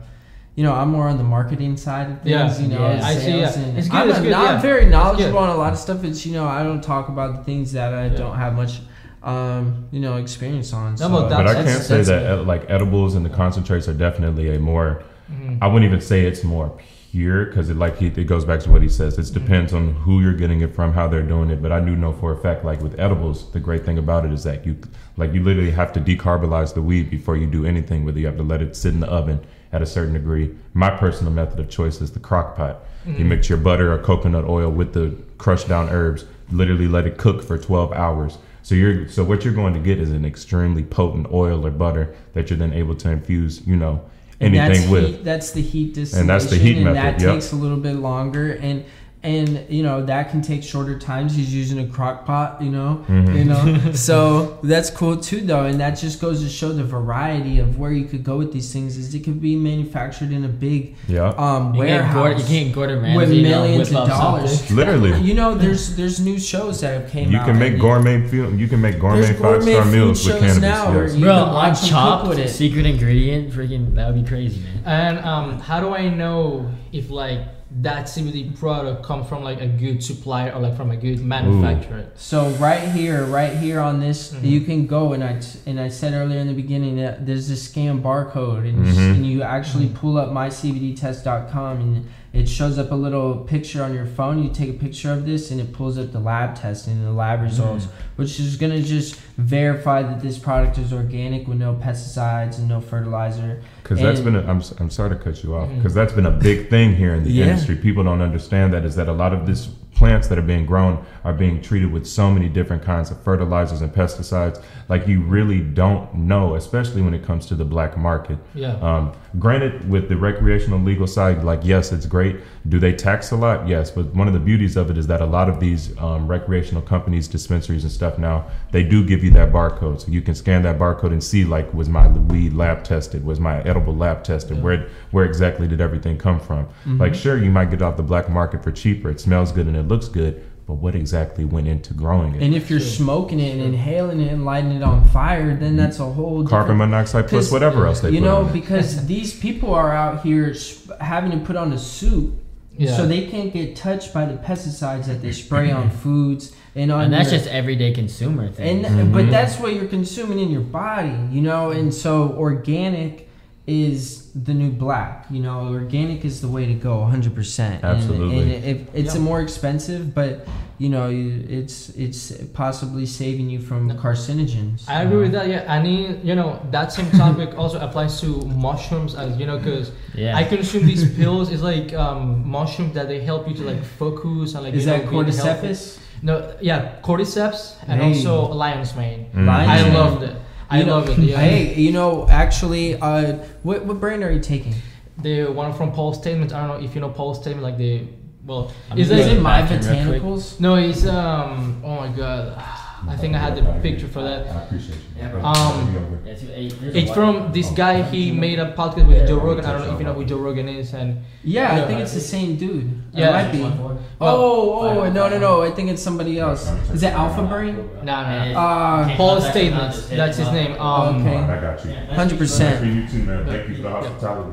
you 0.55 0.63
know 0.63 0.73
I'm 0.73 0.89
more 0.89 1.07
on 1.07 1.17
the 1.17 1.23
marketing 1.23 1.77
side 1.77 2.09
of 2.11 2.21
things. 2.21 2.29
Yeah. 2.29 2.59
you 2.59 2.67
know, 2.69 2.89
Yeah, 2.93 3.05
I 3.05 3.15
see, 3.15 3.37
yeah. 3.39 3.53
and 3.53 3.77
it's 3.77 3.87
good, 3.89 3.97
I'm 4.01 4.09
it's 4.09 4.19
a- 4.19 4.21
good, 4.21 4.33
I'm 4.33 4.55
yeah. 4.55 4.61
very 4.61 4.85
knowledgeable 4.85 5.31
good. 5.39 5.49
on 5.49 5.49
a 5.49 5.57
lot 5.57 5.73
of 5.73 5.79
stuff. 5.79 6.03
It's 6.03 6.25
you 6.25 6.33
know 6.33 6.45
I 6.47 6.63
don't 6.63 6.81
talk 6.83 7.09
about 7.09 7.35
the 7.37 7.43
things 7.43 7.71
that 7.73 7.93
I 7.93 8.07
Yeah. 8.07 8.15
don't 8.15 8.37
have 8.37 8.55
much. 8.55 8.79
Um, 9.23 9.87
you 9.91 9.99
know, 10.01 10.17
experience 10.17 10.71
on. 10.71 10.91
No, 10.91 10.97
so- 10.97 11.09
but 11.09 11.29
but 11.29 11.47
I 11.47 11.55
can't 11.63 11.81
say 11.83 12.03
that 12.03 12.31
uh, 12.39 12.43
like 12.43 12.69
edibles 12.69 13.15
and 13.15 13.25
the 13.25 13.29
concentrates 13.31 13.87
are 13.87 13.93
definitely 13.93 14.55
a 14.55 14.59
more. 14.59 15.01
Mhm. 15.31 15.57
I 15.63 15.67
wouldn't 15.67 15.85
even 15.91 15.99
say 15.99 16.27
it's 16.27 16.43
more 16.43 16.71
pure 17.15 17.45
because 17.45 17.69
it 17.69 17.77
like 17.77 17.97
he, 17.97 18.07
it 18.07 18.27
goes 18.27 18.43
back 18.43 18.59
to 18.59 18.69
what 18.69 18.81
he 18.81 18.89
says. 18.89 19.17
It 19.17 19.21
mm-hmm. 19.21 19.39
depends 19.39 19.73
on 19.73 19.93
who 19.93 20.19
you're 20.19 20.33
getting 20.33 20.59
it 20.61 20.75
from, 20.75 20.91
how 20.91 21.07
they're 21.07 21.21
doing 21.21 21.49
it. 21.49 21.61
But 21.61 21.71
I 21.71 21.79
do 21.79 21.95
know 21.95 22.11
for 22.11 22.33
a 22.33 22.37
fact, 22.37 22.65
like 22.65 22.81
with 22.81 22.99
edibles, 22.99 23.49
the 23.51 23.59
great 23.59 23.85
thing 23.85 23.97
about 23.97 24.25
it 24.25 24.33
is 24.33 24.43
that 24.43 24.65
you 24.65 24.77
like 25.15 25.33
you 25.33 25.41
literally 25.41 25.71
have 25.71 25.93
to 25.93 26.01
decarbonize 26.01 26.73
the 26.73 26.81
weed 26.81 27.09
before 27.09 27.37
you 27.37 27.47
do 27.47 27.65
anything 27.65 28.03
with 28.03 28.17
it. 28.17 28.19
You 28.19 28.25
have 28.27 28.35
to 28.35 28.43
let 28.43 28.61
it 28.61 28.75
sit 28.75 28.93
in 28.93 28.99
the 28.99 29.07
oven 29.07 29.39
at 29.71 29.81
a 29.81 29.85
certain 29.85 30.13
degree. 30.13 30.55
My 30.73 30.89
personal 30.89 31.31
method 31.31 31.57
of 31.59 31.69
choice 31.69 32.01
is 32.01 32.11
the 32.11 32.19
crock 32.19 32.57
pot. 32.57 32.83
You 33.05 33.13
mm-hmm. 33.13 33.29
mix 33.29 33.47
your 33.47 33.59
butter 33.59 33.93
or 33.93 33.97
coconut 33.99 34.43
oil 34.43 34.69
with 34.69 34.93
the 34.93 35.15
crushed 35.37 35.69
down 35.69 35.89
herbs. 35.89 36.25
Literally 36.51 36.87
let 36.87 37.07
it 37.07 37.17
cook 37.17 37.41
for 37.41 37.57
12 37.57 37.93
hours. 37.93 38.39
So 38.61 38.75
you're 38.75 39.07
so 39.07 39.23
what 39.23 39.45
you're 39.45 39.53
going 39.53 39.73
to 39.73 39.79
get 39.79 39.99
is 39.99 40.11
an 40.11 40.25
extremely 40.25 40.83
potent 40.83 41.31
oil 41.31 41.65
or 41.65 41.71
butter 41.71 42.13
that 42.33 42.49
you're 42.49 42.59
then 42.59 42.73
able 42.73 42.95
to 42.95 43.09
infuse, 43.09 43.65
you 43.65 43.77
know, 43.77 44.03
anything 44.41 44.81
that's 44.81 44.87
with. 44.89 45.05
Heat, 45.05 45.23
that's 45.23 45.51
the 45.51 45.61
heat 45.61 45.93
distillation, 45.93 46.19
And 46.21 46.29
that's 46.29 46.49
the 46.49 46.57
heat 46.57 46.75
and 46.77 46.85
method, 46.85 46.97
that 46.97 47.21
yep. 47.21 47.33
takes 47.35 47.51
a 47.51 47.55
little 47.55 47.77
bit 47.77 47.95
longer, 47.95 48.53
and 48.53 48.85
and 49.25 49.65
you 49.69 49.83
know 49.83 50.05
that 50.05 50.29
can 50.31 50.41
take 50.41 50.63
shorter 50.63 50.97
times. 50.99 51.35
He's 51.35 51.53
using 51.53 51.79
a 51.79 51.87
crock 51.87 52.25
pot, 52.25 52.61
you 52.61 52.69
know, 52.69 53.03
Mhm. 53.09 53.35
you 53.37 53.45
know. 53.45 53.91
so 54.09 54.57
that's 54.63 54.89
cool 54.89 55.17
too, 55.17 55.41
though, 55.41 55.65
and 55.65 55.79
that 55.79 55.91
just 55.97 56.21
goes 56.21 56.41
to 56.43 56.49
show 56.49 56.71
the 56.71 56.83
variety 56.83 57.59
of 57.59 57.77
where 57.79 57.91
you 57.91 58.05
could 58.05 58.23
go 58.23 58.37
with 58.37 58.53
these 58.53 58.71
things. 58.71 58.97
Is 58.97 59.13
it 59.13 59.23
could 59.23 59.41
be 59.41 59.55
manufactured 59.55 60.31
in 60.31 60.45
a 60.45 60.47
big 60.47 60.95
Yeah. 61.07 61.33
um 61.37 61.73
You 61.75 61.83
can't, 61.83 62.13
Gordon, 62.13 62.15
warehouse 62.15 62.49
you 62.49 62.57
can't 62.59 62.73
Gordon 62.73 63.01
Ramsay 63.01 63.17
with 63.17 63.31
you 63.33 63.41
know, 63.43 63.49
millions 63.49 63.87
of 63.91 64.07
dollars. 64.07 64.51
something. 64.59 64.75
Literally. 64.81 65.21
You 65.21 65.33
know, 65.33 65.55
there's 65.55 65.95
there's 65.95 66.19
new 66.19 66.39
shows 66.39 66.81
that 66.81 66.93
have 67.01 67.11
came 67.11 67.31
You 67.31 67.39
out. 67.39 67.45
can 67.47 67.57
make 67.59 67.73
and- 67.73 67.81
gourmet 67.81 68.27
feel, 68.27 68.53
you 68.53 68.67
can 68.67 68.79
make 68.81 68.99
gourmet 68.99 69.21
There's 69.21 69.39
five 69.39 69.63
star 69.63 69.85
meals 69.85 70.25
with 70.25 70.39
cannabis. 70.39 70.61
now 70.61 70.93
yes. 70.93 71.15
you- 71.15 71.25
Bro, 71.25 71.33
can 71.33 71.43
on 71.49 71.53
watch 71.53 71.81
them 71.81 71.89
cook 71.89 71.89
Chopped, 71.89 72.27
with 72.29 72.39
it. 72.39 72.49
secret 72.49 72.85
ingredient, 72.85 73.51
freaking, 73.51 73.95
that 73.95 74.05
would 74.13 74.23
be 74.23 74.27
crazy, 74.27 74.59
man. 74.61 74.81
And 74.85 75.25
um, 75.25 75.59
how 75.59 75.79
do 75.79 75.89
I 75.95 76.09
know 76.09 76.69
if 76.91 77.09
like 77.09 77.39
that 77.81 78.05
CBD 78.05 78.57
product 78.57 79.03
come 79.03 79.25
from 79.25 79.43
like 79.43 79.59
a 79.59 79.67
good 79.67 80.01
supplier 80.01 80.51
or 80.53 80.59
like 80.61 80.77
from 80.77 80.91
a 80.91 80.95
good 80.97 81.19
manufacturer? 81.19 82.05
So 82.15 82.49
right 82.51 82.79
here, 82.89 83.25
right 83.25 83.55
here 83.57 83.79
on 83.81 83.99
this, 83.99 84.33
Mhm. 84.33 84.43
you 84.49 84.61
can 84.61 84.87
go 84.87 85.13
and 85.13 85.23
I 85.23 85.41
and 85.65 85.79
I 85.79 85.89
said 85.89 86.13
earlier 86.13 86.39
in 86.39 86.47
the 86.47 86.53
beginning 86.53 86.95
that 86.97 87.25
there's 87.25 87.49
a 87.49 87.55
scan 87.57 88.01
barcode 88.01 88.67
and, 88.69 88.85
you 88.85 88.91
s- 88.91 88.97
Mhm. 88.97 89.15
and 89.15 89.25
you 89.25 89.41
actually 89.43 89.87
pull 89.89 90.17
up 90.17 90.29
mycbdtest.com 90.31 91.77
and 91.81 92.05
it 92.33 92.49
shows 92.49 92.77
up 92.77 92.91
a 92.91 92.95
little 92.95 93.35
picture 93.37 93.81
on 93.81 93.93
your 93.93 94.05
phone. 94.05 94.43
You 94.43 94.49
take 94.49 94.69
a 94.69 94.73
picture 94.73 95.11
of 95.11 95.25
this 95.25 95.51
and 95.51 95.59
it 95.61 95.71
pulls 95.71 95.97
up 95.97 96.11
the 96.11 96.19
lab 96.19 96.55
test 96.55 96.85
and 96.87 97.05
the 97.05 97.11
lab 97.11 97.41
results, 97.41 97.87
which 98.17 98.39
is 98.41 98.57
gonna 98.57 98.81
just 98.81 99.15
verify 99.37 100.01
that 100.03 100.19
this 100.21 100.37
product 100.37 100.77
is 100.77 100.91
organic 100.91 101.47
with 101.47 101.57
no 101.57 101.73
pesticides 101.75 102.57
and 102.57 102.67
no 102.67 102.81
fertilizer. 102.81 103.61
Because 103.81 104.01
that's 104.01 104.19
And- 104.19 104.33
been, 104.33 104.35
a, 104.35 104.49
I'm, 104.49 104.57
s- 104.57 104.73
I'm 104.79 104.89
sorry 104.89 105.11
to 105.11 105.15
cut 105.15 105.43
you 105.43 105.55
off, 105.55 105.69
because 105.77 105.93
that's 105.93 106.11
been 106.13 106.25
a 106.25 106.31
big 106.31 106.69
thing 106.69 106.95
here 106.95 107.13
in 107.15 107.23
the 107.23 107.31
Yeah. 107.31 107.45
industry. 107.45 107.64
People 107.73 108.03
don't 108.03 108.21
understand 108.21 108.73
that 108.73 108.85
is 108.85 108.95
that 108.97 109.07
a 109.07 109.13
lot 109.13 109.33
of 109.33 109.47
these 109.47 109.69
plants 109.95 110.27
that 110.27 110.37
are 110.37 110.43
being 110.43 110.65
grown 110.65 111.03
are 111.23 111.33
being 111.33 111.61
treated 111.61 111.91
with 111.91 112.05
so 112.05 112.29
many 112.29 112.49
different 112.49 112.83
kinds 112.83 113.09
of 113.09 113.23
fertilizers 113.23 113.81
and 113.81 113.91
pesticides. 113.91 114.61
Like 114.89 115.07
you 115.07 115.21
really 115.21 115.61
don't 115.61 116.13
know, 116.13 116.55
especially 116.55 117.01
when 117.01 117.13
it 117.13 117.23
comes 117.23 117.47
to 117.47 117.55
the 117.55 117.65
black 117.65 117.97
market. 117.97 118.37
Yeah. 118.53 118.75
Um, 118.75 119.13
granted, 119.39 119.89
with 119.89 120.09
the 120.09 120.17
recreational 120.17 120.79
legal 120.79 121.07
side, 121.07 121.43
like 121.43 121.61
yes, 121.63 121.91
it's 121.91 122.05
great. 122.05 122.37
Do 122.69 122.79
they 122.79 122.93
tax 122.93 123.31
a 123.31 123.35
lot? 123.35 123.67
Yes, 123.67 123.91
but 123.91 124.13
one 124.13 124.27
of 124.27 124.33
the 124.33 124.39
beauties 124.39 124.75
of 124.75 124.89
it 124.89 124.97
is 124.97 125.07
that 125.07 125.21
a 125.21 125.25
lot 125.25 125.49
of 125.49 125.59
these 125.59 125.97
um, 125.99 126.27
recreational 126.27 126.81
companies, 126.81 127.27
dispensaries, 127.27 127.83
and 127.83 127.91
stuff 127.91 128.17
now 128.17 128.45
they 128.71 128.83
do 128.83 129.05
give 129.05 129.23
you 129.23 129.29
that 129.31 129.51
barcode, 129.51 130.01
so 130.01 130.07
you 130.11 130.21
can 130.21 130.35
scan 130.35 130.61
that 130.63 130.77
barcode 130.79 131.11
and 131.11 131.23
see 131.23 131.45
like 131.45 131.71
was 131.73 131.89
my 131.89 132.07
weed 132.07 132.53
lab 132.53 132.83
tested, 132.83 133.23
was 133.25 133.39
my 133.39 133.61
edible 133.63 133.95
lab 133.95 134.23
tested, 134.23 134.57
Yeah. 134.57 134.63
where 134.63 134.87
where 135.11 135.25
exactly 135.25 135.67
did 135.67 135.81
everything 135.81 136.17
come 136.17 136.39
from? 136.39 136.67
Like 136.85 137.15
sure, 137.15 137.37
you 137.37 137.51
might 137.51 137.69
get 137.71 137.81
off 137.81 137.97
the 137.97 138.03
black 138.03 138.29
market 138.29 138.63
for 138.63 138.71
cheaper. 138.71 139.09
It 139.09 139.19
smells 139.19 139.51
good 139.51 139.67
and 139.67 139.75
it 139.77 139.87
looks 139.87 140.07
good, 140.07 140.43
but 140.67 140.73
what 140.75 140.95
exactly 140.95 141.45
went 141.45 141.67
into 141.67 141.93
growing 141.93 142.33
it? 142.35 142.41
And 142.41 142.55
if 142.55 142.69
you're 142.69 142.79
Sure. 142.79 142.89
smoking 142.89 143.39
it 143.39 143.53
and 143.53 143.61
inhaling 143.61 144.19
it 144.19 144.31
and 144.31 144.45
lighting 144.45 144.71
it 144.71 144.81
on 144.83 145.03
fire, 145.09 145.55
then 145.55 145.75
that's 145.77 145.99
a 145.99 146.05
whole 146.05 146.43
Carbon 146.45 146.77
monoxide 146.77 147.27
plus 147.27 147.51
whatever 147.51 147.85
else 147.85 147.99
they 147.99 148.09
you 148.09 148.19
put 148.19 148.25
know 148.25 148.37
on 148.37 148.47
it. 148.49 148.53
because 148.53 149.05
these 149.13 149.33
people 149.39 149.73
are 149.73 149.91
out 149.91 150.23
here 150.23 150.55
having 150.99 151.31
to 151.31 151.37
put 151.37 151.55
on 151.55 151.71
a 151.73 151.77
suit 151.77 152.33
Yeah. 152.77 152.97
so 152.97 153.05
they 153.07 153.27
can't 153.27 153.53
get 153.53 153.75
touched 153.75 154.13
by 154.13 154.25
the 154.25 154.33
pesticides 154.33 155.05
that 155.05 155.21
they 155.21 155.31
spray 155.31 155.71
on 155.71 155.89
foods 155.91 156.51
and 156.75 156.91
on 156.91 157.05
And 157.05 157.13
that's 157.13 157.31
your- 157.31 157.39
just 157.39 157.49
everyday 157.51 157.93
consumer 157.93 158.49
thing. 158.49 158.83
and 158.85 159.13
but 159.13 159.25
Mhm. 159.25 159.31
that's 159.31 159.59
what 159.59 159.73
you're 159.75 159.85
consuming 159.85 160.39
in 160.39 160.49
your 160.49 160.61
body 160.61 161.13
you 161.31 161.41
know 161.41 161.69
and 161.71 161.93
so 161.93 162.35
organic 162.37 163.29
is 163.67 164.24
the 164.43 164.53
new 164.53 164.69
black 164.69 165.25
you 165.29 165.41
know 165.41 165.69
organic 165.69 166.25
is 166.25 166.41
the 166.41 166.47
way 166.47 166.65
to 166.65 166.73
go 166.73 166.97
100% 167.09 167.81
Absolutely. 167.83 168.39
and, 168.41 168.51
and 168.51 168.65
it, 168.65 168.87
it's 168.93 169.15
Yeah. 169.15 169.21
a 169.21 169.23
more 169.23 169.39
expensive 169.41 170.13
but 170.13 170.45
you 170.77 170.89
know 170.89 171.09
it's 171.09 171.89
it's 171.95 172.33
possibly 172.53 173.05
saving 173.05 173.49
you 173.49 173.59
from 173.61 173.89
carcinogens 173.91 174.83
I 174.89 175.03
agree 175.03 175.21
with 175.25 175.31
that. 175.31 175.47
Yeah, 175.47 175.63
I 175.75 175.81
need 175.81 176.21
you 176.23 176.35
know 176.35 176.59
that 176.71 176.91
same 176.91 177.09
topic 177.11 177.57
also 177.61 177.79
applies 177.79 178.19
to 178.21 178.27
mushrooms 178.67 179.15
as 179.15 179.37
you 179.39 179.45
know 179.45 179.57
because 179.57 179.91
yeah. 180.13 180.35
I 180.35 180.43
consume 180.43 180.85
these 180.85 181.05
pills. 181.15 181.49
It's 181.49 181.63
like 181.63 181.93
um, 181.93 182.45
mushrooms 182.57 182.93
that 182.95 183.07
they 183.07 183.21
help 183.21 183.47
you 183.47 183.53
to 183.55 183.63
like 183.71 183.81
focus 183.85 184.53
and 184.55 184.63
like 184.65 184.73
is 184.73 184.85
you 184.85 184.91
know, 184.91 184.97
that 184.99 185.07
cordyceps 185.07 185.99
No, 186.21 186.33
yeah, 186.59 186.99
cordyceps 187.01 187.75
and 187.87 188.01
Hey. 188.01 188.07
also 188.09 188.51
lion's 188.53 188.93
mane. 188.95 189.29
Mm. 189.33 189.45
Lion's 189.47 189.71
I 189.71 189.83
mane. 189.83 189.93
loved 189.93 190.23
it. 190.23 190.35
I 190.69 190.79
You 190.79 190.85
know- 190.85 190.95
love 190.99 191.09
it. 191.09 191.17
Yeah. 191.19 191.37
Hey, 191.37 191.75
you 191.75 191.91
know, 191.91 192.27
actually, 192.29 192.95
uh, 192.99 193.33
what 193.63 193.85
what 193.85 193.99
brand 193.99 194.23
are 194.23 194.31
you 194.31 194.39
taking? 194.39 194.73
The 195.21 195.45
one 195.45 195.73
from 195.73 195.91
Paul 195.91 196.13
Stamets. 196.15 196.51
I 196.53 196.65
don't 196.67 196.79
know 196.79 196.85
if 196.85 196.95
you 196.95 197.01
know 197.01 197.09
Paul 197.09 197.35
Stamets. 197.35 197.61
Like 197.61 197.77
the 197.77 198.03
well, 198.45 198.71
I'm 198.91 198.97
is 198.97 199.09
gonna 199.09 199.21
Is 199.21 199.27
it? 199.27 199.37
it 199.37 199.41
My 199.41 199.61
back 199.61 199.71
in 199.71 199.79
real 199.79 200.05
quick. 200.07 200.21
Botanicals? 200.23 200.59
No, 200.59 200.75
it's 200.75 201.05
um. 201.05 201.81
Oh 201.83 201.95
my 201.95 202.07
god. 202.09 202.61
I 203.07 203.15
think 203.15 203.35
I 203.35 203.39
had 203.39 203.55
the 203.55 203.61
picture 203.81 204.07
for 204.07 204.21
that. 204.23 204.47
I 204.47 204.63
appreciate 204.63 204.97
you. 205.21 205.27
Bro. 205.27 205.43
Um, 205.43 206.21
Yeah, 206.25 206.33
two- 206.33 206.47
eight- 206.53 206.79
there's 206.81 206.95
a 206.95 206.97
It's 206.99 207.11
from 207.11 207.51
this 207.51 207.69
guy. 207.71 208.01
He 208.03 208.31
made 208.31 208.57
a 208.59 208.71
podcast 208.73 209.07
with 209.07 209.27
Joe 209.27 209.37
Rogan. 209.37 209.65
I 209.65 209.71
don't 209.73 209.87
know 209.87 209.93
if 209.93 209.99
you 209.99 210.05
know 210.05 210.13
who 210.13 210.25
Joe 210.25 210.37
Rogan 210.37 210.67
is. 210.67 210.93
And 210.93 211.21
Yeah, 211.43 211.75
I 211.75 211.81
think 211.87 211.99
it's 211.99 212.13
the 212.13 212.19
same 212.19 212.55
dude. 212.55 212.89
Yeah. 213.13 213.29
it 213.29 213.33
might 213.33 213.51
be. 213.51 213.61
One 213.63 213.97
Oh, 214.21 214.79
oh, 214.79 215.09
no, 215.09 215.27
no, 215.27 215.37
no! 215.37 215.61
I 215.61 215.71
think 215.71 215.89
it's 215.89 216.01
somebody 216.01 216.39
else. 216.39 216.71
Is 216.93 217.03
it 217.03 217.13
Alpha 217.13 217.43
Brain? 217.43 217.75
nah, 218.03 218.21
nah. 218.21 218.27
And- 218.29 218.55
Uh, 218.57 219.15
Paul 219.17 219.41
contact 219.41 219.55
Stamets. 219.57 220.09
That's 220.09 220.37
his 220.37 220.51
name. 220.51 220.79
Um, 220.79 221.21
Okay. 221.21 221.37
I 221.37 221.61
got 221.61 221.85
you. 221.85 221.91
100%. 221.91 222.79
For 222.79 222.85
you 222.85 223.07
too, 223.07 223.23
man. 223.23 223.45
Thank 223.45 223.69
you 223.69 223.75
for 223.75 223.81
the 223.83 223.89
hospitality. 223.89 224.51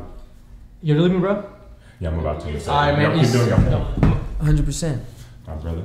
You 0.82 0.94
really 0.96 1.10
me, 1.10 1.18
bro? 1.20 1.44
Yeah, 2.00 2.08
I'm 2.08 2.18
about 2.18 2.40
to. 2.40 2.48
Alright, 2.70 2.98
man. 2.98 3.16
Y'all 3.16 3.32
doing 3.32 3.48
your 3.48 3.58
thing. 3.58 4.20
hundred 4.40 4.66
percent. 4.66 5.00
My 5.46 5.54
brother. 5.54 5.84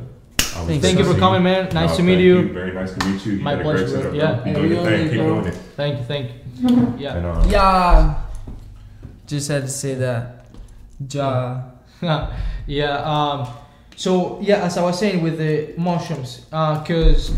I 0.58 0.64
was 0.66 0.80
Thank 0.82 0.98
you 1.00 1.06
for 1.06 1.18
coming, 1.20 1.44
man. 1.44 1.70
Nice 1.74 1.92
No, 1.92 1.98
to 1.98 2.04
meet 2.04 2.20
you. 2.20 2.52
Very 2.54 2.74
nice 2.74 2.94
to 2.94 3.06
meet 3.06 3.26
you. 3.26 3.34
You 3.34 3.44
My 3.44 3.54
got 3.54 3.62
a 3.62 3.64
great 3.64 3.78
pleasure, 3.78 3.98
setup, 3.98 4.14
yeah. 4.16 4.34
bro. 4.34 4.44
Keep 4.44 4.56
Hey, 4.56 4.68
doing 4.70 4.86
thing. 4.86 5.04
Keep 5.10 5.20
doing 5.20 5.46
it. 5.46 5.54
Thank 5.76 5.98
you, 6.00 6.06
thank 6.06 6.32
you. 6.32 6.94
Yeah. 6.98 7.16
And, 7.18 7.26
uh, 7.26 7.44
Yeah. 7.48 8.16
Just 9.28 9.48
had 9.50 9.64
to 9.64 9.68
say 9.70 9.94
that. 9.96 10.46
Ja. 11.12 11.62
yeah. 12.68 12.98
Um. 13.04 13.48
So 13.96 14.40
yeah, 14.42 14.64
as 14.64 14.78
I 14.78 14.84
was 14.84 14.98
saying 15.00 15.22
with 15.22 15.38
the 15.38 15.74
mushrooms, 15.78 16.42
because 16.50 17.32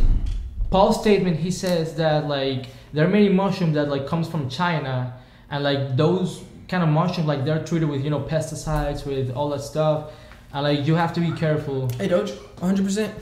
Paul 0.70 0.94
Stamets, 0.94 1.38
he 1.38 1.52
says 1.52 1.96
that 1.96 2.28
like 2.28 2.68
there 2.94 3.06
are 3.06 3.10
many 3.10 3.30
mushrooms 3.30 3.74
that 3.76 3.90
like 3.90 4.06
comes 4.08 4.28
from 4.28 4.50
China, 4.50 5.14
and 5.50 5.64
like 5.64 5.96
those 5.98 6.42
kind 6.68 6.84
of 6.84 6.90
mushrooms, 6.90 7.28
like 7.28 7.44
they're 7.46 7.64
treated 7.64 7.90
with 7.90 8.04
you 8.04 8.10
know 8.10 8.20
pesticides, 8.22 9.06
with 9.06 9.32
all 9.32 9.50
that 9.50 9.62
stuff, 9.62 10.12
and 10.54 10.64
like 10.64 10.86
you 10.86 10.96
have 10.96 11.14
to 11.14 11.20
be 11.22 11.32
careful, 11.32 11.90
Hey, 11.98 12.08
Doge. 12.08 12.34
Hundred 12.62 12.86
percent. 12.86 13.14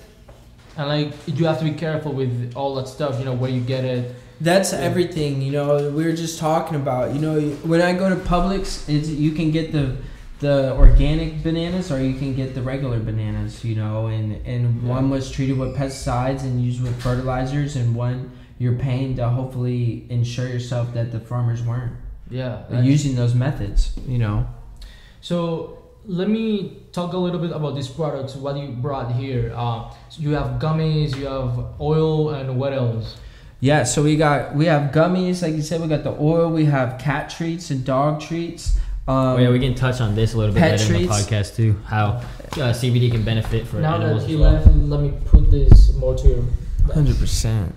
and 0.78 0.88
like 0.88 1.13
you 1.26 1.45
have 1.45 1.58
to 1.60 1.65
be 1.65 1.71
careful 1.71 2.12
with 2.13 2.54
all 2.56 2.76
that 2.76 2.88
stuff, 2.88 3.17
you 3.19 3.26
know 3.26 3.34
where 3.34 3.50
you 3.50 3.62
get 3.62 3.84
it. 3.86 4.15
That's 4.39 4.71
Yeah. 4.73 4.80
everything, 4.89 5.41
you 5.41 5.52
know. 5.52 5.89
We 5.89 6.04
were 6.06 6.12
just 6.13 6.38
talking 6.39 6.76
about, 6.76 7.15
you 7.15 7.19
know, 7.21 7.39
when 7.71 7.82
I 7.82 7.93
go 7.93 8.08
to 8.10 8.15
Publix, 8.15 8.88
it's, 8.88 9.10
you 9.10 9.32
can 9.32 9.52
get 9.52 9.71
the 9.71 9.95
the 10.39 10.76
organic 10.76 11.41
bananas 11.41 11.91
or 11.91 12.00
you 12.00 12.13
can 12.13 12.36
get 12.36 12.54
the 12.54 12.62
regular 12.62 13.00
bananas, 13.00 13.63
you 13.65 13.73
know, 13.76 14.06
and 14.08 14.28
and 14.45 14.84
Yeah. 14.84 14.89
one 14.95 15.10
was 15.10 15.32
treated 15.32 15.58
with 15.58 15.76
pesticides 15.76 16.43
and 16.43 16.63
used 16.63 16.82
with 16.84 16.95
fertilizers, 17.02 17.76
and 17.76 17.95
one 17.95 18.30
you're 18.60 18.76
paying 18.89 19.15
to 19.15 19.28
hopefully 19.30 20.06
ensure 20.10 20.47
yourself 20.47 20.93
that 20.93 21.12
the 21.12 21.19
farmers 21.19 21.63
weren't 21.63 21.93
Yeah. 22.30 22.58
using 22.84 23.15
those 23.15 23.34
methods, 23.34 23.91
you 24.08 24.19
know. 24.19 24.45
So 25.21 25.80
let 26.08 26.30
me 26.30 26.78
talk 26.93 27.13
a 27.13 27.17
little 27.17 27.39
bit 27.39 27.52
about 27.52 27.76
these 27.76 27.88
products. 27.88 28.36
What 28.36 28.58
you 28.58 28.70
brought 28.70 29.12
here? 29.12 29.54
Uh, 29.56 29.91
so 30.10 30.22
you 30.22 30.32
have 30.32 30.60
gummies, 30.60 31.15
you 31.15 31.26
have 31.26 31.80
oil, 31.80 32.30
and 32.30 32.58
what 32.58 32.74
else? 32.74 33.17
Yeah, 33.60 33.84
so 33.84 34.04
we 34.04 34.15
got 34.15 34.56
we 34.56 34.65
have 34.65 34.91
gummies, 34.91 35.41
like 35.41 35.54
you 35.54 35.62
said, 35.62 35.82
we 35.82 35.88
got 35.88 36.04
the 36.04 36.12
oil, 36.12 36.50
we 36.50 36.65
have 36.65 37.00
cat 37.00 37.30
treats 37.30 37.72
and 37.72 37.84
dog 37.84 38.22
treats. 38.22 38.78
Um, 39.08 39.15
Oh, 39.15 39.38
yeah, 39.38 39.50
we 39.50 39.60
can 39.60 39.74
touch 39.74 40.02
on 40.02 40.15
this 40.15 40.34
a 40.34 40.38
little 40.38 40.54
bit 40.54 40.60
Pet 40.60 40.80
later 40.80 40.96
in 40.96 41.02
the 41.04 41.08
podcast 41.08 41.56
too. 41.56 41.80
How 41.86 42.06
uh, 42.06 42.74
CBD 42.74 43.10
can 43.10 43.24
benefit 43.24 43.65
for 43.65 43.78
now 43.78 43.96
animals 43.96 44.24
that 44.24 44.30
he 44.30 44.36
well. 44.36 44.54
left, 44.54 44.67
let 44.67 45.00
me 45.02 45.13
put 45.26 45.50
this 45.50 45.93
more 45.93 46.15
to 46.15 46.28
your. 46.28 46.43
Hundred 46.93 47.17
percent. 47.17 47.74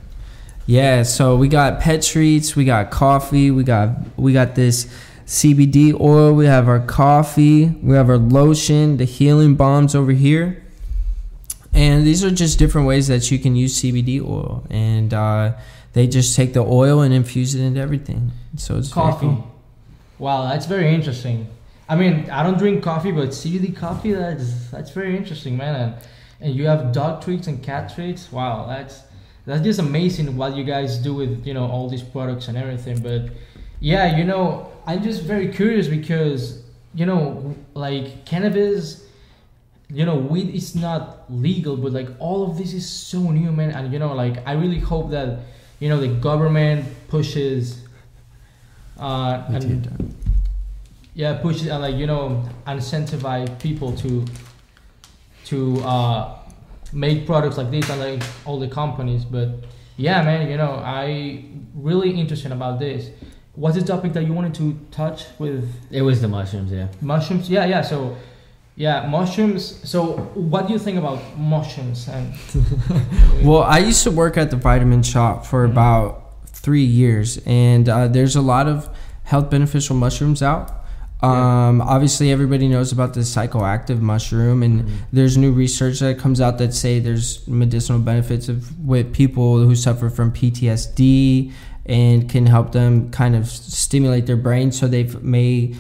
Yeah, 0.66 1.02
so 1.02 1.36
we 1.36 1.48
got 1.48 1.80
pet 1.80 2.02
treats, 2.02 2.54
we 2.54 2.64
got 2.64 2.90
coffee, 2.90 3.50
we 3.50 3.64
got 3.64 3.90
we 4.16 4.32
got 4.32 4.54
this 4.54 4.92
CBD 5.30 5.94
oil, 6.00 6.32
we 6.32 6.46
have 6.46 6.66
our 6.66 6.80
coffee, 6.80 7.66
we 7.84 7.94
have 7.94 8.10
our 8.10 8.18
lotion, 8.18 8.96
the 8.96 9.04
healing 9.04 9.54
bombs 9.54 9.94
over 9.94 10.10
here, 10.10 10.60
and 11.72 12.04
these 12.04 12.24
are 12.24 12.32
just 12.32 12.58
different 12.58 12.88
ways 12.88 13.06
that 13.06 13.30
you 13.30 13.38
can 13.38 13.54
use 13.54 13.80
CBD 13.80 14.20
oil, 14.20 14.66
and 14.70 15.14
uh, 15.14 15.52
they 15.92 16.08
just 16.08 16.34
take 16.34 16.52
the 16.52 16.64
oil 16.64 17.00
and 17.00 17.14
infuse 17.14 17.54
it 17.54 17.62
into 17.62 17.80
everything. 17.80 18.32
So 18.56 18.76
it's 18.76 18.92
Coffee. 18.92 19.26
cool. 19.26 19.54
Wow, 20.18 20.48
that's 20.48 20.66
very 20.66 20.92
interesting. 20.92 21.46
I 21.88 21.94
mean, 21.94 22.28
I 22.28 22.42
don't 22.42 22.58
drink 22.58 22.82
coffee, 22.82 23.12
but 23.12 23.28
CBD 23.28 23.76
coffee, 23.76 24.10
that's 24.10 24.68
that's 24.70 24.90
very 24.90 25.16
interesting, 25.16 25.56
man. 25.56 25.76
And, 25.76 25.94
and 26.40 26.54
you 26.56 26.66
have 26.66 26.90
dog 26.90 27.22
treats 27.22 27.46
and 27.46 27.62
cat 27.62 27.94
treats. 27.94 28.32
Wow, 28.32 28.66
that's 28.66 29.04
that's 29.46 29.62
just 29.62 29.78
amazing 29.78 30.36
what 30.36 30.56
you 30.56 30.64
guys 30.64 30.98
do 30.98 31.14
with 31.14 31.46
you 31.46 31.54
know 31.54 31.68
all 31.68 31.88
these 31.88 32.02
products 32.02 32.48
and 32.48 32.58
everything. 32.58 33.00
But 33.00 33.30
yeah, 33.80 34.16
you 34.16 34.24
know, 34.24 34.72
I'm 34.86 35.02
just 35.02 35.22
very 35.22 35.48
curious 35.48 35.88
because 35.88 36.62
you 36.94 37.06
know, 37.06 37.54
like 37.74 38.24
cannabis, 38.24 39.06
you 39.88 40.04
know, 40.04 40.16
weed 40.16 40.54
is 40.54 40.74
not 40.74 41.30
legal, 41.30 41.76
but 41.76 41.92
like 41.92 42.08
all 42.18 42.50
of 42.50 42.58
this 42.58 42.72
is 42.72 42.88
so 42.88 43.18
new, 43.30 43.52
man. 43.52 43.70
And 43.70 43.92
you 43.92 43.98
know, 43.98 44.14
like 44.14 44.46
I 44.46 44.52
really 44.52 44.78
hope 44.78 45.10
that 45.10 45.40
you 45.78 45.88
know 45.88 46.00
the 46.00 46.08
government 46.08 46.86
pushes. 47.08 47.82
Uh, 48.98 49.44
and 49.48 50.14
yeah 51.14 51.34
pushes 51.38 51.66
and 51.66 51.82
like 51.82 51.96
you 51.96 52.06
know 52.06 52.42
incentivize 52.66 53.58
people 53.60 53.94
to 53.96 54.24
to 55.44 55.78
uh 55.80 56.38
make 56.92 57.26
products 57.26 57.56
like 57.56 57.70
this 57.70 57.88
and 57.90 58.00
like 58.00 58.22
all 58.44 58.58
the 58.58 58.68
companies 58.68 59.24
but 59.24 59.48
yeah 59.96 60.22
man 60.22 60.48
you 60.48 60.56
know 60.56 60.80
i 60.84 61.44
really 61.74 62.10
interested 62.10 62.52
about 62.52 62.78
this 62.78 63.10
what's 63.60 63.76
the 63.80 63.82
topic 63.92 64.10
that 64.16 64.24
you 64.26 64.32
wanted 64.40 64.54
to 64.62 64.64
touch 65.00 65.20
with 65.38 65.64
It 65.90 66.02
was 66.08 66.16
the 66.24 66.28
mushrooms, 66.36 66.70
yeah. 66.72 66.88
mushrooms 67.12 67.44
yeah 67.56 67.64
yeah 67.72 67.82
so 67.92 67.98
yeah 68.76 69.06
mushrooms 69.16 69.62
so 69.92 69.98
what 70.52 70.62
do 70.66 70.72
you 70.72 70.78
think 70.86 70.96
about 71.04 71.18
mushrooms 71.54 72.08
and 72.16 72.26
Well, 73.48 73.62
I 73.62 73.78
used 73.90 74.02
to 74.04 74.10
work 74.22 74.34
at 74.42 74.48
the 74.50 74.56
vitamin 74.70 75.02
shop 75.02 75.36
for 75.50 75.60
Mhm. 75.66 75.72
about 75.72 76.08
three 76.64 76.84
years, 77.02 77.28
and 77.46 77.84
uh, 77.88 78.06
there's 78.14 78.36
a 78.36 78.42
lot 78.54 78.66
of 78.74 78.88
health 79.32 79.48
beneficial 79.56 79.96
mushrooms 79.96 80.42
out. 80.42 80.66
Um, 81.22 81.80
Obviously, 81.94 82.26
everybody 82.36 82.66
knows 82.74 82.92
about 82.92 83.12
the 83.14 83.20
psychoactive 83.34 84.00
mushroom, 84.12 84.62
and 84.62 84.74
there's 85.16 85.36
new 85.44 85.52
research 85.64 86.00
that 86.00 86.18
comes 86.24 86.38
out 86.40 86.54
that 86.58 86.72
say 86.74 86.92
there's 87.00 87.28
medicinal 87.62 87.98
benefits 88.10 88.48
of 88.52 88.58
with 88.92 89.06
people 89.12 89.48
who 89.66 89.74
suffer 89.74 90.08
from 90.10 90.32
PTSD 90.32 91.52
and 91.86 92.28
can 92.28 92.46
help 92.46 92.72
them 92.72 93.10
kind 93.10 93.34
of 93.36 93.48
stimulate 93.48 94.26
their 94.26 94.36
brain 94.36 94.70
so 94.72 94.86
they 94.88 95.04
may, 95.22 95.74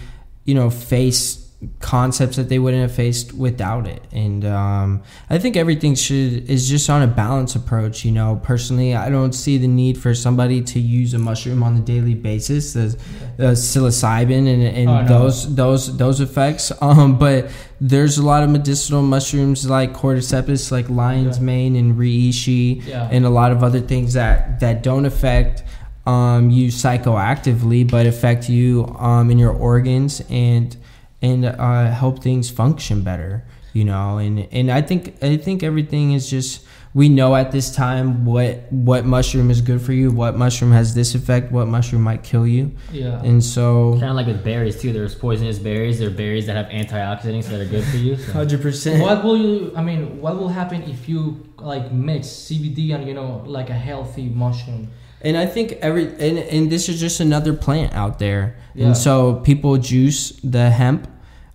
you 0.44 0.54
know, 0.54 0.70
face 0.70 1.46
concepts 1.78 2.36
that 2.36 2.48
they 2.48 2.58
wouldn't 2.58 2.80
have 2.80 2.90
faced 2.90 3.34
without 3.34 3.86
it. 3.86 4.02
And 4.12 4.46
um, 4.46 5.02
I 5.28 5.36
think 5.36 5.58
everything 5.58 5.94
should 5.94 6.48
is 6.48 6.66
just 6.70 6.88
on 6.88 7.02
a 7.02 7.06
balance 7.06 7.54
approach. 7.54 8.02
You 8.02 8.12
know, 8.12 8.40
personally, 8.42 8.94
I 8.96 9.10
don't 9.10 9.34
see 9.34 9.58
the 9.58 9.68
need 9.68 9.98
for 9.98 10.14
somebody 10.14 10.62
to 10.62 10.80
use 10.80 11.12
a 11.12 11.18
mushroom 11.18 11.62
on 11.62 11.76
a 11.76 11.80
daily 11.80 12.14
basis. 12.14 12.72
The, 12.72 12.96
the 13.36 13.42
psilocybin 13.52 14.48
and, 14.52 14.62
and 14.62 14.88
Oh, 14.88 15.02
no. 15.02 15.06
those 15.08 15.54
those 15.54 15.96
those 15.98 16.20
effects. 16.22 16.72
Um, 16.82 17.18
but 17.18 17.50
there's 17.78 18.16
a 18.16 18.22
lot 18.24 18.42
of 18.42 18.48
medicinal 18.48 19.02
mushrooms 19.02 19.68
like 19.68 19.92
cordyceps, 19.92 20.72
like 20.72 20.88
lion's 20.88 21.36
Yeah. 21.38 21.44
mane 21.44 21.76
and 21.76 21.94
reishi, 21.94 22.84
yeah 22.86 23.06
and 23.12 23.26
a 23.26 23.30
lot 23.30 23.52
of 23.52 23.62
other 23.62 23.80
things 23.80 24.14
that 24.14 24.60
that 24.60 24.82
don't 24.82 25.04
affect 25.04 25.62
um, 26.06 26.50
you 26.50 26.68
psychoactively, 26.68 27.88
but 27.88 28.06
affect 28.06 28.48
you 28.48 28.86
um, 28.98 29.30
in 29.30 29.38
your 29.38 29.52
organs 29.52 30.22
and 30.30 30.76
and 31.22 31.44
uh, 31.44 31.90
help 31.90 32.22
things 32.22 32.50
function 32.50 33.02
better. 33.02 33.44
You 33.72 33.84
know, 33.84 34.18
and 34.18 34.48
and 34.50 34.70
I 34.70 34.82
think 34.82 35.22
I 35.22 35.36
think 35.36 35.62
everything 35.62 36.12
is 36.12 36.28
just 36.28 36.64
we 36.92 37.08
know 37.08 37.36
at 37.36 37.52
this 37.52 37.72
time 37.72 38.24
what 38.24 38.64
what 38.72 39.04
mushroom 39.04 39.48
is 39.48 39.60
good 39.60 39.80
for 39.80 39.92
you, 39.92 40.10
what 40.10 40.36
mushroom 40.36 40.72
has 40.72 40.92
this 40.92 41.14
effect, 41.14 41.52
what 41.52 41.68
mushroom 41.68 42.02
might 42.02 42.24
kill 42.24 42.46
you, 42.46 42.72
yeah 42.90 43.22
and 43.22 43.44
so 43.44 43.92
Kind 43.92 44.10
of 44.10 44.16
like 44.16 44.26
with 44.26 44.42
berries 44.42 44.80
too. 44.80 44.92
There's 44.92 45.14
poisonous 45.14 45.60
berries. 45.60 46.00
There 46.00 46.08
are 46.08 46.12
berries 46.12 46.46
that 46.46 46.56
have 46.56 46.66
antioxidants 46.66 47.44
that 47.44 47.60
are 47.60 47.64
good 47.64 47.84
for 47.84 47.96
you. 47.96 48.16
So. 48.16 48.32
hundred 48.32 48.60
percent. 48.60 49.02
what 49.02 49.22
will 49.22 49.36
you 49.36 49.72
i 49.76 49.82
mean 49.82 50.20
what 50.20 50.36
will 50.36 50.48
happen 50.48 50.82
if 50.82 51.08
you 51.08 51.46
like 51.58 51.92
mix 51.92 52.26
cbd 52.26 52.92
and 52.94 53.06
you 53.06 53.14
know 53.14 53.44
like 53.46 53.70
a 53.70 53.74
healthy 53.74 54.28
mushroom 54.28 54.90
And 55.22 55.36
I 55.36 55.46
think 55.46 55.72
every 55.82 56.06
and, 56.06 56.38
and 56.38 56.70
this 56.70 56.88
is 56.88 56.98
just 57.00 57.20
another 57.20 57.52
plant 57.52 57.92
out 57.94 58.18
there. 58.18 58.56
Yeah. 58.74 58.86
And 58.86 58.96
so 58.96 59.34
people 59.36 59.76
juice 59.76 60.30
the 60.42 60.70
hemp, 60.70 61.08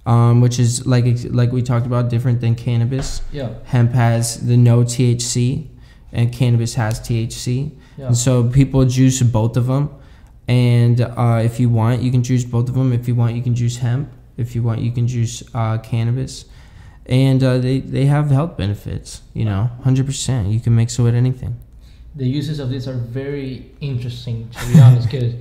um, 0.05 0.41
which 0.41 0.59
is 0.59 0.85
like 0.85 1.05
like 1.29 1.51
we 1.51 1.61
talked 1.61 1.85
about, 1.85 2.09
different 2.09 2.41
than 2.41 2.55
cannabis. 2.55 3.21
yeah 3.31 3.49
Hemp 3.65 3.91
has 3.93 4.45
the 4.45 4.57
no 4.57 4.83
THC, 4.83 5.67
and 6.11 6.31
cannabis 6.31 6.75
has 6.75 6.99
THC. 6.99 7.71
yeah 7.97 8.07
And 8.07 8.17
so 8.17 8.43
people 8.49 8.85
juice 8.85 9.21
both 9.23 9.57
of 9.57 9.65
them. 9.67 9.89
And 10.47 11.01
uh, 11.01 11.41
if 11.43 11.59
you 11.59 11.69
want, 11.69 12.03
you 12.03 12.11
can 12.11 12.21
juice 12.21 12.45
both 12.45 12.69
of 12.69 12.75
them. 12.75 12.93
If 12.93 13.07
you 13.07 13.15
want, 13.15 13.35
you 13.35 13.41
can 13.41 13.55
juice 13.55 13.77
hemp. 13.77 14.11
If 14.37 14.53
you 14.53 14.61
want, 14.61 14.81
you 14.81 14.91
can 14.91 15.07
juice 15.07 15.41
uh, 15.55 15.79
cannabis. 15.79 16.45
And 17.07 17.43
uh, 17.43 17.57
they, 17.57 17.79
they 17.79 18.05
have 18.05 18.29
health 18.29 18.57
benefits, 18.57 19.21
you 19.33 19.45
know, 19.45 19.69
100%. 19.83 20.51
You 20.51 20.59
can 20.59 20.75
mix 20.75 20.99
it 20.99 21.03
with 21.03 21.15
anything. 21.15 21.55
The 22.15 22.25
uses 22.27 22.59
of 22.59 22.69
this 22.69 22.87
are 22.87 22.93
very 22.97 23.71
interesting 23.81 24.49
to 24.49 24.73
be 24.73 24.79
honest 24.79 25.09
because 25.11 25.33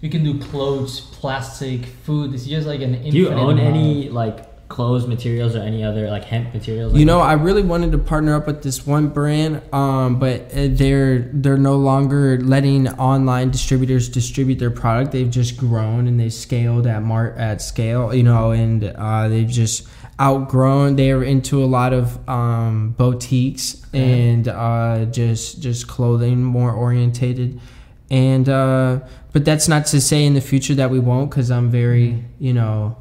you 0.00 0.10
can 0.10 0.24
do 0.24 0.38
clothes 0.40 1.00
plastic 1.00 1.84
food 1.86 2.34
it's 2.34 2.46
just 2.46 2.66
like 2.66 2.80
an 2.80 2.92
Do 3.10 3.16
you 3.16 3.26
infinite 3.28 3.40
own 3.40 3.58
amount. 3.58 3.76
any 3.76 4.08
like 4.08 4.68
clothes 4.68 5.06
materials 5.06 5.56
or 5.56 5.60
any 5.60 5.82
other 5.82 6.08
like 6.08 6.22
hemp 6.24 6.54
materials? 6.54 6.94
You 6.94 7.04
know, 7.04 7.18
I 7.18 7.32
really 7.32 7.62
wanted 7.62 7.90
to 7.90 7.98
partner 7.98 8.36
up 8.36 8.46
with 8.46 8.62
this 8.62 8.86
one 8.86 9.08
brand, 9.08 9.62
um, 9.74 10.20
but 10.20 10.42
uh, 10.54 10.68
they're 10.70 11.28
they're 11.32 11.56
no 11.58 11.74
longer 11.74 12.38
letting 12.40 12.86
online 12.90 13.50
distributors 13.50 14.08
distribute 14.08 14.60
their 14.60 14.70
product. 14.70 15.10
They've 15.10 15.28
just 15.28 15.56
grown 15.56 16.06
and 16.06 16.20
they've 16.20 16.32
scaled 16.32 16.86
at 16.86 17.02
mar- 17.02 17.32
at 17.32 17.60
scale, 17.60 18.14
you 18.14 18.22
know, 18.22 18.52
and 18.52 18.84
uh, 18.84 19.26
they've 19.26 19.48
just 19.48 19.88
outgrown. 20.20 20.96
They're 20.96 21.22
into 21.22 21.62
a 21.62 21.66
lot 21.66 21.92
of 21.92 22.28
um, 22.28 22.90
boutiques 22.90 23.82
and 23.92 24.46
uh, 24.48 25.06
just 25.06 25.62
just 25.62 25.88
clothing 25.88 26.42
more 26.42 26.72
orientated, 26.72 27.60
and 28.10 28.48
uh, 28.48 29.00
but 29.32 29.44
that's 29.44 29.68
not 29.68 29.86
to 29.86 30.00
say 30.00 30.24
in 30.24 30.34
the 30.34 30.40
future 30.40 30.74
that 30.74 30.90
we 30.90 30.98
won't, 30.98 31.30
because 31.30 31.50
I'm 31.50 31.70
very 31.70 32.24
you 32.38 32.52
know 32.52 32.96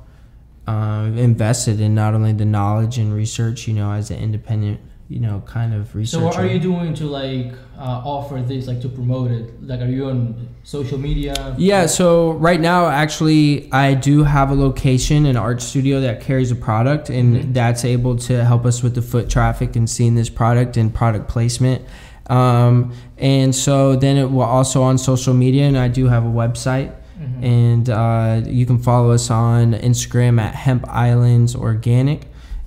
um, 0.67 1.17
invested 1.17 1.81
in 1.81 1.95
not 1.95 2.13
only 2.13 2.31
the 2.31 2.45
knowledge 2.45 2.97
and 2.97 3.13
research, 3.13 3.67
you 3.67 3.73
know, 3.73 3.91
as 3.91 4.11
an 4.11 4.19
independent, 4.19 4.79
you 5.09 5.19
know, 5.19 5.41
kind 5.47 5.73
of 5.73 5.95
researcher. 5.95 6.21
so 6.21 6.25
what 6.27 6.37
are 6.37 6.45
you 6.45 6.59
doing 6.59 6.93
to 6.93 7.05
like 7.05 7.51
uh, 7.79 7.81
offer 8.05 8.39
this 8.41 8.67
like 8.67 8.79
to 8.79 8.87
promote 8.87 9.31
it 9.31 9.45
like 9.63 9.81
are 9.81 9.87
you 9.87 10.05
on 10.05 10.47
social 10.63 10.99
media 10.99 11.55
Yeah, 11.57 11.87
so 11.87 12.33
right 12.33 12.61
now, 12.61 12.85
actually, 12.89 13.71
I 13.73 13.95
do 13.95 14.23
have 14.23 14.51
a 14.51 14.53
location, 14.53 15.25
an 15.25 15.35
art 15.35 15.61
studio 15.63 15.99
that 16.01 16.21
carries 16.21 16.51
a 16.51 16.55
product, 16.55 17.09
and 17.09 17.35
Mhm. 17.35 17.53
that's 17.55 17.83
able 17.83 18.17
to 18.27 18.45
help 18.45 18.65
us 18.67 18.83
with 18.83 18.93
the 18.93 19.01
foot 19.01 19.29
traffic 19.29 19.75
and 19.75 19.89
seeing 19.89 20.13
this 20.13 20.29
product 20.29 20.77
and 20.77 20.93
product 20.93 21.27
placement. 21.27 21.81
Um, 22.29 22.91
and 23.17 23.55
so 23.55 23.95
then 23.95 24.15
it 24.17 24.29
will 24.29 24.41
also 24.43 24.83
on 24.83 24.99
social 24.99 25.33
media, 25.33 25.63
and 25.67 25.75
I 25.77 25.87
do 25.87 26.07
have 26.07 26.23
a 26.25 26.29
website. 26.43 26.91
Mhm. 27.19 27.43
and 27.43 27.89
uh, 27.89 28.41
you 28.49 28.65
can 28.65 28.77
follow 28.77 29.11
us 29.11 29.29
on 29.29 29.73
Instagram 29.73 30.39
at 30.39 30.55
Hemp 30.55 30.85
Islands 30.87 31.53
Organic, 31.53 32.21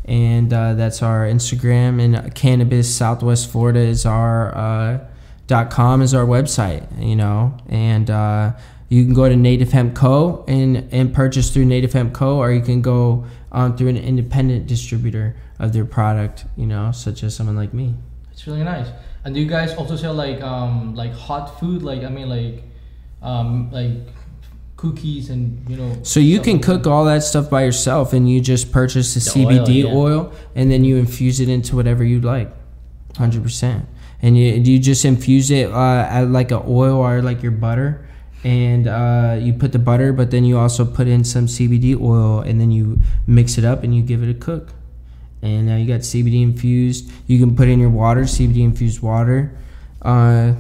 and 0.05 0.53
uh, 0.53 0.75
that's 0.75 1.03
our 1.03 1.27
Instagram. 1.27 2.01
And 2.01 2.35
Cannabis 2.35 2.95
Southwest 2.95 3.51
Florida 3.51 3.81
is 3.81 4.05
our 4.07 4.57
uh, 4.57 4.99
dot 5.47 5.71
com 5.71 6.03
is 6.03 6.15
our 6.15 6.25
website. 6.25 6.87
You 7.01 7.17
know, 7.17 7.57
and 7.69 8.11
uh, 8.11 8.53
you 8.89 9.05
can 9.05 9.15
go 9.15 9.29
to 9.29 9.37
Native 9.37 9.73
Hemp 9.73 9.95
Co. 9.95 10.45
and 10.49 10.89
and 10.93 11.15
purchase 11.15 11.51
through 11.51 11.67
Native 11.67 11.93
Hemp 11.93 12.13
Co. 12.13 12.39
Or 12.39 12.53
you 12.53 12.63
can 12.63 12.83
go 12.83 13.25
um, 13.53 13.77
through 13.77 13.89
an 13.89 13.97
independent 13.97 14.67
distributor 14.67 15.37
of 15.59 15.73
their 15.73 15.85
product. 15.85 16.47
You 16.57 16.67
know, 16.67 16.93
such 16.93 17.23
as 17.23 17.35
someone 17.37 17.57
like 17.57 17.73
me. 17.73 17.95
It's 18.33 18.47
really 18.47 18.65
nice. 18.65 18.89
And 19.25 19.35
do 19.35 19.41
you 19.41 19.47
guys 19.49 19.75
also 19.75 19.95
sell 19.95 20.15
like 20.15 20.43
um 20.43 20.95
like 20.95 21.13
hot 21.13 21.61
food? 21.61 21.83
Like 21.83 22.03
I 22.03 22.09
mean 22.09 22.29
like 22.29 22.65
um 23.23 23.71
like 23.71 24.09
cookies 24.83 25.31
and 25.31 25.65
you 25.71 25.77
know. 25.77 25.97
So 26.03 26.19
you 26.19 26.41
can 26.41 26.55
like 26.55 26.65
cook 26.65 26.83
that? 26.83 26.91
all 26.91 27.05
that 27.05 27.23
stuff 27.23 27.49
by 27.49 27.63
yourself, 27.63 28.13
and 28.13 28.29
you 28.29 28.41
just 28.41 28.73
purchase 28.73 29.15
the, 29.15 29.21
The 29.21 29.47
oil, 29.47 29.47
CBD 29.47 29.85
yeah. 29.85 29.95
oil, 29.95 30.33
and 30.57 30.71
then 30.71 30.85
you 30.85 30.97
infuse 30.97 31.39
it 31.39 31.49
into 31.49 31.77
whatever 31.77 32.03
you'd 32.03 32.25
like, 32.25 32.51
hundred 33.17 33.43
percent. 33.45 33.87
And 34.21 34.37
you 34.37 34.53
you 34.53 34.79
just 34.81 35.05
infuse 35.05 35.51
it 35.51 35.71
uh, 35.71 36.07
at 36.11 36.29
like 36.29 36.51
a 36.51 36.63
oil 36.67 36.97
or 36.99 37.23
like 37.23 37.43
your 37.43 37.53
butter, 37.53 38.07
and 38.45 38.89
uh, 38.89 39.39
you 39.41 39.53
put 39.53 39.71
the 39.73 39.79
butter, 39.79 40.13
but 40.13 40.31
then 40.33 40.45
you 40.45 40.59
also 40.59 40.85
put 40.85 41.07
in 41.07 41.23
some 41.23 41.47
CBD 41.47 41.99
oil, 41.99 42.41
and 42.41 42.61
then 42.61 42.73
you 42.73 43.01
mix 43.27 43.59
it 43.59 43.65
up 43.65 43.85
and 43.85 43.95
you 43.95 44.03
give 44.03 44.23
it 44.23 44.29
a 44.29 44.35
cook. 44.35 44.75
And 45.43 45.67
now 45.67 45.77
you 45.77 45.87
got 45.89 46.01
CBD 46.01 46.43
infused. 46.43 47.11
You 47.27 47.41
can 47.41 47.57
put 47.57 47.69
in 47.69 47.81
your 47.81 47.91
water, 47.91 48.23
CBD 48.23 48.63
infused 48.63 49.03
water, 49.03 49.59
uh, 50.03 50.55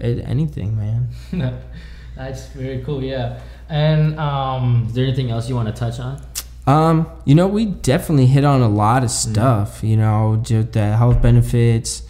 anything, 0.00 0.76
man. 0.76 1.08
That's 2.16 2.46
very 2.48 2.82
cool. 2.82 3.02
Yeah. 3.02 3.40
And 3.68 4.18
um 4.18 4.86
Is 4.88 4.94
there 4.94 5.04
anything 5.04 5.30
else 5.30 5.48
you 5.48 5.54
want 5.54 5.68
to 5.68 5.74
touch 5.74 6.00
on? 6.00 6.20
Um, 6.66 7.08
you 7.24 7.36
know, 7.36 7.46
we 7.46 7.66
definitely 7.66 8.26
hit 8.26 8.44
on 8.44 8.60
a 8.60 8.68
lot 8.68 9.04
of 9.04 9.10
stuff. 9.10 9.84
You 9.84 9.96
know, 9.96 10.40
just 10.42 10.72
the 10.72 10.96
health 10.96 11.22
benefits. 11.22 12.02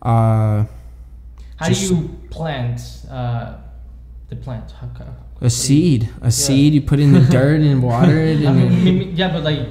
Uh, 0.00 0.64
how 1.56 1.68
do 1.68 1.74
you 1.74 2.08
plant 2.30 2.80
uh 3.10 3.54
the 4.28 4.36
plant? 4.36 4.70
How, 4.72 4.86
ca- 4.88 5.06
a 5.40 5.50
seed, 5.50 6.08
a 6.22 6.30
seed. 6.30 6.72
You 6.74 6.82
put 6.82 7.00
in 7.00 7.12
the 7.12 7.20
dirt 7.20 7.60
and 7.60 7.82
water 7.90 8.18
it, 8.18 8.46
I 8.46 8.50
and 8.50 8.84
mean, 8.84 9.16
yeah, 9.16 9.32
but 9.32 9.42
like 9.42 9.68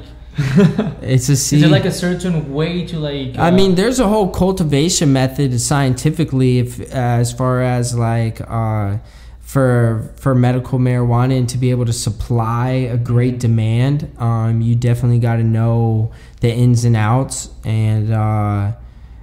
It's 1.02 1.30
a 1.30 1.36
seed. 1.36 1.60
Is 1.60 1.66
it 1.66 1.72
like 1.72 1.86
a 1.86 1.92
certain 1.92 2.54
way 2.54 2.86
to 2.88 3.00
like? 3.00 3.38
I 3.38 3.48
uh, 3.48 3.52
mean, 3.52 3.76
there's 3.76 4.00
a 4.00 4.08
whole 4.08 4.30
cultivation 4.30 5.14
method 5.14 5.60
scientifically, 5.62 6.60
if 6.60 6.80
as 6.92 7.32
far 7.32 7.62
as 7.62 7.96
like 7.98 8.42
uh, 8.42 8.98
for 9.46 10.12
for 10.18 10.34
medical 10.34 10.80
marijuana 10.80 11.38
and 11.38 11.48
to 11.48 11.58
be 11.60 11.70
able 11.70 11.86
to 11.86 11.94
supply 11.94 12.70
a 12.70 12.98
great 12.98 13.40
demand, 13.40 14.12
um, 14.18 14.60
you 14.60 14.74
definitely 14.76 15.20
got 15.20 15.36
to 15.36 15.44
know 15.44 16.12
the 16.42 16.52
ins 16.52 16.84
and 16.84 16.98
outs. 16.98 17.52
And 17.64 18.12
uh, 18.12 18.72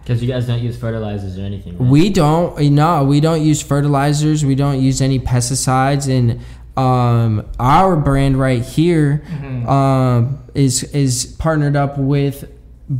Because 0.00 0.22
you 0.22 0.28
guys 0.28 0.46
don't 0.46 0.62
use 0.62 0.78
fertilizers 0.78 1.36
or 1.36 1.42
anything. 1.42 1.76
Right? 1.76 1.90
we 1.90 2.08
don't 2.08 2.56
no, 2.70 3.02
we 3.02 3.18
don't 3.18 3.42
use 3.42 3.60
fertilizers. 3.62 4.44
We 4.44 4.54
don't 4.54 4.80
use 4.80 5.02
any 5.02 5.18
pesticides. 5.18 6.08
And 6.08 6.40
um, 6.76 7.44
our 7.58 7.96
brand 7.96 8.38
right 8.38 8.62
here 8.62 9.24
mhm. 9.26 9.68
um, 9.68 10.44
is 10.54 10.84
is 10.94 11.34
partnered 11.40 11.74
up 11.74 11.98
with 11.98 12.48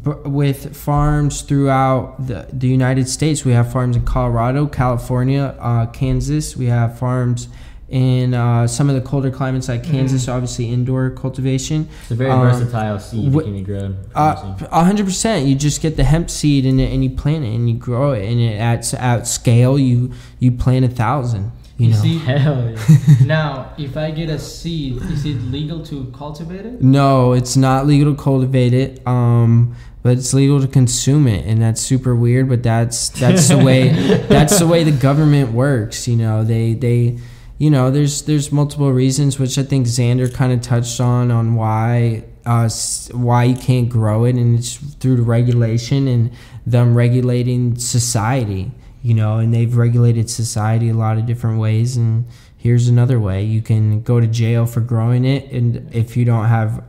with 0.03 0.75
farms 0.77 1.43
throughout 1.43 2.27
the, 2.27 2.47
the 2.53 2.69
United 2.69 3.09
States. 3.09 3.45
We 3.45 3.53
have 3.53 3.71
farms 3.73 3.97
in 3.97 4.05
Colorado, 4.05 4.67
California, 4.67 5.55
uh, 5.61 5.87
Kansas. 5.87 6.57
We 6.57 6.67
have 6.67 6.99
farms 6.99 7.49
in 7.91 8.33
uh, 8.33 8.67
some 8.67 8.89
of 8.89 8.95
the 8.95 9.03
colder 9.03 9.31
climates 9.31 9.69
like 9.69 9.85
Kansas, 9.85 10.27
obviously 10.27 10.71
indoor 10.71 11.11
cultivation. 11.11 11.89
It's 12.03 12.13
a 12.13 12.15
very 12.15 12.31
um, 12.31 12.41
versatile 12.49 12.99
seed 12.99 13.31
wh- 13.31 13.37
that 13.37 13.45
can 13.45 13.53
be 13.53 13.61
grown. 13.63 13.99
Uh, 14.15 14.57
A 14.71 14.83
hundred 14.83 15.05
percent. 15.05 15.47
You 15.47 15.55
just 15.55 15.83
get 15.83 15.97
the 15.99 16.05
hemp 16.05 16.31
seed 16.31 16.65
and, 16.65 16.81
and 16.81 17.05
you 17.05 17.11
plant 17.11 17.45
it 17.45 17.55
and 17.55 17.69
you 17.69 17.77
grow 17.77 18.13
it 18.13 18.27
and 18.27 18.41
it 18.41 18.57
at 18.59 18.95
at 18.95 19.27
scale 19.27 19.79
you 19.79 20.13
you 20.39 20.53
plant 20.53 20.87
a 20.87 20.89
thousand. 20.89 21.53
You, 21.83 21.89
You 21.89 21.95
know. 21.95 22.03
see, 22.03 22.19
Hell 22.19 22.71
yeah. 22.71 23.17
now 23.27 23.73
if 23.79 23.97
I 23.97 24.11
get 24.11 24.31
a 24.31 24.39
seed, 24.39 25.03
is 25.03 25.25
it 25.25 25.37
legal 25.51 25.85
to 25.87 26.07
cultivate 26.17 26.65
it? 26.65 26.81
No, 26.83 27.33
it's 27.33 27.57
not 27.57 27.87
legal 27.87 28.15
to 28.15 28.23
cultivate 28.23 28.73
it. 28.73 29.07
Um, 29.07 29.75
but 30.03 30.19
it's 30.19 30.35
legal 30.35 30.61
to 30.61 30.67
consume 30.67 31.29
it, 31.29 31.47
and 31.47 31.63
that's 31.63 31.81
super 31.81 32.15
weird. 32.15 32.49
But 32.49 32.63
that's 32.63 33.09
that's 33.11 33.49
the 33.49 33.59
way 33.59 33.89
that's 34.29 34.59
the 34.59 34.67
way 34.67 34.83
the 34.85 34.91
government 34.91 35.53
works. 35.53 36.09
You 36.09 36.17
know, 36.17 36.43
they 36.45 36.75
they, 36.75 37.19
you 37.59 37.71
know, 37.71 37.91
there's 37.91 38.23
there's 38.23 38.51
multiple 38.51 38.93
reasons, 38.93 39.39
which 39.39 39.59
I 39.59 39.63
think 39.63 39.87
Xander 39.87 40.33
kind 40.33 40.53
of 40.53 40.61
touched 40.61 41.01
on 41.01 41.31
on 41.31 41.55
why 41.55 42.25
uh 42.45 42.69
why 43.13 43.45
you 43.45 43.57
can't 43.57 43.89
grow 43.89 44.25
it, 44.25 44.35
and 44.35 44.59
it's 44.59 44.75
through 44.75 45.17
the 45.17 45.23
regulation 45.23 46.09
and 46.09 46.33
them 46.67 46.97
regulating 46.97 47.77
society. 47.77 48.73
You 49.03 49.15
know, 49.15 49.39
and 49.39 49.53
they've 49.53 49.77
regulated 49.77 50.31
society 50.31 50.89
a 50.89 50.95
lot 50.95 51.19
of 51.19 51.27
different 51.27 51.59
ways, 51.59 51.97
and 51.97 52.25
here's 52.63 52.87
another 52.87 53.19
way 53.19 53.43
you 53.43 53.61
can 53.61 54.01
go 54.03 54.21
to 54.21 54.27
jail 54.29 54.67
for 54.67 54.81
growing 54.81 55.25
it 55.25 55.51
and 55.51 55.93
if 55.93 56.17
you 56.17 56.25
don't 56.25 56.45
have 56.45 56.85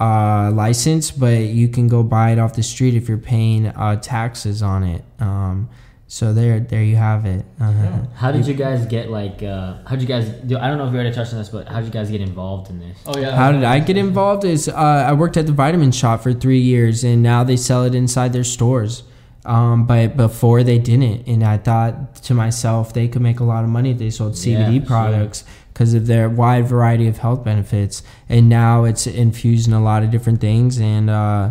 a 0.00 0.50
license 0.54 1.10
but 1.10 1.40
you 1.40 1.68
can 1.68 1.86
go 1.86 2.02
buy 2.02 2.30
it 2.30 2.38
off 2.38 2.54
the 2.54 2.62
street 2.62 2.94
if 2.94 3.08
you're 3.08 3.18
paying 3.18 3.66
uh, 3.66 3.94
taxes 3.96 4.62
on 4.62 4.82
it 4.82 5.04
um, 5.20 5.68
so 6.06 6.32
there 6.32 6.60
there 6.60 6.82
you 6.82 6.96
have 6.96 7.26
it 7.26 7.44
uh, 7.60 8.06
How 8.14 8.32
did 8.32 8.46
you 8.46 8.54
guys 8.54 8.86
get 8.86 9.10
like? 9.10 9.42
Uh, 9.42 9.74
how 9.84 9.90
did 9.90 10.00
you 10.00 10.08
guys? 10.08 10.26
Do, 10.30 10.56
I 10.56 10.68
don't 10.68 10.78
know 10.78 10.86
if 10.86 10.92
you 10.92 10.98
already 10.98 11.14
touched 11.14 11.34
on 11.34 11.38
this, 11.38 11.50
but 11.50 11.68
how 11.68 11.80
did 11.80 11.84
you 11.84 11.92
guys 11.92 12.10
get 12.10 12.22
involved 12.22 12.70
in 12.70 12.78
this? 12.78 12.96
Oh 13.04 13.18
yeah. 13.18 13.36
how 13.36 13.52
did 13.52 13.62
i 13.62 13.78
get 13.78 13.98
involved 13.98 14.46
is 14.46 14.70
uh, 14.70 14.72
i 14.72 15.12
worked 15.12 15.36
at 15.36 15.44
the 15.44 15.52
vitamin 15.52 15.92
shop 15.92 16.22
for 16.22 16.32
three 16.32 16.60
years 16.60 17.04
and 17.04 17.22
now 17.22 17.44
they 17.44 17.58
sell 17.58 17.84
it 17.84 17.94
inside 17.94 18.32
their 18.32 18.44
stores 18.44 19.02
um, 19.48 19.86
but 19.86 20.16
before 20.16 20.62
they 20.62 20.78
didn't 20.78 21.26
and 21.26 21.42
i 21.42 21.56
thought 21.56 22.14
to 22.16 22.34
myself 22.34 22.92
they 22.92 23.08
could 23.08 23.22
make 23.22 23.40
a 23.40 23.44
lot 23.44 23.64
of 23.64 23.70
money 23.70 23.90
if 23.90 23.98
they 23.98 24.10
sold 24.10 24.34
cbd 24.34 24.78
sure. 24.78 24.86
products 24.86 25.42
because 25.72 25.94
of 25.94 26.06
their 26.06 26.28
wide 26.28 26.66
variety 26.66 27.08
of 27.08 27.18
health 27.18 27.42
benefits 27.42 28.02
and 28.28 28.48
now 28.48 28.84
it's 28.84 29.06
infused 29.06 29.66
in 29.66 29.72
a 29.72 29.82
lot 29.82 30.02
of 30.02 30.10
different 30.10 30.40
things 30.40 30.78
and 30.78 31.08
uh, 31.08 31.50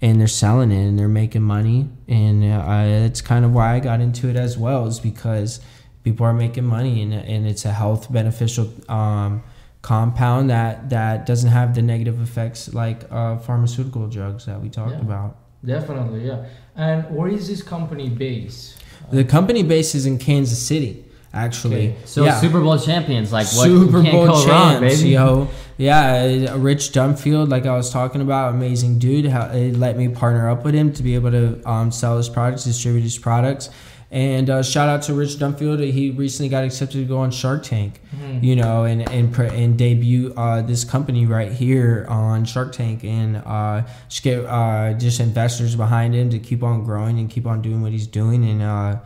and 0.00 0.20
they're 0.20 0.28
selling 0.28 0.70
it 0.72 0.84
and 0.88 0.98
they're 0.98 1.08
making 1.08 1.42
money 1.42 1.88
and 2.08 2.44
uh, 2.44 3.00
that's 3.00 3.20
kind 3.20 3.44
of 3.44 3.52
why 3.52 3.74
i 3.74 3.80
got 3.80 4.00
into 4.00 4.28
it 4.28 4.36
as 4.36 4.56
well 4.56 4.86
is 4.86 5.00
because 5.00 5.60
people 6.04 6.24
are 6.26 6.32
making 6.32 6.64
money 6.64 7.02
and, 7.02 7.12
and 7.12 7.46
it's 7.46 7.64
a 7.64 7.72
health 7.72 8.12
beneficial 8.12 8.68
um, 8.88 9.42
compound 9.82 10.48
that 10.50 10.90
that 10.90 11.26
doesn't 11.26 11.50
have 11.50 11.74
the 11.74 11.82
negative 11.82 12.20
effects 12.22 12.72
like 12.72 13.00
uh, 13.10 13.36
pharmaceutical 13.38 14.06
drugs 14.06 14.46
that 14.46 14.60
we 14.60 14.68
talked 14.68 14.92
Yeah. 14.92 15.00
about 15.00 15.36
Definitely, 15.64 16.26
yeah. 16.26 16.44
And 16.76 17.14
where 17.14 17.28
is 17.28 17.48
this 17.48 17.62
company 17.62 18.08
based? 18.08 18.78
the 19.12 19.24
company 19.24 19.62
base 19.62 19.94
is 19.94 20.06
in 20.06 20.16
kansas 20.16 20.58
city 20.58 21.04
actually 21.34 21.88
Okay. 21.88 21.96
So 22.04 22.24
yeah. 22.24 22.40
Super 22.40 22.60
Bowl 22.60 22.78
champions, 22.78 23.32
like 23.32 23.46
what? 23.48 23.64
Super 23.64 23.98
you 23.98 24.02
can't 24.04 24.12
Bowl 24.12 24.26
go 24.26 24.44
champs, 24.44 24.80
baby. 24.80 25.10
yo. 25.10 25.48
Yeah, 25.78 26.50
uh, 26.52 26.58
Rich 26.58 26.92
Dunfield, 26.92 27.48
like 27.48 27.64
I 27.64 27.74
was 27.74 27.90
talking 27.90 28.20
about, 28.20 28.54
amazing 28.54 28.98
dude. 28.98 29.26
How, 29.26 29.46
it 29.46 29.76
let 29.76 29.96
me 29.96 30.08
partner 30.08 30.50
up 30.50 30.62
with 30.64 30.74
him 30.74 30.92
to 30.92 31.02
be 31.02 31.14
able 31.14 31.30
to 31.30 31.66
um, 31.68 31.90
sell 31.90 32.18
his 32.18 32.28
products, 32.28 32.64
distribute 32.64 33.00
his 33.00 33.18
products. 33.18 33.70
And 34.12 34.50
uh, 34.50 34.62
shout 34.62 34.90
out 34.90 35.00
to 35.04 35.14
Rich 35.14 35.36
Dunfield. 35.38 35.90
He 35.90 36.10
recently 36.10 36.50
got 36.50 36.64
accepted 36.64 36.98
to 36.98 37.04
go 37.06 37.16
on 37.20 37.30
Shark 37.30 37.62
Tank, 37.62 37.98
Mhm. 38.14 38.42
you 38.42 38.54
know, 38.56 38.84
and 38.84 39.08
and, 39.08 39.34
and 39.38 39.78
debut 39.78 40.34
uh, 40.36 40.60
this 40.60 40.84
company 40.84 41.24
right 41.24 41.50
here 41.50 42.04
on 42.10 42.44
Shark 42.44 42.72
Tank, 42.72 43.04
and 43.04 43.38
uh, 43.38 43.82
just 44.10 44.22
get 44.22 44.44
uh, 44.44 44.92
just 44.98 45.18
investors 45.18 45.76
behind 45.76 46.14
him 46.14 46.28
to 46.28 46.38
keep 46.38 46.62
on 46.62 46.84
growing 46.84 47.18
and 47.18 47.30
keep 47.30 47.46
on 47.46 47.62
doing 47.62 47.80
what 47.80 47.92
he's 47.92 48.06
doing. 48.06 48.44
And 48.44 48.60
uh, 48.62 48.96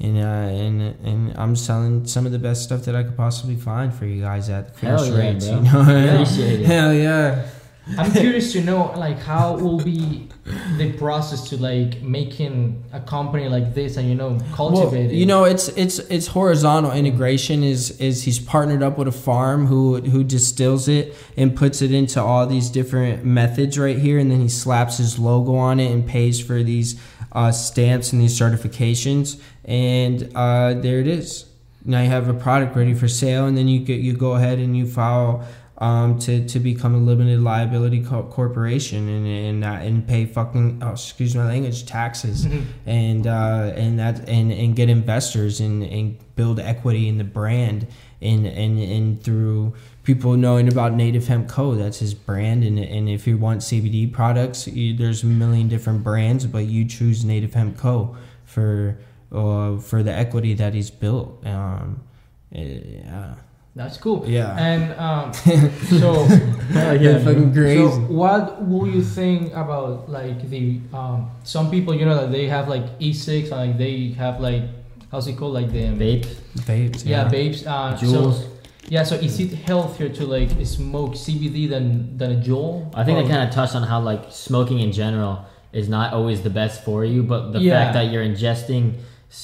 and 0.00 0.18
uh, 0.18 0.20
and 0.20 0.82
and 1.02 1.34
I'm 1.38 1.56
selling 1.56 2.04
some 2.06 2.26
of 2.26 2.32
the 2.32 2.38
best 2.38 2.62
stuff 2.62 2.84
that 2.84 2.94
I 2.94 3.04
could 3.04 3.16
possibly 3.16 3.56
find 3.56 3.94
for 3.94 4.04
you 4.04 4.20
guys 4.20 4.50
at 4.50 4.74
the 4.76 4.86
Hell 4.86 5.06
yeah, 5.06 5.16
rates. 5.18 5.46
You 5.48 5.60
know, 5.62 5.80
Appreciate 5.80 6.60
it. 6.60 6.66
hell 6.74 6.92
yeah. 6.92 7.46
I'm 7.98 8.12
curious 8.12 8.52
to 8.52 8.62
know 8.62 8.92
like 8.96 9.18
how 9.18 9.56
will 9.56 9.82
be 9.82 10.28
the 10.78 10.92
process 10.92 11.48
to 11.50 11.56
like 11.56 12.00
making 12.00 12.84
a 12.92 13.00
company 13.00 13.48
like 13.48 13.74
this 13.74 13.96
and 13.96 14.08
you 14.08 14.14
know 14.14 14.30
Well, 14.30 14.54
cultivating. 14.54 15.16
you 15.18 15.26
know, 15.26 15.44
it's 15.44 15.68
it's 15.70 15.98
it's 15.98 16.28
horizontal 16.28 16.92
integration. 16.92 17.64
Is 17.64 17.90
is 18.00 18.22
he's 18.22 18.38
partnered 18.38 18.82
up 18.82 18.98
with 18.98 19.08
a 19.08 19.12
farm 19.12 19.66
who 19.66 20.00
who 20.00 20.22
distills 20.22 20.86
it 20.88 21.14
and 21.36 21.56
puts 21.56 21.82
it 21.82 21.92
into 21.92 22.22
all 22.22 22.46
these 22.46 22.70
different 22.70 23.24
methods 23.24 23.78
right 23.78 23.98
here, 23.98 24.18
and 24.18 24.30
then 24.30 24.40
he 24.40 24.48
slaps 24.48 24.98
his 24.98 25.18
logo 25.18 25.56
on 25.56 25.80
it 25.80 25.90
and 25.90 26.06
pays 26.06 26.40
for 26.40 26.62
these 26.62 27.00
uh, 27.32 27.50
stamps 27.50 28.12
and 28.12 28.22
these 28.22 28.38
certifications, 28.38 29.40
and 29.64 30.30
uh, 30.34 30.74
there 30.74 31.00
it 31.00 31.06
is. 31.08 31.46
Now 31.84 32.00
you 32.02 32.08
have 32.10 32.28
a 32.28 32.34
product 32.34 32.76
ready 32.76 32.94
for 32.94 33.08
sale, 33.08 33.46
and 33.46 33.58
then 33.58 33.66
you 33.66 33.80
get 33.80 34.00
you 34.00 34.12
go 34.16 34.32
ahead 34.34 34.58
and 34.60 34.76
you 34.76 34.86
file. 34.86 35.44
Um, 35.82 36.20
to, 36.20 36.46
to 36.46 36.60
become 36.60 36.94
a 36.94 36.98
limited 36.98 37.40
liability 37.40 38.04
co- 38.04 38.22
corporation 38.22 39.08
and 39.08 39.26
and, 39.26 39.64
and 39.64 40.06
pay 40.06 40.26
fucking 40.26 40.80
oh, 40.80 40.92
excuse 40.92 41.34
my 41.34 41.44
language 41.44 41.86
taxes 41.86 42.46
and 42.86 43.26
uh, 43.26 43.72
and 43.74 43.98
that 43.98 44.28
and, 44.28 44.52
and 44.52 44.76
get 44.76 44.88
investors 44.88 45.58
and, 45.58 45.82
and 45.82 46.36
build 46.36 46.60
equity 46.60 47.08
in 47.08 47.18
the 47.18 47.24
brand 47.24 47.88
and, 48.20 48.46
and 48.46 48.78
and 48.78 49.24
through 49.24 49.74
people 50.04 50.36
knowing 50.36 50.68
about 50.68 50.92
Native 50.92 51.26
Hemp 51.26 51.48
Co. 51.48 51.74
That's 51.74 51.98
his 51.98 52.14
brand 52.14 52.62
and 52.62 52.78
and 52.78 53.08
if 53.08 53.26
you 53.26 53.36
want 53.36 53.62
CBD 53.62 54.12
products, 54.12 54.68
you, 54.68 54.96
there's 54.96 55.24
a 55.24 55.26
million 55.26 55.66
different 55.66 56.04
brands, 56.04 56.46
but 56.46 56.66
you 56.66 56.84
choose 56.84 57.24
Native 57.24 57.54
Hemp 57.54 57.76
Co. 57.76 58.16
for 58.44 58.98
uh, 59.32 59.78
for 59.78 60.04
the 60.04 60.12
equity 60.12 60.54
that 60.54 60.74
he's 60.74 60.90
built. 60.90 61.44
Um, 61.44 62.02
yeah, 62.52 63.34
That's 63.74 63.96
cool. 63.96 64.24
Yeah. 64.26 64.54
And 64.58 64.92
um, 65.00 65.32
so 66.00 66.24
yeah, 66.72 67.18
fucking 67.24 67.54
crazy. 67.54 67.78
So 67.82 67.90
what 68.12 68.62
will 68.66 68.86
you 68.86 69.02
think 69.02 69.52
about 69.54 70.10
like 70.10 70.48
the 70.50 70.78
um, 70.92 71.30
some 71.42 71.70
people 71.70 71.94
you 71.94 72.04
know 72.04 72.14
that 72.16 72.30
they 72.30 72.46
have 72.48 72.68
like 72.68 72.84
E6 72.98 73.50
like 73.50 73.78
they 73.78 74.10
have 74.18 74.40
like 74.40 74.62
how's 75.10 75.26
it 75.26 75.36
called 75.38 75.54
like 75.54 75.72
the 75.72 75.84
Vape. 75.96 76.26
Vapes, 76.68 77.06
yeah, 77.06 77.28
vapes 77.28 77.66
uh, 77.66 77.96
Juuls. 77.96 78.42
So, 78.42 78.48
yeah, 78.88 79.04
so 79.04 79.14
is 79.14 79.40
it 79.40 79.52
healthier 79.54 80.10
to 80.10 80.26
like 80.26 80.50
smoke 80.66 81.12
CBD 81.12 81.68
than 81.70 82.18
than 82.18 82.32
a 82.32 82.40
Juul? 82.44 82.90
I 82.94 83.04
think 83.04 83.18
Or- 83.18 83.22
they 83.22 83.28
kind 83.28 83.48
of 83.48 83.54
touched 83.54 83.74
on 83.74 83.84
how 83.84 84.00
like 84.00 84.24
smoking 84.30 84.80
in 84.80 84.92
general 84.92 85.46
is 85.72 85.88
not 85.88 86.12
always 86.12 86.42
the 86.42 86.50
best 86.50 86.84
for 86.84 87.06
you, 87.06 87.22
but 87.22 87.52
the 87.52 87.60
Yeah. 87.60 87.72
fact 87.84 87.94
that 87.94 88.12
you're 88.12 88.24
ingesting 88.24 88.96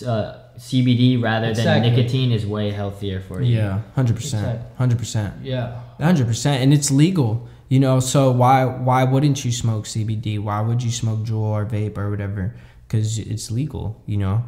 uh, 0.06 0.34
CBD 0.58 1.22
rather 1.22 1.48
Exactly. 1.48 1.88
than 1.90 1.96
nicotine 1.96 2.32
is 2.32 2.44
way 2.44 2.70
healthier 2.70 3.20
for 3.20 3.40
you. 3.40 3.56
Yeah, 3.56 3.80
hundred 3.94 4.16
percent, 4.16 4.60
hundred 4.76 4.98
percent. 4.98 5.34
yeah. 5.42 5.80
hundred 6.00 6.26
percent, 6.26 6.62
and 6.62 6.72
it's 6.74 6.90
legal. 6.90 7.48
You 7.68 7.78
know, 7.80 8.00
so 8.00 8.30
why 8.32 8.64
why 8.64 9.04
wouldn't 9.04 9.44
you 9.44 9.52
smoke 9.52 9.84
CBD? 9.84 10.38
Why 10.38 10.60
would 10.60 10.82
you 10.82 10.90
smoke 10.90 11.20
Juul 11.20 11.52
or 11.58 11.64
vape 11.66 11.96
or 11.98 12.10
whatever? 12.10 12.54
Because 12.86 13.18
it's 13.18 13.50
legal. 13.50 14.02
You 14.06 14.16
know. 14.18 14.44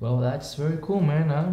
Well, 0.00 0.18
that's 0.18 0.54
very 0.54 0.78
cool, 0.82 1.00
man. 1.00 1.28
Huh? 1.28 1.52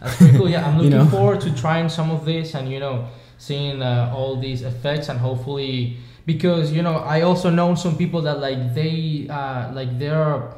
That's 0.00 0.16
very 0.18 0.36
cool. 0.38 0.48
Yeah, 0.50 0.66
I'm 0.66 0.76
You 0.82 0.82
looking 0.90 0.98
know? 0.98 1.06
forward 1.06 1.40
to 1.42 1.54
trying 1.54 1.88
some 1.88 2.10
of 2.10 2.24
this 2.24 2.54
and 2.54 2.70
you 2.70 2.80
know 2.80 3.06
seeing 3.38 3.82
uh, 3.82 4.12
all 4.14 4.36
these 4.40 4.62
effects 4.62 5.08
and 5.08 5.18
hopefully 5.18 5.96
because 6.26 6.72
you 6.72 6.82
know 6.82 6.96
I 6.96 7.22
also 7.22 7.48
know 7.50 7.74
some 7.74 7.96
people 7.96 8.20
that 8.22 8.38
like 8.40 8.74
they 8.74 9.26
uh, 9.30 9.72
like 9.72 9.98
they're 9.98 10.52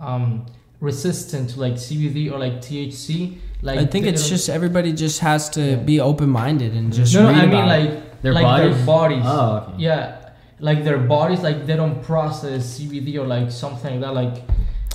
um, 0.00 0.46
resistant 0.82 1.50
to 1.50 1.60
like 1.60 1.74
CBD 1.74 2.30
or 2.30 2.38
like 2.38 2.54
THC. 2.60 3.38
Like 3.62 3.78
I 3.78 3.86
think 3.86 4.04
they 4.04 4.10
it's 4.10 4.28
just 4.28 4.48
everybody 4.48 4.92
just 4.92 5.20
has 5.20 5.48
to 5.50 5.62
Yeah. 5.62 5.76
be 5.76 6.00
open 6.00 6.28
minded 6.28 6.74
and 6.74 6.92
just 6.92 7.14
no, 7.14 7.22
no. 7.22 7.28
I 7.28 7.32
mean 7.46 7.48
about 7.50 7.64
it. 7.64 7.68
like 7.94 8.22
Their 8.22 8.32
like 8.34 8.42
bodies? 8.44 8.76
their 8.76 8.86
bodies. 8.86 9.22
Oh, 9.24 9.56
okay. 9.74 9.82
Yeah. 9.82 10.18
like 10.58 10.84
their 10.84 10.98
bodies 10.98 11.40
like 11.42 11.66
they 11.66 11.76
don't 11.76 12.02
process 12.02 12.78
CBD 12.78 13.16
or 13.20 13.26
like 13.26 13.50
something 13.50 13.92
like 13.92 14.00
that. 14.04 14.14
Like 14.14 14.34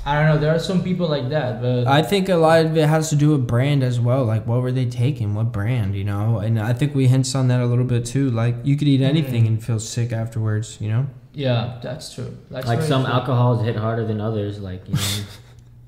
I 0.06 0.14
don't 0.16 0.28
know. 0.36 0.40
There 0.40 0.54
are 0.56 0.60
some 0.60 0.84
people 0.84 1.08
like 1.10 1.28
that, 1.30 1.62
but 1.62 1.86
I 1.88 2.02
think 2.02 2.30
a 2.30 2.36
lot 2.38 2.66
of 2.66 2.78
it 2.78 2.88
has 2.88 3.10
to 3.10 3.16
do 3.18 3.32
with 3.32 3.46
brand 3.46 3.84
as 3.84 4.00
well. 4.00 4.24
Like, 4.24 4.48
what 4.48 4.62
were 4.62 4.72
they 4.72 4.86
taking? 4.86 5.36
What 5.36 5.52
brand? 5.52 5.96
You 5.96 6.06
know, 6.06 6.38
and 6.40 6.58
I 6.62 6.72
think 6.72 6.96
we 6.96 7.08
hints 7.08 7.36
on 7.36 7.50
that 7.50 7.60
a 7.60 7.66
little 7.66 7.84
bit 7.84 8.06
too. 8.06 8.30
Like, 8.32 8.56
you 8.64 8.78
could 8.78 8.88
eat 8.88 9.02
anything 9.02 9.44
Mm. 9.44 9.48
and 9.48 9.64
feel 9.68 9.80
sick 9.80 10.14
afterwards. 10.14 10.78
You 10.80 10.90
know. 10.94 11.04
yeah, 11.34 11.80
that's 11.84 12.14
true. 12.16 12.32
That's 12.50 12.66
like 12.68 12.82
some 12.84 13.04
true. 13.04 13.14
alcohols 13.14 13.64
hit 13.66 13.76
harder 13.76 14.06
than 14.08 14.22
others. 14.22 14.60
Like 14.62 14.82
you 14.88 14.94
know, 14.96 15.02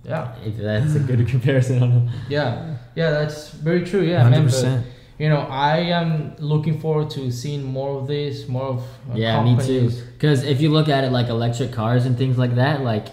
Yeah, 0.10 0.36
if 0.44 0.58
that's 0.58 0.96
a 0.96 1.00
good 1.00 1.28
comparison. 1.34 1.78
I 1.78 1.80
don't 1.82 2.06
know. 2.06 2.12
yeah, 2.30 2.78
yeah. 2.96 3.12
That's 3.12 3.50
very 3.52 3.86
true. 3.86 4.02
Yeah, 4.02 4.24
Hundred 4.24 4.52
man. 4.52 4.84
But, 4.84 5.24
you 5.24 5.30
know, 5.30 5.42
I 5.42 5.78
am 6.00 6.36
looking 6.40 6.80
forward 6.80 7.10
to 7.12 7.32
seeing 7.32 7.64
more 7.64 8.00
of 8.00 8.08
this, 8.08 8.48
more 8.48 8.68
of 8.74 8.80
uh, 9.12 9.16
Yeah, 9.16 9.44
me 9.44 9.58
too. 9.64 9.92
Because 10.14 10.44
if 10.44 10.62
you 10.62 10.70
look 10.70 10.90
at 10.90 11.04
it 11.04 11.12
like 11.12 11.28
electric 11.28 11.72
cars 11.72 12.06
and 12.06 12.18
things 12.18 12.38
like 12.38 12.56
that, 12.56 12.82
like 12.82 13.08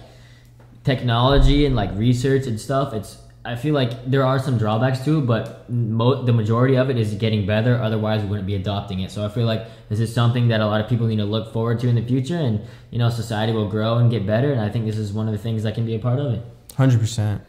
technology 0.84 1.66
and 1.66 1.74
like 1.76 1.90
research 1.94 2.46
and 2.46 2.60
stuff, 2.60 2.94
it's 2.94 3.18
I 3.44 3.54
feel 3.54 3.74
like 3.74 4.10
there 4.10 4.24
are 4.24 4.40
some 4.40 4.58
drawbacks 4.58 5.00
to 5.04 5.18
it, 5.18 5.26
but 5.26 5.70
mo- 5.70 6.22
the 6.24 6.32
majority 6.32 6.76
of 6.76 6.90
it 6.90 6.96
is 6.98 7.14
getting 7.14 7.46
better. 7.46 7.80
Otherwise, 7.80 8.22
we 8.22 8.28
wouldn't 8.28 8.46
be 8.46 8.56
adopting 8.56 9.00
it. 9.00 9.12
So 9.12 9.24
I 9.24 9.28
feel 9.28 9.46
like 9.46 9.66
this 9.88 10.00
is 10.00 10.12
something 10.12 10.48
that 10.48 10.60
a 10.60 10.66
lot 10.66 10.80
of 10.80 10.88
people 10.88 11.06
need 11.06 11.18
to 11.18 11.24
look 11.24 11.52
forward 11.52 11.78
to 11.80 11.88
in 11.88 11.94
the 11.94 12.02
future, 12.04 12.36
and 12.36 12.60
you 12.90 12.98
know, 12.98 13.08
society 13.10 13.52
will 13.52 13.68
grow 13.68 13.98
and 13.98 14.10
get 14.10 14.26
better. 14.26 14.50
And 14.50 14.60
I 14.60 14.68
think 14.68 14.84
this 14.86 14.98
is 14.98 15.12
one 15.12 15.26
of 15.28 15.32
the 15.32 15.38
things 15.38 15.62
that 15.62 15.74
can 15.76 15.86
be 15.86 15.94
a 15.94 15.98
part 16.00 16.18
of 16.18 16.32
it. 16.32 16.42
Hundred 16.76 17.00
percent. 17.00 17.42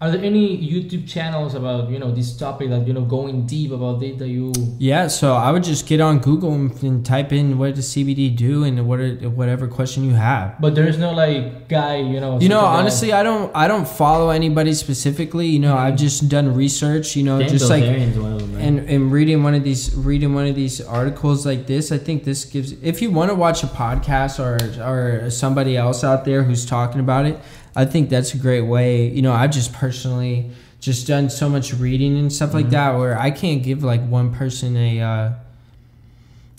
Are 0.00 0.10
there 0.10 0.22
any 0.22 0.58
YouTube 0.58 1.08
channels 1.08 1.54
about 1.54 1.88
you 1.88 1.98
know 1.98 2.10
this 2.10 2.36
topic 2.36 2.68
that 2.68 2.86
you 2.86 2.92
know 2.92 3.06
going 3.06 3.46
deep 3.46 3.70
about 3.70 4.02
it 4.02 4.18
that 4.18 4.28
you? 4.28 4.52
Yeah, 4.78 5.06
so 5.06 5.34
I 5.34 5.50
would 5.50 5.62
just 5.62 5.86
get 5.86 6.00
on 6.00 6.18
Google 6.18 6.52
and, 6.52 6.82
and 6.82 7.06
type 7.06 7.32
in 7.32 7.56
what 7.58 7.76
does 7.76 7.88
CBD 7.88 8.36
do 8.36 8.64
and 8.64 8.86
what 8.86 9.00
are, 9.00 9.14
whatever 9.30 9.66
question 9.66 10.04
you 10.04 10.12
have. 10.12 10.60
But 10.60 10.74
there 10.74 10.86
is 10.86 10.98
no 10.98 11.12
like 11.12 11.68
guy 11.68 11.96
you 11.96 12.20
know. 12.20 12.38
You 12.40 12.50
know, 12.50 12.60
a 12.60 12.64
guy- 12.64 12.78
honestly, 12.80 13.12
I 13.12 13.22
don't 13.22 13.50
I 13.54 13.66
don't 13.66 13.88
follow 13.88 14.30
anybody 14.30 14.74
specifically. 14.74 15.46
You 15.46 15.60
know, 15.60 15.74
I've 15.74 15.94
mm-hmm. 15.94 16.04
just 16.04 16.28
done 16.28 16.54
research. 16.54 17.16
You 17.16 17.22
know, 17.22 17.42
just 17.42 17.70
like 17.70 17.84
them, 17.84 18.56
and 18.56 18.80
and 18.80 19.12
reading 19.12 19.42
one 19.42 19.54
of 19.54 19.62
these 19.62 19.94
reading 19.94 20.34
one 20.34 20.46
of 20.46 20.54
these 20.54 20.80
articles 20.80 21.44
like 21.44 21.66
this 21.66 21.92
i 21.92 21.98
think 21.98 22.24
this 22.24 22.44
gives 22.44 22.72
if 22.82 23.02
you 23.02 23.10
want 23.10 23.30
to 23.30 23.34
watch 23.34 23.62
a 23.62 23.66
podcast 23.66 24.38
or 24.38 24.56
or 24.82 25.30
somebody 25.30 25.76
else 25.76 26.02
out 26.04 26.24
there 26.24 26.42
who's 26.42 26.64
talking 26.64 27.00
about 27.00 27.26
it 27.26 27.38
i 27.76 27.84
think 27.84 28.08
that's 28.10 28.34
a 28.34 28.38
great 28.38 28.62
way 28.62 29.08
you 29.08 29.22
know 29.22 29.32
i've 29.32 29.50
just 29.50 29.72
personally 29.72 30.50
just 30.80 31.06
done 31.06 31.30
so 31.30 31.48
much 31.48 31.72
reading 31.74 32.18
and 32.18 32.32
stuff 32.32 32.52
like 32.54 32.70
that 32.70 32.96
where 32.96 33.18
i 33.18 33.30
can't 33.30 33.62
give 33.62 33.82
like 33.82 34.02
one 34.06 34.32
person 34.34 34.76
a 34.76 35.00
uh 35.00 35.32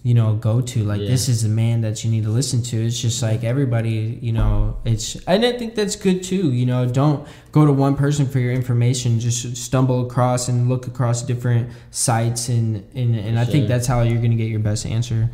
you 0.03 0.13
know 0.13 0.35
go 0.35 0.61
to 0.61 0.83
like 0.83 1.01
Yeah. 1.01 1.07
this 1.07 1.27
is 1.29 1.41
the 1.41 1.49
man 1.49 1.81
that 1.81 2.03
you 2.03 2.11
need 2.11 2.23
to 2.25 2.29
listen 2.29 2.61
to 2.63 2.77
it's 2.85 2.99
just 2.99 3.21
like 3.23 3.43
everybody 3.43 4.19
you 4.21 4.31
know 4.33 4.77
it's 4.85 5.15
and 5.25 5.43
i 5.45 5.51
think 5.57 5.73
that's 5.73 5.95
good 5.95 6.21
too 6.23 6.51
you 6.51 6.65
know 6.65 6.85
don't 6.87 7.27
go 7.51 7.65
to 7.65 7.71
one 7.73 7.95
person 7.95 8.27
for 8.27 8.37
your 8.39 8.51
information 8.53 9.19
just 9.19 9.57
stumble 9.57 10.05
across 10.05 10.47
and 10.47 10.69
look 10.69 10.85
across 10.85 11.23
different 11.23 11.69
sites 11.91 12.49
and 12.49 12.83
and, 12.93 13.15
and 13.15 13.39
i 13.39 13.45
think 13.45 13.67
that's 13.67 13.87
how 13.87 14.01
you're 14.03 14.21
gonna 14.21 14.35
get 14.35 14.49
your 14.49 14.59
best 14.59 14.85
answer 14.85 15.29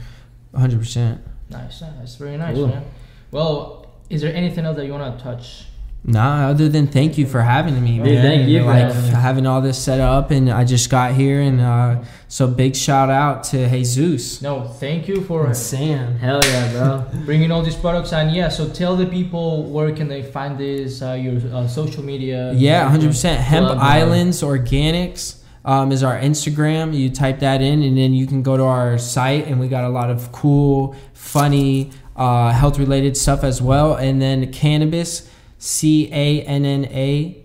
100% 0.53 1.19
Nice, 1.49 1.79
that's 1.82 2.15
very 2.15 2.38
nice, 2.38 2.55
Cool. 2.55 2.67
man. 2.67 2.84
Well, 3.32 3.88
is 4.09 4.21
there 4.21 4.34
anything 4.34 4.63
else 4.65 4.77
that 4.77 4.86
you 4.86 4.93
want 4.93 5.17
to 5.17 5.21
touch? 5.21 5.65
Nah, 6.04 6.47
other 6.49 6.68
than 6.68 6.88
thank 6.88 7.20
you 7.20 7.28
for 7.28 7.41
having 7.41 7.80
me, 7.84 7.97
Dude, 7.97 8.06
man. 8.06 8.22
thank 8.24 8.49
you 8.49 8.58
And, 8.58 8.66
for 8.66 8.72
like 8.74 8.93
having 8.93 9.12
having 9.12 9.45
all 9.45 9.62
this 9.62 9.78
set 9.78 9.99
up, 9.99 10.32
and 10.32 10.49
I 10.49 10.64
just 10.66 10.89
got 10.89 11.14
here, 11.14 11.39
and 11.41 11.62
uh, 11.62 12.04
so 12.28 12.47
big 12.47 12.76
shout 12.76 13.12
out 13.12 13.43
to 13.45 13.70
Jesus 13.70 14.41
No, 14.41 14.64
thank 14.64 15.08
you 15.08 15.22
for 15.24 15.45
and 15.45 15.56
Sam. 15.56 16.16
Hell 16.16 16.39
yeah, 16.43 16.72
bro. 16.72 17.06
bringing 17.26 17.52
all 17.52 17.62
these 17.62 17.76
products 17.76 18.14
and 18.14 18.36
yeah. 18.36 18.49
So 18.49 18.68
tell 18.68 18.95
the 18.95 19.06
people 19.06 19.64
where 19.66 19.91
can 19.93 20.08
they 20.08 20.24
find 20.24 20.58
this, 20.58 21.04
uh, 21.04 21.14
your 21.14 21.36
uh, 21.54 21.68
social 21.68 22.04
media. 22.04 22.52
Yeah, 22.54 22.89
hundred 22.89 23.10
percent. 23.10 23.39
Hemp 23.39 23.68
uh, 23.68 23.74
Islands 23.76 24.41
Organics 24.41 25.41
um, 25.66 25.91
is 25.91 26.02
our 26.02 26.18
Instagram. 26.20 26.97
You 26.97 27.12
type 27.12 27.39
that 27.41 27.62
in, 27.62 27.84
and 27.84 27.95
then 27.95 28.14
you 28.16 28.26
can 28.26 28.41
go 28.41 28.58
to 28.58 28.64
our 28.64 28.97
site, 28.97 29.45
and 29.45 29.60
we 29.60 29.68
got 29.68 29.84
a 29.84 29.89
lot 29.89 30.10
of 30.10 30.32
cool, 30.32 30.95
funny, 31.14 31.91
uh, 32.16 32.52
health 32.52 32.80
related 32.80 33.16
stuff 33.18 33.43
as 33.43 33.62
well. 33.62 33.93
And 33.95 34.20
then 34.20 34.52
cannabis, 34.52 35.30
C 35.62 36.09
A 36.12 36.41
N 36.41 36.66
N 36.66 36.86
A 36.86 37.38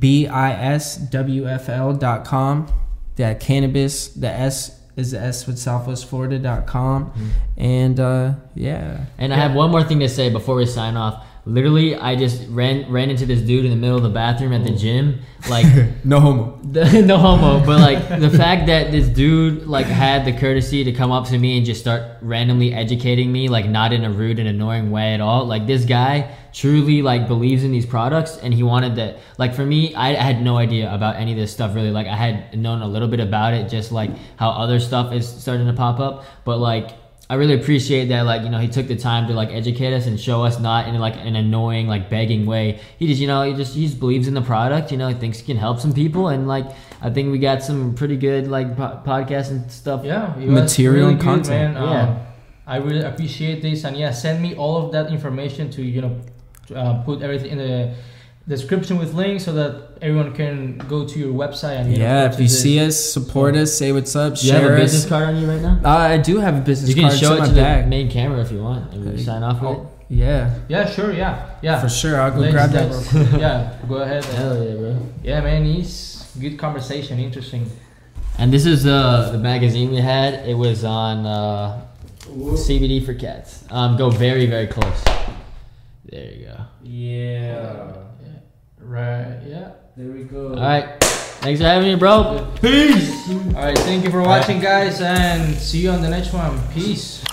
B 0.00 0.26
I 0.26 0.50
S 0.50 0.96
W 0.96 1.46
F 1.46 1.68
L 1.68 1.94
dot 1.94 2.24
com. 2.24 2.66
That 3.14 3.38
cannabis, 3.38 4.08
the 4.08 4.28
S 4.28 4.80
is 4.96 5.12
the 5.12 5.20
S 5.20 5.46
with 5.46 5.56
Southwest 5.56 6.06
Florida 6.06 6.40
dot 6.40 6.66
com. 6.66 7.12
And 7.56 8.00
uh, 8.00 8.34
yeah. 8.56 9.06
And 9.18 9.32
I 9.32 9.36
have 9.36 9.54
one 9.54 9.70
more 9.70 9.84
thing 9.84 10.00
to 10.00 10.08
say 10.08 10.30
before 10.30 10.56
we 10.56 10.66
sign 10.66 10.96
off. 10.96 11.24
Literally, 11.48 11.94
I 11.94 12.16
just 12.16 12.42
ran 12.48 12.90
ran 12.90 13.08
into 13.08 13.24
this 13.24 13.40
dude 13.40 13.64
in 13.64 13.70
the 13.70 13.76
middle 13.76 13.96
of 13.96 14.02
the 14.02 14.08
bathroom 14.08 14.52
at 14.52 14.64
the 14.64 14.72
oh. 14.72 14.76
gym. 14.76 15.20
Like, 15.48 15.66
No 16.04 16.18
homo. 16.18 16.58
the, 16.64 17.02
no 17.06 17.18
homo, 17.18 17.64
but 17.64 17.78
like 17.78 18.20
the 18.20 18.30
fact 18.30 18.66
that 18.66 18.90
this 18.90 19.06
dude 19.06 19.68
like 19.68 19.86
had 19.86 20.24
the 20.24 20.32
courtesy 20.32 20.82
to 20.82 20.92
come 20.92 21.12
up 21.12 21.28
to 21.28 21.38
me 21.38 21.56
and 21.56 21.64
just 21.64 21.80
start 21.80 22.02
randomly 22.20 22.74
educating 22.74 23.30
me, 23.30 23.48
like 23.48 23.68
not 23.68 23.92
in 23.92 24.02
a 24.04 24.10
rude 24.10 24.40
and 24.40 24.48
annoying 24.48 24.90
way 24.90 25.14
at 25.14 25.20
all. 25.20 25.44
Like 25.44 25.68
this 25.68 25.84
guy 25.84 26.34
truly 26.52 27.00
like 27.00 27.28
believes 27.28 27.62
in 27.62 27.70
these 27.70 27.86
products, 27.86 28.38
and 28.38 28.52
he 28.52 28.64
wanted 28.64 28.96
that. 28.96 29.18
Like 29.38 29.54
for 29.54 29.64
me, 29.64 29.94
I, 29.94 30.08
I 30.08 30.22
had 30.22 30.42
no 30.42 30.56
idea 30.56 30.92
about 30.92 31.14
any 31.14 31.30
of 31.30 31.38
this 31.38 31.52
stuff 31.52 31.76
really. 31.76 31.92
Like 31.92 32.08
I 32.08 32.16
had 32.16 32.58
known 32.58 32.82
a 32.82 32.88
little 32.88 33.08
bit 33.08 33.20
about 33.20 33.54
it, 33.54 33.68
just 33.68 33.92
like 33.92 34.10
how 34.36 34.50
other 34.50 34.80
stuff 34.80 35.12
is 35.12 35.28
starting 35.28 35.68
to 35.68 35.74
pop 35.74 36.00
up, 36.00 36.24
but 36.44 36.58
like. 36.58 36.90
I 37.28 37.34
really 37.34 37.54
appreciate 37.54 38.06
that, 38.06 38.22
like 38.22 38.42
you 38.42 38.50
know, 38.50 38.58
he 38.58 38.68
took 38.68 38.86
the 38.86 38.94
time 38.94 39.26
to 39.26 39.34
like 39.34 39.48
educate 39.50 39.92
us 39.92 40.06
and 40.06 40.18
show 40.18 40.44
us 40.44 40.60
not 40.60 40.86
in 40.86 40.96
like 41.00 41.16
an 41.16 41.34
annoying, 41.34 41.88
like 41.88 42.08
begging 42.08 42.46
way. 42.46 42.78
He 42.98 43.08
just, 43.08 43.20
you 43.20 43.26
know, 43.26 43.42
he 43.42 43.52
just 43.54 43.74
he 43.74 43.84
just 43.84 43.98
believes 43.98 44.28
in 44.28 44.34
the 44.34 44.42
product. 44.42 44.92
You 44.92 44.98
know, 44.98 45.08
he 45.08 45.14
thinks 45.14 45.40
he 45.40 45.44
can 45.46 45.56
help 45.56 45.80
some 45.80 45.92
people, 45.92 46.28
and 46.28 46.46
like 46.46 46.66
I 47.02 47.10
think 47.10 47.32
we 47.32 47.38
got 47.38 47.64
some 47.64 47.94
pretty 47.96 48.16
good 48.16 48.46
like 48.46 48.76
po- 48.76 49.00
podcasts 49.04 49.50
and 49.50 49.70
stuff. 49.70 50.04
Yeah, 50.04 50.38
it 50.38 50.48
was 50.48 50.62
Material 50.62 51.08
really 51.08 51.12
and 51.14 51.20
good, 51.20 51.24
content. 51.24 51.76
Um, 51.76 51.88
Yeah. 51.90 52.22
I 52.68 52.76
really 52.78 53.02
appreciate 53.02 53.62
this, 53.62 53.84
and 53.84 53.96
yeah, 53.96 54.10
send 54.12 54.42
me 54.42 54.54
all 54.56 54.84
of 54.84 54.92
that 54.92 55.10
information 55.10 55.70
to 55.70 55.82
you 55.82 56.02
know 56.02 56.20
uh, 56.74 57.02
put 57.02 57.22
everything 57.22 57.52
in 57.52 57.58
the 57.58 57.94
description 58.48 58.98
with 58.98 59.12
links 59.14 59.44
so 59.44 59.52
that 59.54 59.98
everyone 60.00 60.32
can 60.34 60.78
go 60.88 61.06
to 61.06 61.18
your 61.18 61.32
website 61.34 61.80
and 61.80 61.92
you 61.92 61.98
Yeah, 61.98 62.20
know, 62.26 62.32
if 62.32 62.38
you 62.40 62.48
see 62.48 62.78
it. 62.78 62.88
us, 62.88 62.98
support 62.98 63.56
us, 63.56 63.72
say 63.76 63.90
what's 63.92 64.14
up, 64.14 64.34
Do 64.36 64.46
you 64.46 64.52
have 64.52 64.62
share 64.62 64.72
a 64.72 64.76
us. 64.76 64.92
business 64.92 65.06
card 65.08 65.24
on 65.28 65.36
you 65.40 65.48
right 65.50 65.60
now? 65.60 65.80
Uh, 65.84 65.88
I 65.88 66.18
do 66.18 66.38
have 66.38 66.56
a 66.56 66.60
business 66.60 66.90
You 66.90 66.94
can 66.96 67.08
card. 67.08 67.18
show 67.18 67.32
it 67.34 67.36
to 67.36 67.42
my 67.42 67.48
the 67.48 67.54
bag. 67.54 67.88
main 67.88 68.08
camera 68.10 68.40
if 68.40 68.52
you 68.52 68.62
want, 68.62 68.92
and 68.92 69.12
we 69.12 69.22
sign 69.22 69.42
off 69.42 69.60
with 69.60 69.70
it. 69.72 69.78
Oh, 69.78 69.90
yeah, 70.08 70.54
Yeah, 70.68 70.86
sure, 70.88 71.12
yeah, 71.12 71.46
yeah. 71.62 71.80
for 71.80 71.88
sure. 71.88 72.20
I'll 72.20 72.30
go 72.30 72.38
Let's- 72.38 72.52
grab 72.54 72.70
that 72.70 72.90
real 72.90 73.02
quick. 73.26 73.40
yeah, 73.40 73.72
go 73.88 73.96
ahead. 73.96 74.24
Hell 74.24 74.62
yeah, 74.62 74.74
bro. 74.76 74.96
Yeah, 75.24 75.40
man, 75.40 75.66
it's 75.66 76.30
good 76.38 76.56
conversation, 76.58 77.18
interesting. 77.18 77.68
And 78.38 78.52
this 78.52 78.64
is 78.66 78.86
uh, 78.86 79.30
the 79.32 79.38
magazine 79.38 79.90
we 79.90 79.96
had. 79.96 80.46
It 80.48 80.54
was 80.56 80.84
on 80.84 81.26
uh, 81.26 81.80
CBD 82.28 83.04
for 83.04 83.14
cats. 83.14 83.64
Um, 83.70 83.96
go 83.96 84.10
very 84.10 84.46
very 84.46 84.66
close. 84.68 85.02
There 86.04 86.30
you 86.32 86.46
go. 86.46 86.56
Yeah. 86.84 87.92
Right, 88.86 89.40
yeah. 89.44 89.72
There 89.96 90.12
we 90.12 90.22
go. 90.22 90.50
All 90.50 90.60
right. 90.60 91.02
Thanks 91.02 91.60
for 91.60 91.66
having 91.66 91.88
me, 91.88 91.96
bro. 91.96 92.52
Peace. 92.60 93.28
All 93.28 93.52
right, 93.52 93.76
thank 93.78 94.04
you 94.04 94.10
for 94.12 94.22
watching, 94.22 94.60
guys, 94.60 95.00
and 95.00 95.56
see 95.56 95.78
you 95.78 95.90
on 95.90 96.02
the 96.02 96.08
next 96.08 96.32
one. 96.32 96.60
Peace. 96.72 97.24